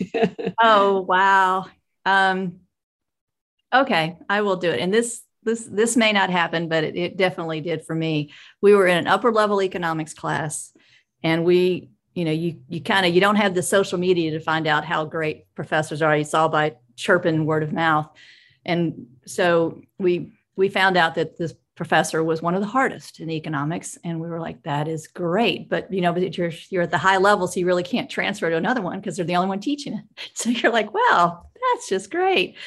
oh, 0.61 1.01
wow. 1.01 1.67
Um, 2.05 2.59
okay, 3.73 4.17
I 4.29 4.41
will 4.41 4.57
do 4.57 4.71
it. 4.71 4.79
And 4.79 4.93
this 4.93 5.21
this 5.43 5.65
this 5.65 5.95
may 5.95 6.11
not 6.11 6.29
happen, 6.29 6.67
but 6.67 6.83
it, 6.83 6.97
it 6.97 7.17
definitely 7.17 7.61
did 7.61 7.85
for 7.85 7.95
me. 7.95 8.33
We 8.61 8.75
were 8.75 8.87
in 8.87 8.97
an 8.97 9.07
upper 9.07 9.31
level 9.31 9.61
economics 9.61 10.13
class 10.13 10.73
and 11.23 11.45
we 11.45 11.89
you 12.13 12.25
know 12.25 12.31
you 12.31 12.59
you 12.67 12.81
kind 12.81 13.05
of 13.05 13.13
you 13.13 13.21
don't 13.21 13.35
have 13.35 13.53
the 13.53 13.63
social 13.63 13.97
media 13.97 14.31
to 14.31 14.39
find 14.39 14.67
out 14.67 14.85
how 14.85 15.05
great 15.05 15.45
professors 15.55 16.01
are 16.01 16.15
it's 16.15 16.33
all 16.33 16.49
by 16.49 16.75
chirping 16.95 17.45
word 17.45 17.63
of 17.63 17.71
mouth 17.71 18.09
and 18.65 19.07
so 19.25 19.81
we 19.97 20.31
we 20.59 20.69
found 20.69 20.97
out 20.97 21.15
that 21.15 21.37
this 21.37 21.53
professor 21.75 22.21
was 22.21 22.41
one 22.41 22.53
of 22.53 22.59
the 22.59 22.67
hardest 22.67 23.21
in 23.21 23.29
economics 23.29 23.97
and 24.03 24.19
we 24.19 24.27
were 24.27 24.41
like 24.41 24.61
that 24.63 24.89
is 24.89 25.07
great. 25.07 25.69
But 25.69 25.91
you 25.91 26.01
know 26.01 26.11
but 26.11 26.37
you're 26.37 26.51
you're 26.69 26.83
at 26.83 26.91
the 26.91 26.97
high 26.97 27.17
level 27.17 27.47
so 27.47 27.59
you 27.59 27.65
really 27.65 27.83
can't 27.83 28.09
transfer 28.09 28.49
to 28.49 28.57
another 28.57 28.81
one 28.81 28.99
because 28.99 29.15
they're 29.15 29.25
the 29.25 29.37
only 29.37 29.47
one 29.47 29.61
teaching 29.61 29.93
it. 29.93 30.03
So 30.35 30.49
you're 30.49 30.73
like 30.73 30.93
well 30.93 31.49
that's 31.73 31.87
just 31.87 32.11
great. 32.11 32.57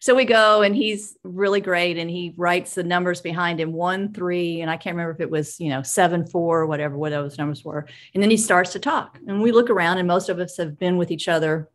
So 0.00 0.14
we 0.14 0.26
go 0.26 0.60
and 0.60 0.76
he's 0.76 1.16
really 1.24 1.62
great 1.62 1.96
and 1.96 2.10
he 2.10 2.34
writes 2.36 2.74
the 2.74 2.84
numbers 2.84 3.22
behind 3.22 3.58
him 3.58 3.72
one 3.72 4.12
three 4.12 4.60
and 4.60 4.70
i 4.70 4.76
can't 4.76 4.94
remember 4.94 5.12
if 5.12 5.20
it 5.20 5.30
was 5.30 5.58
you 5.58 5.70
know 5.70 5.82
seven 5.82 6.26
four 6.26 6.60
or 6.60 6.66
whatever 6.66 6.98
what 6.98 7.10
those 7.10 7.38
numbers 7.38 7.64
were. 7.64 7.88
And 8.12 8.22
then 8.22 8.30
he 8.30 8.36
starts 8.36 8.72
to 8.72 8.78
talk 8.78 9.18
and 9.26 9.40
we 9.40 9.52
look 9.52 9.70
around 9.70 9.96
and 9.96 10.06
most 10.06 10.28
of 10.28 10.38
us 10.38 10.58
have 10.58 10.78
been 10.78 10.98
with 10.98 11.10
each 11.10 11.28
other 11.28 11.70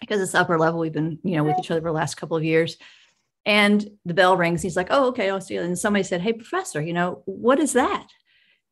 because 0.00 0.22
it's 0.22 0.34
upper 0.34 0.58
level 0.58 0.80
we've 0.80 0.94
been 0.94 1.18
you 1.22 1.36
know 1.36 1.44
with 1.44 1.58
each 1.58 1.70
other 1.70 1.82
for 1.82 1.88
the 1.88 1.92
last 1.92 2.16
couple 2.16 2.38
of 2.38 2.42
years 2.42 2.78
and 3.46 3.88
the 4.04 4.14
bell 4.14 4.36
rings. 4.36 4.62
He's 4.62 4.76
like, 4.76 4.88
oh, 4.90 5.08
okay, 5.08 5.30
I'll 5.30 5.40
see 5.40 5.54
you. 5.54 5.62
And 5.62 5.78
somebody 5.78 6.02
said, 6.02 6.20
hey, 6.20 6.32
professor, 6.32 6.80
you 6.80 6.92
know, 6.92 7.22
what 7.24 7.58
is 7.58 7.72
that? 7.72 8.06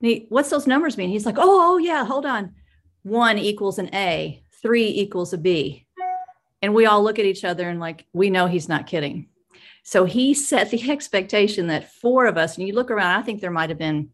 He, 0.01 0.27
what's 0.29 0.51
those 0.51 0.67
numbers 0.67 0.97
mean? 0.97 1.11
He's 1.11 1.27
like, 1.27 1.39
oh, 1.39 1.75
oh, 1.75 1.79
yeah, 1.79 2.05
hold 2.05 2.27
on. 2.27 2.55
One 3.03 3.39
equals 3.39 3.79
an 3.79 3.95
A, 3.95 4.43
three 4.63 4.89
equals 4.89 5.33
a 5.33 5.39
B. 5.39 5.87
And 6.61 6.75
we 6.75 6.87
all 6.87 7.03
look 7.03 7.19
at 7.19 7.25
each 7.25 7.45
other 7.45 7.69
and 7.69 7.81
like, 7.81 8.07
we 8.13 8.31
know 8.31 8.47
he's 8.47 8.69
not 8.69 8.87
kidding. 8.87 9.29
So 9.83 10.05
he 10.05 10.35
set 10.35 10.71
the 10.71 10.91
expectation 10.91 11.69
that 11.69 11.93
four 11.93 12.27
of 12.27 12.37
us, 12.37 12.59
and 12.59 12.67
you 12.67 12.75
look 12.75 12.91
around, 12.91 13.19
I 13.19 13.23
think 13.23 13.41
there 13.41 13.51
might 13.51 13.71
have 13.71 13.79
been, 13.79 14.11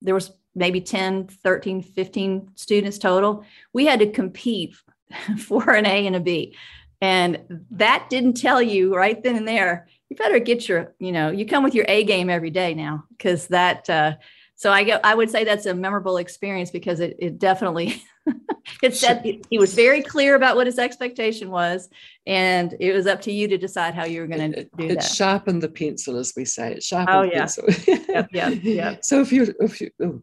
there 0.00 0.14
was 0.14 0.30
maybe 0.54 0.80
10, 0.80 1.28
13, 1.28 1.82
15 1.82 2.50
students 2.54 2.98
total. 2.98 3.44
We 3.72 3.86
had 3.86 4.00
to 4.00 4.10
compete 4.10 4.74
for 5.38 5.70
an 5.70 5.86
A 5.86 6.06
and 6.06 6.16
a 6.16 6.20
B. 6.20 6.56
And 7.00 7.64
that 7.72 8.08
didn't 8.08 8.34
tell 8.34 8.62
you 8.62 8.94
right 8.94 9.22
then 9.22 9.36
and 9.36 9.46
there, 9.46 9.88
you 10.08 10.16
better 10.16 10.38
get 10.38 10.68
your, 10.68 10.94
you 10.98 11.12
know, 11.12 11.30
you 11.30 11.46
come 11.46 11.64
with 11.64 11.74
your 11.74 11.84
A 11.88 12.04
game 12.04 12.30
every 12.30 12.50
day 12.50 12.74
now, 12.74 13.04
because 13.10 13.48
that, 13.48 13.88
uh, 13.90 14.14
so 14.54 14.72
I 14.72 14.84
get, 14.84 15.04
I 15.04 15.14
would 15.14 15.30
say 15.30 15.44
that's 15.44 15.66
a 15.66 15.74
memorable 15.74 16.16
experience 16.16 16.70
because 16.70 17.00
it, 17.00 17.16
it 17.18 17.38
definitely 17.38 18.02
it 18.82 18.94
said 18.96 19.22
he 19.50 19.58
was 19.58 19.74
very 19.74 20.02
clear 20.02 20.34
about 20.34 20.56
what 20.56 20.66
his 20.66 20.78
expectation 20.78 21.50
was, 21.50 21.88
and 22.26 22.74
it 22.80 22.92
was 22.92 23.06
up 23.06 23.20
to 23.22 23.32
you 23.32 23.48
to 23.48 23.58
decide 23.58 23.94
how 23.94 24.04
you 24.04 24.20
were 24.20 24.26
going 24.26 24.52
to 24.52 24.64
do 24.64 24.84
it, 24.84 24.88
that. 24.88 24.90
It 24.98 25.02
sharpened 25.02 25.62
the 25.62 25.68
pencil, 25.68 26.16
as 26.16 26.32
we 26.36 26.44
say. 26.44 26.72
It 26.72 26.82
sharpened 26.82 27.16
oh, 27.16 27.22
yeah. 27.22 27.38
pencil. 27.40 27.64
yep, 28.08 28.28
yep, 28.32 28.58
yep. 28.62 29.00
So 29.04 29.20
if 29.20 29.32
you 29.32 29.54
if 29.60 29.80
you 29.80 29.90
oh, 30.02 30.22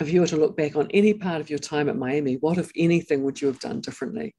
if 0.00 0.12
you 0.12 0.20
were 0.20 0.26
to 0.26 0.36
look 0.36 0.56
back 0.56 0.76
on 0.76 0.88
any 0.92 1.14
part 1.14 1.40
of 1.40 1.50
your 1.50 1.58
time 1.58 1.88
at 1.88 1.96
Miami, 1.96 2.34
what 2.34 2.58
if 2.58 2.70
anything 2.76 3.22
would 3.24 3.40
you 3.40 3.48
have 3.48 3.60
done 3.60 3.80
differently? 3.80 4.34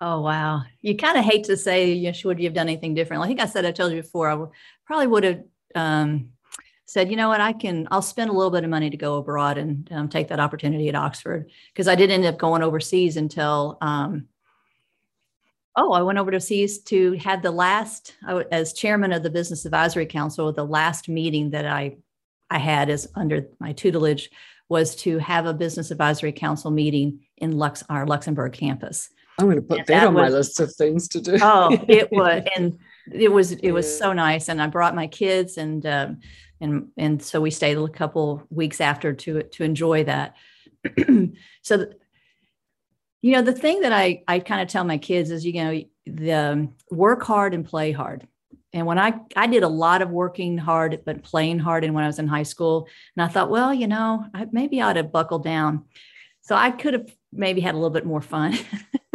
Oh 0.00 0.20
wow! 0.20 0.62
You 0.82 0.96
kind 0.96 1.16
of 1.18 1.24
hate 1.24 1.44
to 1.44 1.56
say, 1.56 1.92
yes, 1.92 2.22
would 2.24 2.38
you 2.38 2.44
have 2.44 2.54
done 2.54 2.68
anything 2.68 2.94
different? 2.94 3.22
I 3.22 3.26
think 3.26 3.40
I 3.40 3.46
said 3.46 3.64
I 3.64 3.72
told 3.72 3.92
you 3.92 4.02
before. 4.02 4.30
I 4.30 4.46
probably 4.86 5.06
would 5.06 5.24
have 5.24 5.42
um, 5.74 6.30
said, 6.86 7.10
you 7.10 7.16
know 7.16 7.28
what, 7.28 7.40
I 7.40 7.52
can, 7.52 7.88
I'll 7.90 8.02
spend 8.02 8.30
a 8.30 8.32
little 8.32 8.50
bit 8.50 8.64
of 8.64 8.70
money 8.70 8.90
to 8.90 8.96
go 8.96 9.16
abroad 9.16 9.58
and 9.58 9.88
um, 9.92 10.08
take 10.08 10.28
that 10.28 10.40
opportunity 10.40 10.88
at 10.88 10.94
Oxford. 10.94 11.50
Because 11.72 11.88
I 11.88 11.96
did 11.96 12.10
end 12.10 12.24
up 12.24 12.38
going 12.38 12.62
overseas 12.62 13.16
until, 13.16 13.76
um, 13.80 14.28
oh, 15.74 15.92
I 15.92 16.02
went 16.02 16.18
overseas 16.18 16.78
to 16.84 17.12
have 17.14 17.42
the 17.42 17.50
last, 17.50 18.14
as 18.52 18.72
chairman 18.72 19.12
of 19.12 19.22
the 19.22 19.30
Business 19.30 19.64
Advisory 19.64 20.06
Council, 20.06 20.52
the 20.52 20.64
last 20.64 21.08
meeting 21.08 21.50
that 21.50 21.66
I, 21.66 21.96
I 22.48 22.58
had 22.58 22.88
as 22.88 23.08
under 23.16 23.48
my 23.58 23.72
tutelage 23.72 24.30
was 24.68 24.94
to 24.96 25.18
have 25.18 25.46
a 25.46 25.54
Business 25.54 25.90
Advisory 25.90 26.32
Council 26.32 26.70
meeting 26.70 27.20
in 27.36 27.52
Lux, 27.52 27.82
our 27.88 28.06
Luxembourg 28.06 28.52
campus. 28.52 29.10
I'm 29.38 29.46
going 29.46 29.56
to 29.56 29.62
put 29.62 29.78
that, 29.78 29.86
that, 29.88 30.06
on 30.06 30.14
was, 30.14 30.22
my 30.22 30.28
list 30.28 30.60
of 30.60 30.74
things 30.74 31.08
to 31.08 31.20
do. 31.20 31.38
oh, 31.42 31.76
it 31.88 32.10
was, 32.10 32.42
and 32.56 32.78
it 33.12 33.30
was, 33.30 33.52
it 33.52 33.72
was 33.72 33.86
yeah. 33.86 33.98
so 33.98 34.12
nice. 34.12 34.48
And 34.48 34.62
I 34.62 34.66
brought 34.66 34.94
my 34.94 35.06
kids 35.06 35.58
and, 35.58 35.84
um, 35.86 36.20
and 36.60 36.88
and 36.96 37.22
so 37.22 37.40
we 37.40 37.50
stayed 37.50 37.76
a 37.76 37.88
couple 37.88 38.42
weeks 38.50 38.80
after 38.80 39.12
to 39.12 39.42
to 39.42 39.64
enjoy 39.64 40.04
that 40.04 40.36
so 41.62 41.86
you 43.22 43.32
know 43.32 43.42
the 43.42 43.52
thing 43.52 43.80
that 43.80 43.92
i 43.92 44.22
i 44.28 44.38
kind 44.38 44.60
of 44.60 44.68
tell 44.68 44.84
my 44.84 44.98
kids 44.98 45.30
is 45.30 45.44
you 45.44 45.52
know 45.52 45.82
the 46.06 46.32
um, 46.32 46.74
work 46.90 47.22
hard 47.22 47.52
and 47.52 47.66
play 47.66 47.92
hard 47.92 48.26
and 48.72 48.86
when 48.86 48.98
i 48.98 49.14
i 49.34 49.46
did 49.46 49.62
a 49.62 49.68
lot 49.68 50.02
of 50.02 50.10
working 50.10 50.56
hard 50.56 51.02
but 51.04 51.22
playing 51.22 51.58
hard 51.58 51.84
and 51.84 51.94
when 51.94 52.04
i 52.04 52.06
was 52.06 52.18
in 52.18 52.28
high 52.28 52.42
school 52.42 52.88
and 53.16 53.24
i 53.24 53.28
thought 53.28 53.50
well 53.50 53.74
you 53.74 53.86
know 53.86 54.24
I, 54.32 54.46
maybe 54.50 54.80
i 54.80 54.90
ought 54.90 54.94
to 54.94 55.04
buckle 55.04 55.38
down 55.38 55.84
so 56.40 56.54
i 56.54 56.70
could 56.70 56.94
have 56.94 57.10
maybe 57.32 57.60
had 57.60 57.74
a 57.74 57.78
little 57.78 57.90
bit 57.90 58.06
more 58.06 58.20
fun 58.20 58.56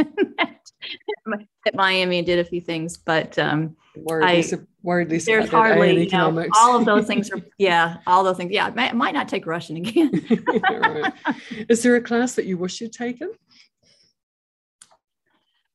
at 1.65 1.75
miami 1.75 2.17
and 2.17 2.25
did 2.25 2.39
a 2.39 2.43
few 2.43 2.61
things 2.61 2.97
but 2.97 3.37
um 3.37 3.75
worried, 3.95 4.53
I, 4.53 4.57
worried 4.83 5.09
there's 5.09 5.49
hardly 5.49 6.05
you 6.05 6.09
know, 6.09 6.47
all 6.55 6.77
of 6.77 6.85
those 6.85 7.05
things 7.05 7.29
are 7.33 7.41
yeah 7.57 7.97
all 8.07 8.23
those 8.23 8.37
things 8.37 8.51
yeah 8.51 8.67
it 8.67 8.75
might, 8.75 8.95
might 8.95 9.13
not 9.13 9.27
take 9.27 9.45
russian 9.45 9.77
again. 9.77 10.11
Right. 10.61 11.13
is 11.69 11.83
there 11.83 11.95
a 11.95 12.01
class 12.01 12.35
that 12.35 12.45
you 12.45 12.57
wish 12.57 12.81
you'd 12.81 12.93
taken? 12.93 13.31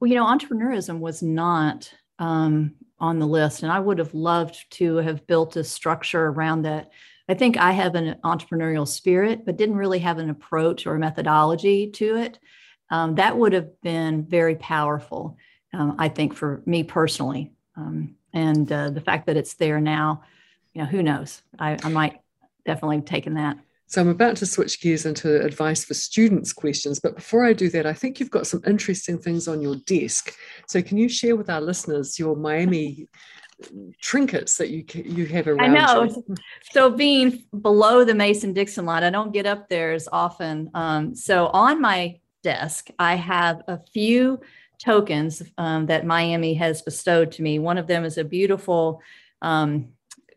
Well 0.00 0.08
you 0.08 0.16
know 0.16 0.26
entrepreneurism 0.26 0.98
was 0.98 1.22
not 1.22 1.92
um, 2.18 2.74
on 2.98 3.18
the 3.18 3.26
list 3.26 3.62
and 3.62 3.70
i 3.70 3.78
would 3.78 3.98
have 3.98 4.14
loved 4.14 4.66
to 4.70 4.96
have 4.96 5.26
built 5.26 5.56
a 5.56 5.64
structure 5.64 6.26
around 6.26 6.62
that 6.62 6.90
i 7.28 7.34
think 7.34 7.56
i 7.56 7.72
have 7.72 7.94
an 7.94 8.16
entrepreneurial 8.24 8.86
spirit 8.86 9.44
but 9.44 9.56
didn't 9.56 9.76
really 9.76 9.98
have 9.98 10.18
an 10.18 10.30
approach 10.30 10.86
or 10.86 10.98
methodology 10.98 11.90
to 11.90 12.16
it 12.16 12.38
um, 12.90 13.16
that 13.16 13.36
would 13.36 13.52
have 13.52 13.80
been 13.82 14.24
very 14.24 14.56
powerful 14.56 15.36
um, 15.72 15.96
i 15.98 16.08
think 16.08 16.34
for 16.34 16.62
me 16.66 16.82
personally 16.82 17.52
um, 17.76 18.16
and 18.36 18.70
uh, 18.70 18.90
the 18.90 19.00
fact 19.00 19.26
that 19.26 19.36
it's 19.36 19.54
there 19.54 19.80
now, 19.80 20.22
you 20.74 20.82
know, 20.82 20.86
who 20.86 21.02
knows? 21.02 21.42
I, 21.58 21.78
I 21.82 21.88
might 21.88 22.20
definitely 22.66 22.96
have 22.96 23.06
taken 23.06 23.34
that. 23.34 23.56
So 23.86 24.00
I'm 24.00 24.08
about 24.08 24.36
to 24.38 24.46
switch 24.46 24.80
gears 24.80 25.06
into 25.06 25.40
advice 25.42 25.84
for 25.84 25.94
students 25.94 26.52
questions, 26.52 27.00
but 27.00 27.14
before 27.14 27.44
I 27.44 27.52
do 27.52 27.70
that, 27.70 27.86
I 27.86 27.92
think 27.94 28.20
you've 28.20 28.32
got 28.32 28.46
some 28.46 28.62
interesting 28.66 29.18
things 29.18 29.48
on 29.48 29.62
your 29.62 29.76
desk. 29.86 30.34
So 30.66 30.82
can 30.82 30.98
you 30.98 31.08
share 31.08 31.36
with 31.36 31.48
our 31.48 31.60
listeners 31.60 32.18
your 32.18 32.36
Miami 32.36 33.08
trinkets 34.00 34.56
that 34.58 34.70
you 34.70 34.84
you 34.94 35.26
have 35.26 35.46
around? 35.46 35.60
I 35.60 35.68
know. 35.68 36.04
You? 36.04 36.34
So 36.70 36.90
being 36.90 37.44
below 37.60 38.04
the 38.04 38.14
Mason 38.14 38.52
Dixon 38.52 38.84
line, 38.84 39.04
I 39.04 39.10
don't 39.10 39.32
get 39.32 39.46
up 39.46 39.68
there 39.68 39.92
as 39.92 40.08
often. 40.12 40.70
Um, 40.74 41.14
so 41.14 41.46
on 41.48 41.80
my 41.80 42.20
desk, 42.42 42.88
I 42.98 43.14
have 43.14 43.62
a 43.66 43.80
few 43.92 44.40
tokens 44.78 45.42
um, 45.58 45.86
that 45.86 46.06
Miami 46.06 46.54
has 46.54 46.82
bestowed 46.82 47.32
to 47.32 47.42
me. 47.42 47.58
One 47.58 47.78
of 47.78 47.86
them 47.86 48.04
is 48.04 48.18
a 48.18 48.24
beautiful 48.24 49.00
um, 49.42 49.88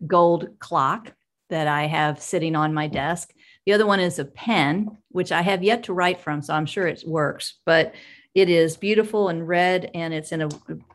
gold 0.08 0.58
clock 0.60 1.14
that 1.50 1.68
I 1.68 1.88
have 1.88 2.22
sitting 2.22 2.56
on 2.56 2.74
my 2.74 2.88
desk. 2.88 3.34
The 3.66 3.74
other 3.74 3.86
one 3.86 4.00
is 4.00 4.20
a 4.20 4.26
pen, 4.26 4.98
which 5.10 5.32
I 5.32 5.42
have 5.42 5.62
yet 5.64 5.84
to 5.84 5.94
write 5.94 6.22
from, 6.22 6.42
so 6.42 6.54
I'm 6.54 6.66
sure 6.66 6.88
it 6.88 7.04
works, 7.06 7.56
but 7.66 7.94
it 8.34 8.50
is 8.50 8.78
beautiful 8.78 9.30
and 9.30 9.48
red, 9.48 9.92
and 9.94 10.14
it's 10.14 10.32
in 10.32 10.42
a 10.42 10.50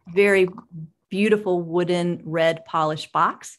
very 0.09 0.49
beautiful 1.11 1.61
wooden 1.61 2.23
red 2.25 2.65
polished 2.65 3.13
box. 3.13 3.59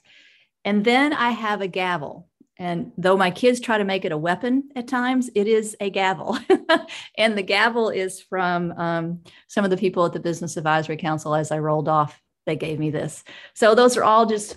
And 0.64 0.84
then 0.84 1.14
I 1.14 1.32
have 1.32 1.62
a 1.62 1.68
gavel. 1.68 2.28
And 2.58 2.94
though 2.98 3.18
my 3.18 3.32
kids 3.32 3.60
try 3.60 3.78
to 3.78 3.84
make 3.84 4.06
it 4.06 4.12
a 4.12 4.18
weapon 4.18 4.70
at 4.76 4.88
times, 4.88 5.30
it 5.36 5.48
is 5.48 5.76
a 5.80 5.90
gavel. 5.90 6.38
and 7.18 7.38
the 7.38 7.44
gavel 7.44 7.90
is 7.90 8.22
from 8.22 8.72
um, 8.74 9.22
some 9.48 9.66
of 9.66 9.72
the 9.72 9.78
people 9.78 10.06
at 10.06 10.14
the 10.14 10.20
Business 10.20 10.56
Advisory 10.56 10.98
Council 10.98 11.36
as 11.36 11.52
I 11.52 11.60
rolled 11.60 11.90
off. 11.90 12.22
They 12.46 12.56
gave 12.56 12.80
me 12.80 12.92
this. 12.92 13.24
So 13.56 13.76
those 13.76 13.98
are 13.98 14.04
all 14.04 14.26
just, 14.26 14.56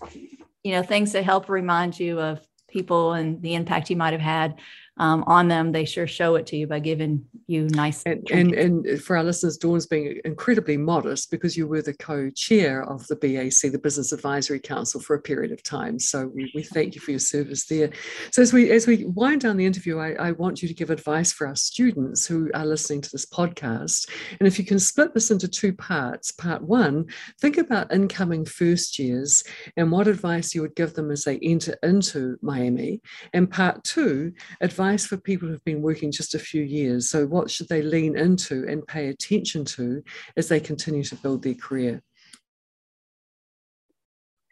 you 0.63 0.73
know, 0.73 0.83
things 0.83 1.13
that 1.13 1.25
help 1.25 1.49
remind 1.49 1.99
you 1.99 2.21
of 2.21 2.41
people 2.69 3.15
and 3.15 3.43
the 3.43 3.55
impact 3.55 3.91
you 3.91 3.97
might 3.97 4.13
have 4.13 4.21
had 4.21 4.59
um, 4.99 5.25
on 5.27 5.49
them, 5.49 5.73
they 5.73 5.85
sure 5.85 6.07
show 6.07 6.35
it 6.37 6.47
to 6.47 6.57
you 6.57 6.67
by 6.67 6.81
giving 6.81 7.25
you 7.47 7.69
nice. 7.69 8.03
And, 8.05 8.29
and, 8.31 8.55
and 8.55 9.03
for 9.03 9.17
our 9.17 9.25
listeners, 9.25 9.57
Dawn's 9.57 9.87
being 9.87 10.21
incredibly 10.25 10.77
modest 10.77 11.31
because 11.31 11.57
you 11.57 11.67
were 11.67 11.83
the 11.83 11.95
co-chair 11.95 12.83
of 12.85 13.07
the 13.07 13.17
BAC, 13.17 13.73
the 13.73 13.79
Business 13.79 14.13
Advisory 14.13 14.61
Council, 14.61 15.01
for 15.01 15.15
a 15.15 15.21
period 15.21 15.53
of 15.53 15.63
time. 15.63 15.99
So 15.99 16.27
we, 16.27 16.51
we 16.55 16.63
thank 16.63 16.95
you 16.95 17.01
for 17.01 17.13
your 17.13 17.21
service 17.21 17.67
there. 17.67 17.91
So 18.33 18.43
as 18.43 18.53
we 18.53 18.71
as 18.71 18.87
we 18.87 19.05
wind 19.05 19.43
down 19.43 19.57
the 19.57 19.67
interview, 19.67 19.99
I, 19.99 20.13
I 20.13 20.33
want 20.33 20.63
you 20.63 20.69
to 20.69 20.75
give 20.75 20.91
advice 20.91 21.33
for 21.33 21.47
our 21.47 21.57
students 21.57 22.27
who 22.27 22.51
are 22.55 22.67
listening 22.67 23.01
to 23.03 23.11
this 23.11 23.27
podcast. 23.27 24.09
And 24.39 24.47
if 24.47 24.59
you 24.59 24.65
can 24.65 24.79
split 24.79 25.15
this 25.15 25.31
into 25.31 25.49
two 25.49 25.73
parts, 25.73 26.33
part 26.33 26.63
one, 26.63 27.07
think 27.41 27.57
about 27.57 27.93
incoming 27.93 28.45
first 28.45 28.99
years 28.99 29.45
and 29.77 29.93
what 29.93 30.09
advice 30.09 30.55
you 30.55 30.63
would 30.63 30.75
give 30.75 30.95
them 30.95 31.11
as 31.11 31.25
they 31.25 31.39
enter 31.39 31.77
into 31.83 32.37
Miami. 32.43 33.01
And 33.33 33.51
part 33.51 33.85
two, 33.85 34.33
advice 34.61 34.88
advice 34.89 35.07
for 35.07 35.17
people 35.17 35.49
who've 35.49 35.65
been 35.65 35.83
working 35.83 36.11
just 36.11 36.35
a 36.35 36.39
few 36.39 36.63
years? 36.63 37.09
So, 37.09 37.27
what 37.27 37.51
should 37.51 37.69
they 37.69 37.83
lean 37.83 38.17
into 38.17 38.67
and 38.69 38.87
pay 38.87 39.09
attention 39.09 39.65
to 39.77 40.03
as 40.37 40.49
they 40.49 40.61
continue 40.61 41.05
to 41.05 41.17
build 41.17 41.43
their 41.43 41.55
career? 41.55 42.03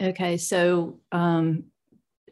Okay, 0.01 0.37
so 0.37 1.01
um, 1.11 1.64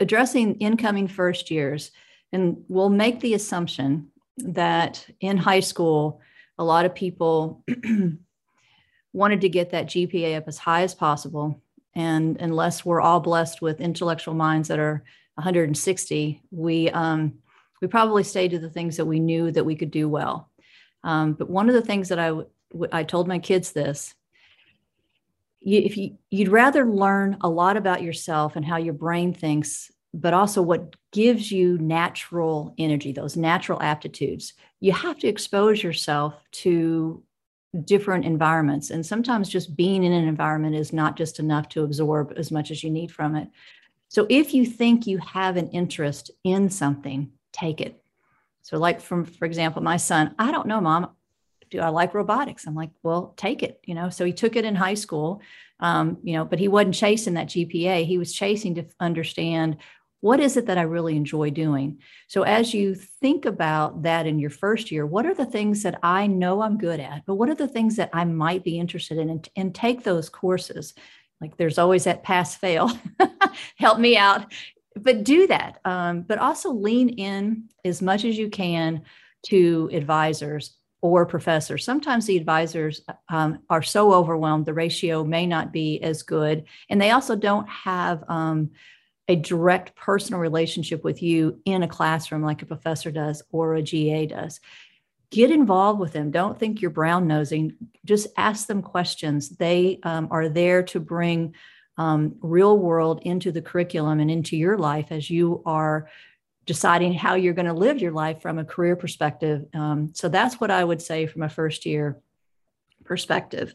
addressing 0.01 0.57
incoming 0.57 1.09
first 1.09 1.51
years, 1.51 1.93
and 2.33 2.65
we'll 2.69 2.91
make 2.91 3.21
the 3.21 3.35
assumption 3.35 4.09
that 4.39 5.07
in 5.21 5.39
high 5.39 5.61
school, 5.61 6.21
a 6.59 6.65
lot 6.65 6.85
of 6.85 6.95
people 6.95 7.65
wanted 9.13 9.41
to 9.41 9.49
get 9.49 9.71
that 9.71 9.87
GPA 9.87 10.37
up 10.37 10.45
as 10.47 10.59
high 10.59 10.83
as 10.83 10.95
possible. 10.95 11.61
And 11.95 12.37
unless 12.41 12.85
we're 12.85 13.01
all 13.01 13.21
blessed 13.21 13.63
with 13.63 13.81
intellectual 13.81 14.35
minds 14.35 14.69
that 14.69 14.81
are 14.81 15.05
160, 15.37 16.43
we 16.51 16.91
um, 16.91 17.39
we 17.81 17.89
probably 17.89 18.25
stayed 18.25 18.53
to 18.53 18.59
the 18.59 18.71
things 18.71 18.97
that 18.97 19.05
we 19.05 19.21
knew 19.21 19.51
that 19.51 19.65
we 19.65 19.77
could 19.77 19.91
do 19.91 20.09
well. 20.09 20.51
Um, 21.03 21.35
but 21.35 21.51
one 21.51 21.69
of 21.69 21.75
the 21.75 21.83
things 21.83 22.09
that 22.09 22.19
I 22.19 22.33
I 22.91 23.05
told 23.05 23.29
my 23.29 23.39
kids 23.39 23.73
this 23.73 24.15
you, 25.61 25.81
if 25.81 25.97
you, 25.97 26.19
you'd 26.31 26.49
rather 26.49 26.85
learn 26.85 27.39
a 27.41 27.49
lot 27.49 27.77
about 27.77 28.03
yourself 28.03 28.57
and 28.57 28.65
how 28.65 28.77
your 28.77 28.95
brain 28.95 29.33
thinks 29.33 29.91
but 30.13 30.33
also 30.33 30.63
what 30.63 30.95
gives 31.13 31.51
you 31.51 31.77
natural 31.79 32.75
energy 32.79 33.13
those 33.13 33.37
natural 33.37 33.83
aptitudes 33.83 34.55
you 34.81 34.93
have 34.93 35.19
to 35.19 35.29
expose 35.29 35.83
yourself 35.83 36.35
to 36.53 37.23
different 37.85 38.25
environments 38.25 38.91
and 38.91 39.05
sometimes 39.05 39.49
just 39.49 39.75
being 39.77 40.05
in 40.05 40.13
an 40.13 40.29
environment 40.29 40.77
is 40.77 40.93
not 40.93 41.17
just 41.17 41.41
enough 41.41 41.69
to 41.69 41.83
absorb 41.83 42.33
as 42.37 42.53
much 42.53 42.71
as 42.71 42.85
you 42.85 42.91
need 42.91 43.11
from 43.11 43.35
it 43.35 43.49
so 44.09 44.27
if 44.29 44.55
you 44.55 44.65
think 44.65 45.07
you 45.07 45.19
have 45.19 45.57
an 45.57 45.69
interest 45.71 46.31
in 46.45 46.71
something 46.71 47.31
take 47.55 47.81
it. 47.81 48.03
So, 48.63 48.79
like 48.79 49.01
from 49.01 49.25
for 49.25 49.47
example, 49.47 49.83
my 49.83 49.97
son, 49.97 50.35
I 50.39 50.51
don't 50.51 50.67
know, 50.67 50.81
mom, 50.81 51.11
do 51.71 51.81
I 51.81 51.89
like 51.89 52.15
robotics? 52.15 52.67
I'm 52.67 52.75
like, 52.75 52.91
well, 53.03 53.35
take 53.37 53.63
it, 53.63 53.81
you 53.85 53.95
know. 53.95 54.11
So 54.11 54.25
he 54.25 54.33
took 54.33 54.57
it 54.57 54.65
in 54.65 54.75
high 54.75 54.95
school, 54.95 55.41
um, 55.81 56.19
you 56.23 56.35
know, 56.35 56.45
but 56.45 56.59
he 56.59 56.69
wasn't 56.69 56.95
chasing 56.95 57.35
that 57.35 57.49
GPA. 57.49 58.05
He 58.05 58.19
was 58.19 58.33
chasing 58.33 58.75
to 58.77 58.87
understand 59.01 59.79
what 60.21 60.41
is 60.41 60.57
it 60.57 60.67
that 60.67 60.79
I 60.79 60.83
really 60.83 61.17
enjoy 61.17 61.51
doing. 61.51 61.99
So 62.29 62.45
as 62.45 62.73
you 62.73 62.95
think 62.95 63.45
about 63.45 64.05
that 64.05 64.27
in 64.27 64.39
your 64.39 64.49
first 64.49 64.91
year, 64.91 65.05
what 65.05 65.27
are 65.27 65.35
the 65.35 65.45
things 65.45 65.83
that 65.83 65.99
I 66.03 66.27
know 66.27 66.63
I'm 66.63 66.79
good 66.79 66.99
at, 66.99 67.27
but 67.27 67.35
what 67.35 67.51
are 67.51 67.55
the 67.55 67.69
things 67.69 67.97
that 67.97 68.09
I 68.15 68.25
might 68.25 68.65
be 68.65 68.79
interested 68.79 69.19
in, 69.19 69.29
and, 69.29 69.49
and 69.55 69.75
take 69.75 70.03
those 70.03 70.31
courses. 70.31 70.95
Like 71.43 71.59
there's 71.59 71.79
always 71.79 72.05
that 72.05 72.23
pass 72.23 72.55
fail. 72.55 72.91
Help 73.77 73.99
me 73.99 74.17
out 74.17 74.51
but 74.97 75.25
do 75.25 75.47
that. 75.49 75.81
Um, 75.85 76.23
but 76.23 76.39
also 76.39 76.73
lean 76.73 77.09
in 77.11 77.69
as 77.85 78.01
much 78.01 78.25
as 78.25 78.39
you 78.39 78.49
can 78.49 79.03
to 79.47 79.91
advisors 79.93 80.77
or 81.03 81.27
professors. 81.27 81.85
Sometimes 81.85 82.25
the 82.25 82.37
advisors 82.37 83.03
um, 83.29 83.59
are 83.69 83.83
so 83.83 84.15
overwhelmed, 84.15 84.65
the 84.65 84.73
ratio 84.73 85.23
may 85.23 85.47
not 85.47 85.71
be 85.71 86.01
as 86.03 86.23
good. 86.23 86.65
And 86.89 87.01
they 87.01 87.11
also 87.11 87.37
don't 87.37 87.69
have 87.69 88.25
um, 88.29 88.71
a 89.29 89.37
direct 89.37 89.95
personal 89.97 90.41
relationship 90.41 91.05
with 91.05 91.23
you 91.23 91.61
in 91.67 91.83
a 91.83 91.89
classroom 91.89 92.43
like 92.43 92.63
a 92.63 92.67
professor 92.67 93.11
does 93.11 93.43
or 93.51 93.75
a 93.75 93.83
GA 93.83 94.27
does. 94.27 94.61
Get 95.31 95.51
involved 95.51 96.01
with 96.01 96.13
them. 96.13 96.31
Don't 96.31 96.59
think 96.59 96.81
you're 96.81 96.91
brown 96.91 97.27
nosing. 97.27 97.75
Just 98.07 98.29
ask 98.39 98.67
them 98.67 98.81
questions. 98.81 99.51
They 99.51 99.99
um, 100.05 100.29
are 100.31 100.49
there 100.49 100.85
to 100.85 101.01
bring 101.01 101.55
um, 101.97 102.37
real 102.41 102.79
world 102.79 103.21
into 103.23 103.53
the 103.53 103.63
curriculum 103.63 104.21
and 104.21 104.31
into 104.31 104.57
your 104.57 104.77
life 104.79 105.09
as 105.11 105.31
you 105.31 105.63
are 105.65 106.09
deciding 106.67 107.13
how 107.13 107.35
you're 107.35 107.55
going 107.55 107.67
to 107.67 107.73
live 107.73 108.01
your 108.01 108.13
life 108.13 108.41
from 108.41 108.59
a 108.59 108.65
career 108.65 108.97
perspective. 108.97 109.67
Um, 109.75 110.11
so 110.15 110.29
that's 110.29 110.61
what 110.61 110.71
I 110.71 110.83
would 110.83 111.03
say 111.03 111.27
from 111.27 111.43
a 111.43 111.49
first 111.49 111.85
year 111.85 112.19
perspective. 113.05 113.75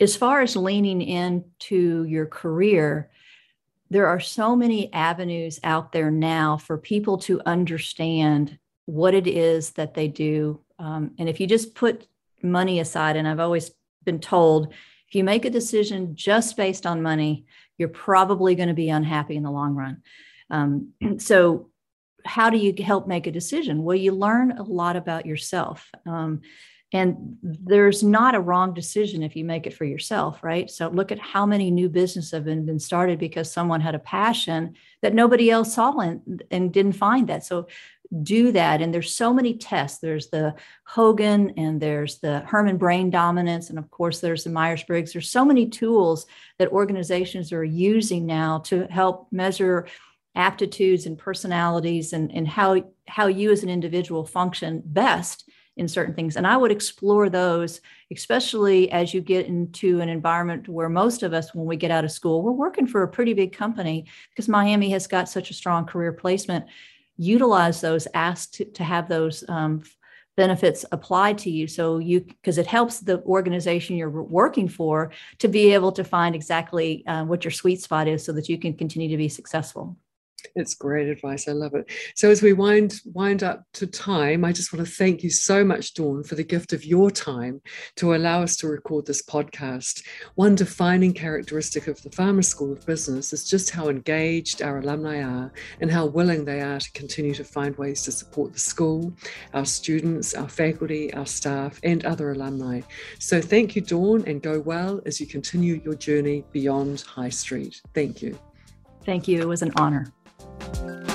As 0.00 0.16
far 0.16 0.40
as 0.40 0.56
leaning 0.56 1.02
into 1.02 2.04
your 2.04 2.26
career, 2.26 3.10
there 3.90 4.08
are 4.08 4.20
so 4.20 4.56
many 4.56 4.92
avenues 4.92 5.60
out 5.62 5.92
there 5.92 6.10
now 6.10 6.56
for 6.56 6.76
people 6.76 7.18
to 7.18 7.40
understand 7.46 8.58
what 8.86 9.14
it 9.14 9.26
is 9.26 9.70
that 9.72 9.94
they 9.94 10.08
do. 10.08 10.60
Um, 10.78 11.12
and 11.18 11.28
if 11.28 11.40
you 11.40 11.46
just 11.46 11.74
put 11.74 12.06
money 12.42 12.80
aside, 12.80 13.16
and 13.16 13.28
I've 13.28 13.40
always 13.40 13.70
been 14.04 14.20
told 14.20 14.72
you 15.16 15.24
make 15.24 15.44
a 15.44 15.50
decision 15.50 16.14
just 16.14 16.56
based 16.56 16.86
on 16.86 17.02
money, 17.02 17.46
you're 17.78 17.88
probably 17.88 18.54
going 18.54 18.68
to 18.68 18.74
be 18.74 18.90
unhappy 18.90 19.36
in 19.36 19.42
the 19.42 19.50
long 19.50 19.74
run. 19.74 20.02
Um, 20.50 20.92
so, 21.18 21.70
how 22.24 22.50
do 22.50 22.58
you 22.58 22.74
help 22.82 23.06
make 23.06 23.28
a 23.28 23.32
decision? 23.32 23.84
Well, 23.84 23.96
you 23.96 24.10
learn 24.10 24.52
a 24.58 24.62
lot 24.62 24.96
about 24.96 25.26
yourself. 25.26 25.88
Um, 26.06 26.40
and 26.92 27.36
there's 27.42 28.02
not 28.02 28.36
a 28.36 28.40
wrong 28.40 28.72
decision 28.72 29.22
if 29.22 29.34
you 29.34 29.44
make 29.44 29.66
it 29.66 29.74
for 29.74 29.84
yourself, 29.84 30.44
right? 30.44 30.70
So 30.70 30.88
look 30.88 31.10
at 31.10 31.18
how 31.18 31.44
many 31.44 31.70
new 31.70 31.88
businesses 31.88 32.30
have 32.30 32.44
been, 32.44 32.64
been 32.64 32.78
started 32.78 33.18
because 33.18 33.52
someone 33.52 33.80
had 33.80 33.96
a 33.96 34.00
passion 34.00 34.74
that 35.02 35.14
nobody 35.14 35.50
else 35.50 35.74
saw 35.74 35.98
and, 35.98 36.42
and 36.50 36.72
didn't 36.72 36.92
find 36.92 37.28
that. 37.28 37.44
So 37.44 37.66
do 38.22 38.52
that. 38.52 38.80
And 38.80 38.92
there's 38.92 39.14
so 39.14 39.32
many 39.32 39.56
tests. 39.56 39.98
There's 39.98 40.28
the 40.28 40.54
Hogan 40.84 41.54
and 41.56 41.80
there's 41.80 42.18
the 42.18 42.40
Herrmann 42.40 42.76
brain 42.76 43.10
dominance. 43.10 43.70
And 43.70 43.78
of 43.78 43.90
course, 43.90 44.20
there's 44.20 44.44
the 44.44 44.50
Myers 44.50 44.82
Briggs. 44.82 45.12
There's 45.12 45.30
so 45.30 45.44
many 45.44 45.68
tools 45.68 46.26
that 46.58 46.72
organizations 46.72 47.52
are 47.52 47.64
using 47.64 48.26
now 48.26 48.58
to 48.60 48.86
help 48.86 49.28
measure 49.32 49.86
aptitudes 50.34 51.06
and 51.06 51.18
personalities 51.18 52.12
and, 52.12 52.30
and 52.32 52.46
how, 52.46 52.84
how 53.08 53.26
you 53.26 53.50
as 53.50 53.62
an 53.62 53.70
individual 53.70 54.24
function 54.24 54.82
best 54.84 55.48
in 55.76 55.88
certain 55.88 56.14
things. 56.14 56.36
And 56.36 56.46
I 56.46 56.56
would 56.56 56.70
explore 56.70 57.28
those, 57.28 57.80
especially 58.10 58.90
as 58.90 59.12
you 59.12 59.20
get 59.20 59.46
into 59.46 60.00
an 60.00 60.08
environment 60.08 60.68
where 60.68 60.88
most 60.88 61.22
of 61.22 61.34
us, 61.34 61.54
when 61.54 61.66
we 61.66 61.76
get 61.76 61.90
out 61.90 62.04
of 62.04 62.10
school, 62.10 62.42
we're 62.42 62.52
working 62.52 62.86
for 62.86 63.02
a 63.02 63.08
pretty 63.08 63.34
big 63.34 63.52
company 63.52 64.06
because 64.30 64.48
Miami 64.48 64.90
has 64.90 65.06
got 65.06 65.28
such 65.28 65.50
a 65.50 65.54
strong 65.54 65.84
career 65.84 66.12
placement 66.12 66.64
utilize 67.16 67.80
those, 67.80 68.06
ask 68.14 68.52
to, 68.52 68.64
to 68.64 68.84
have 68.84 69.08
those 69.08 69.44
um, 69.48 69.82
benefits 70.36 70.84
applied 70.92 71.38
to 71.38 71.50
you. 71.50 71.66
So 71.66 71.98
you, 71.98 72.20
because 72.20 72.58
it 72.58 72.66
helps 72.66 73.00
the 73.00 73.22
organization 73.22 73.96
you're 73.96 74.10
working 74.10 74.68
for 74.68 75.12
to 75.38 75.48
be 75.48 75.72
able 75.72 75.92
to 75.92 76.04
find 76.04 76.34
exactly 76.34 77.04
uh, 77.06 77.24
what 77.24 77.44
your 77.44 77.50
sweet 77.50 77.80
spot 77.80 78.06
is 78.06 78.24
so 78.24 78.32
that 78.32 78.48
you 78.48 78.58
can 78.58 78.74
continue 78.74 79.08
to 79.08 79.16
be 79.16 79.28
successful. 79.28 79.96
It's 80.54 80.74
great 80.74 81.08
advice. 81.08 81.48
I 81.48 81.52
love 81.52 81.74
it. 81.74 81.90
So 82.14 82.30
as 82.30 82.42
we 82.42 82.52
wind 82.52 83.00
wind 83.04 83.42
up 83.42 83.64
to 83.74 83.86
time, 83.86 84.44
I 84.44 84.52
just 84.52 84.72
want 84.72 84.86
to 84.86 84.92
thank 84.92 85.22
you 85.22 85.30
so 85.30 85.64
much, 85.64 85.94
Dawn, 85.94 86.22
for 86.24 86.34
the 86.34 86.44
gift 86.44 86.72
of 86.72 86.84
your 86.84 87.10
time 87.10 87.60
to 87.96 88.14
allow 88.14 88.42
us 88.42 88.56
to 88.58 88.68
record 88.68 89.06
this 89.06 89.22
podcast. 89.22 90.02
One 90.34 90.54
defining 90.54 91.12
characteristic 91.12 91.86
of 91.88 92.02
the 92.02 92.10
Farmer 92.10 92.42
School 92.42 92.72
of 92.72 92.86
Business 92.86 93.32
is 93.32 93.48
just 93.48 93.70
how 93.70 93.88
engaged 93.88 94.62
our 94.62 94.78
alumni 94.78 95.22
are 95.22 95.52
and 95.80 95.90
how 95.90 96.06
willing 96.06 96.44
they 96.44 96.60
are 96.60 96.78
to 96.78 96.92
continue 96.92 97.34
to 97.34 97.44
find 97.44 97.76
ways 97.76 98.02
to 98.02 98.12
support 98.12 98.52
the 98.52 98.58
school, 98.58 99.12
our 99.54 99.64
students, 99.64 100.34
our 100.34 100.48
faculty, 100.48 101.12
our 101.14 101.26
staff, 101.26 101.80
and 101.82 102.04
other 102.04 102.32
alumni. 102.32 102.80
So 103.18 103.40
thank 103.40 103.76
you, 103.76 103.82
Dawn, 103.82 104.24
and 104.26 104.42
go 104.42 104.60
well 104.60 105.00
as 105.06 105.20
you 105.20 105.26
continue 105.26 105.80
your 105.84 105.94
journey 105.94 106.44
beyond 106.52 107.00
High 107.02 107.30
Street. 107.30 107.80
Thank 107.94 108.22
you. 108.22 108.38
Thank 109.04 109.28
you. 109.28 109.40
It 109.40 109.48
was 109.48 109.62
an 109.62 109.72
honor 109.76 110.12
you 110.60 111.05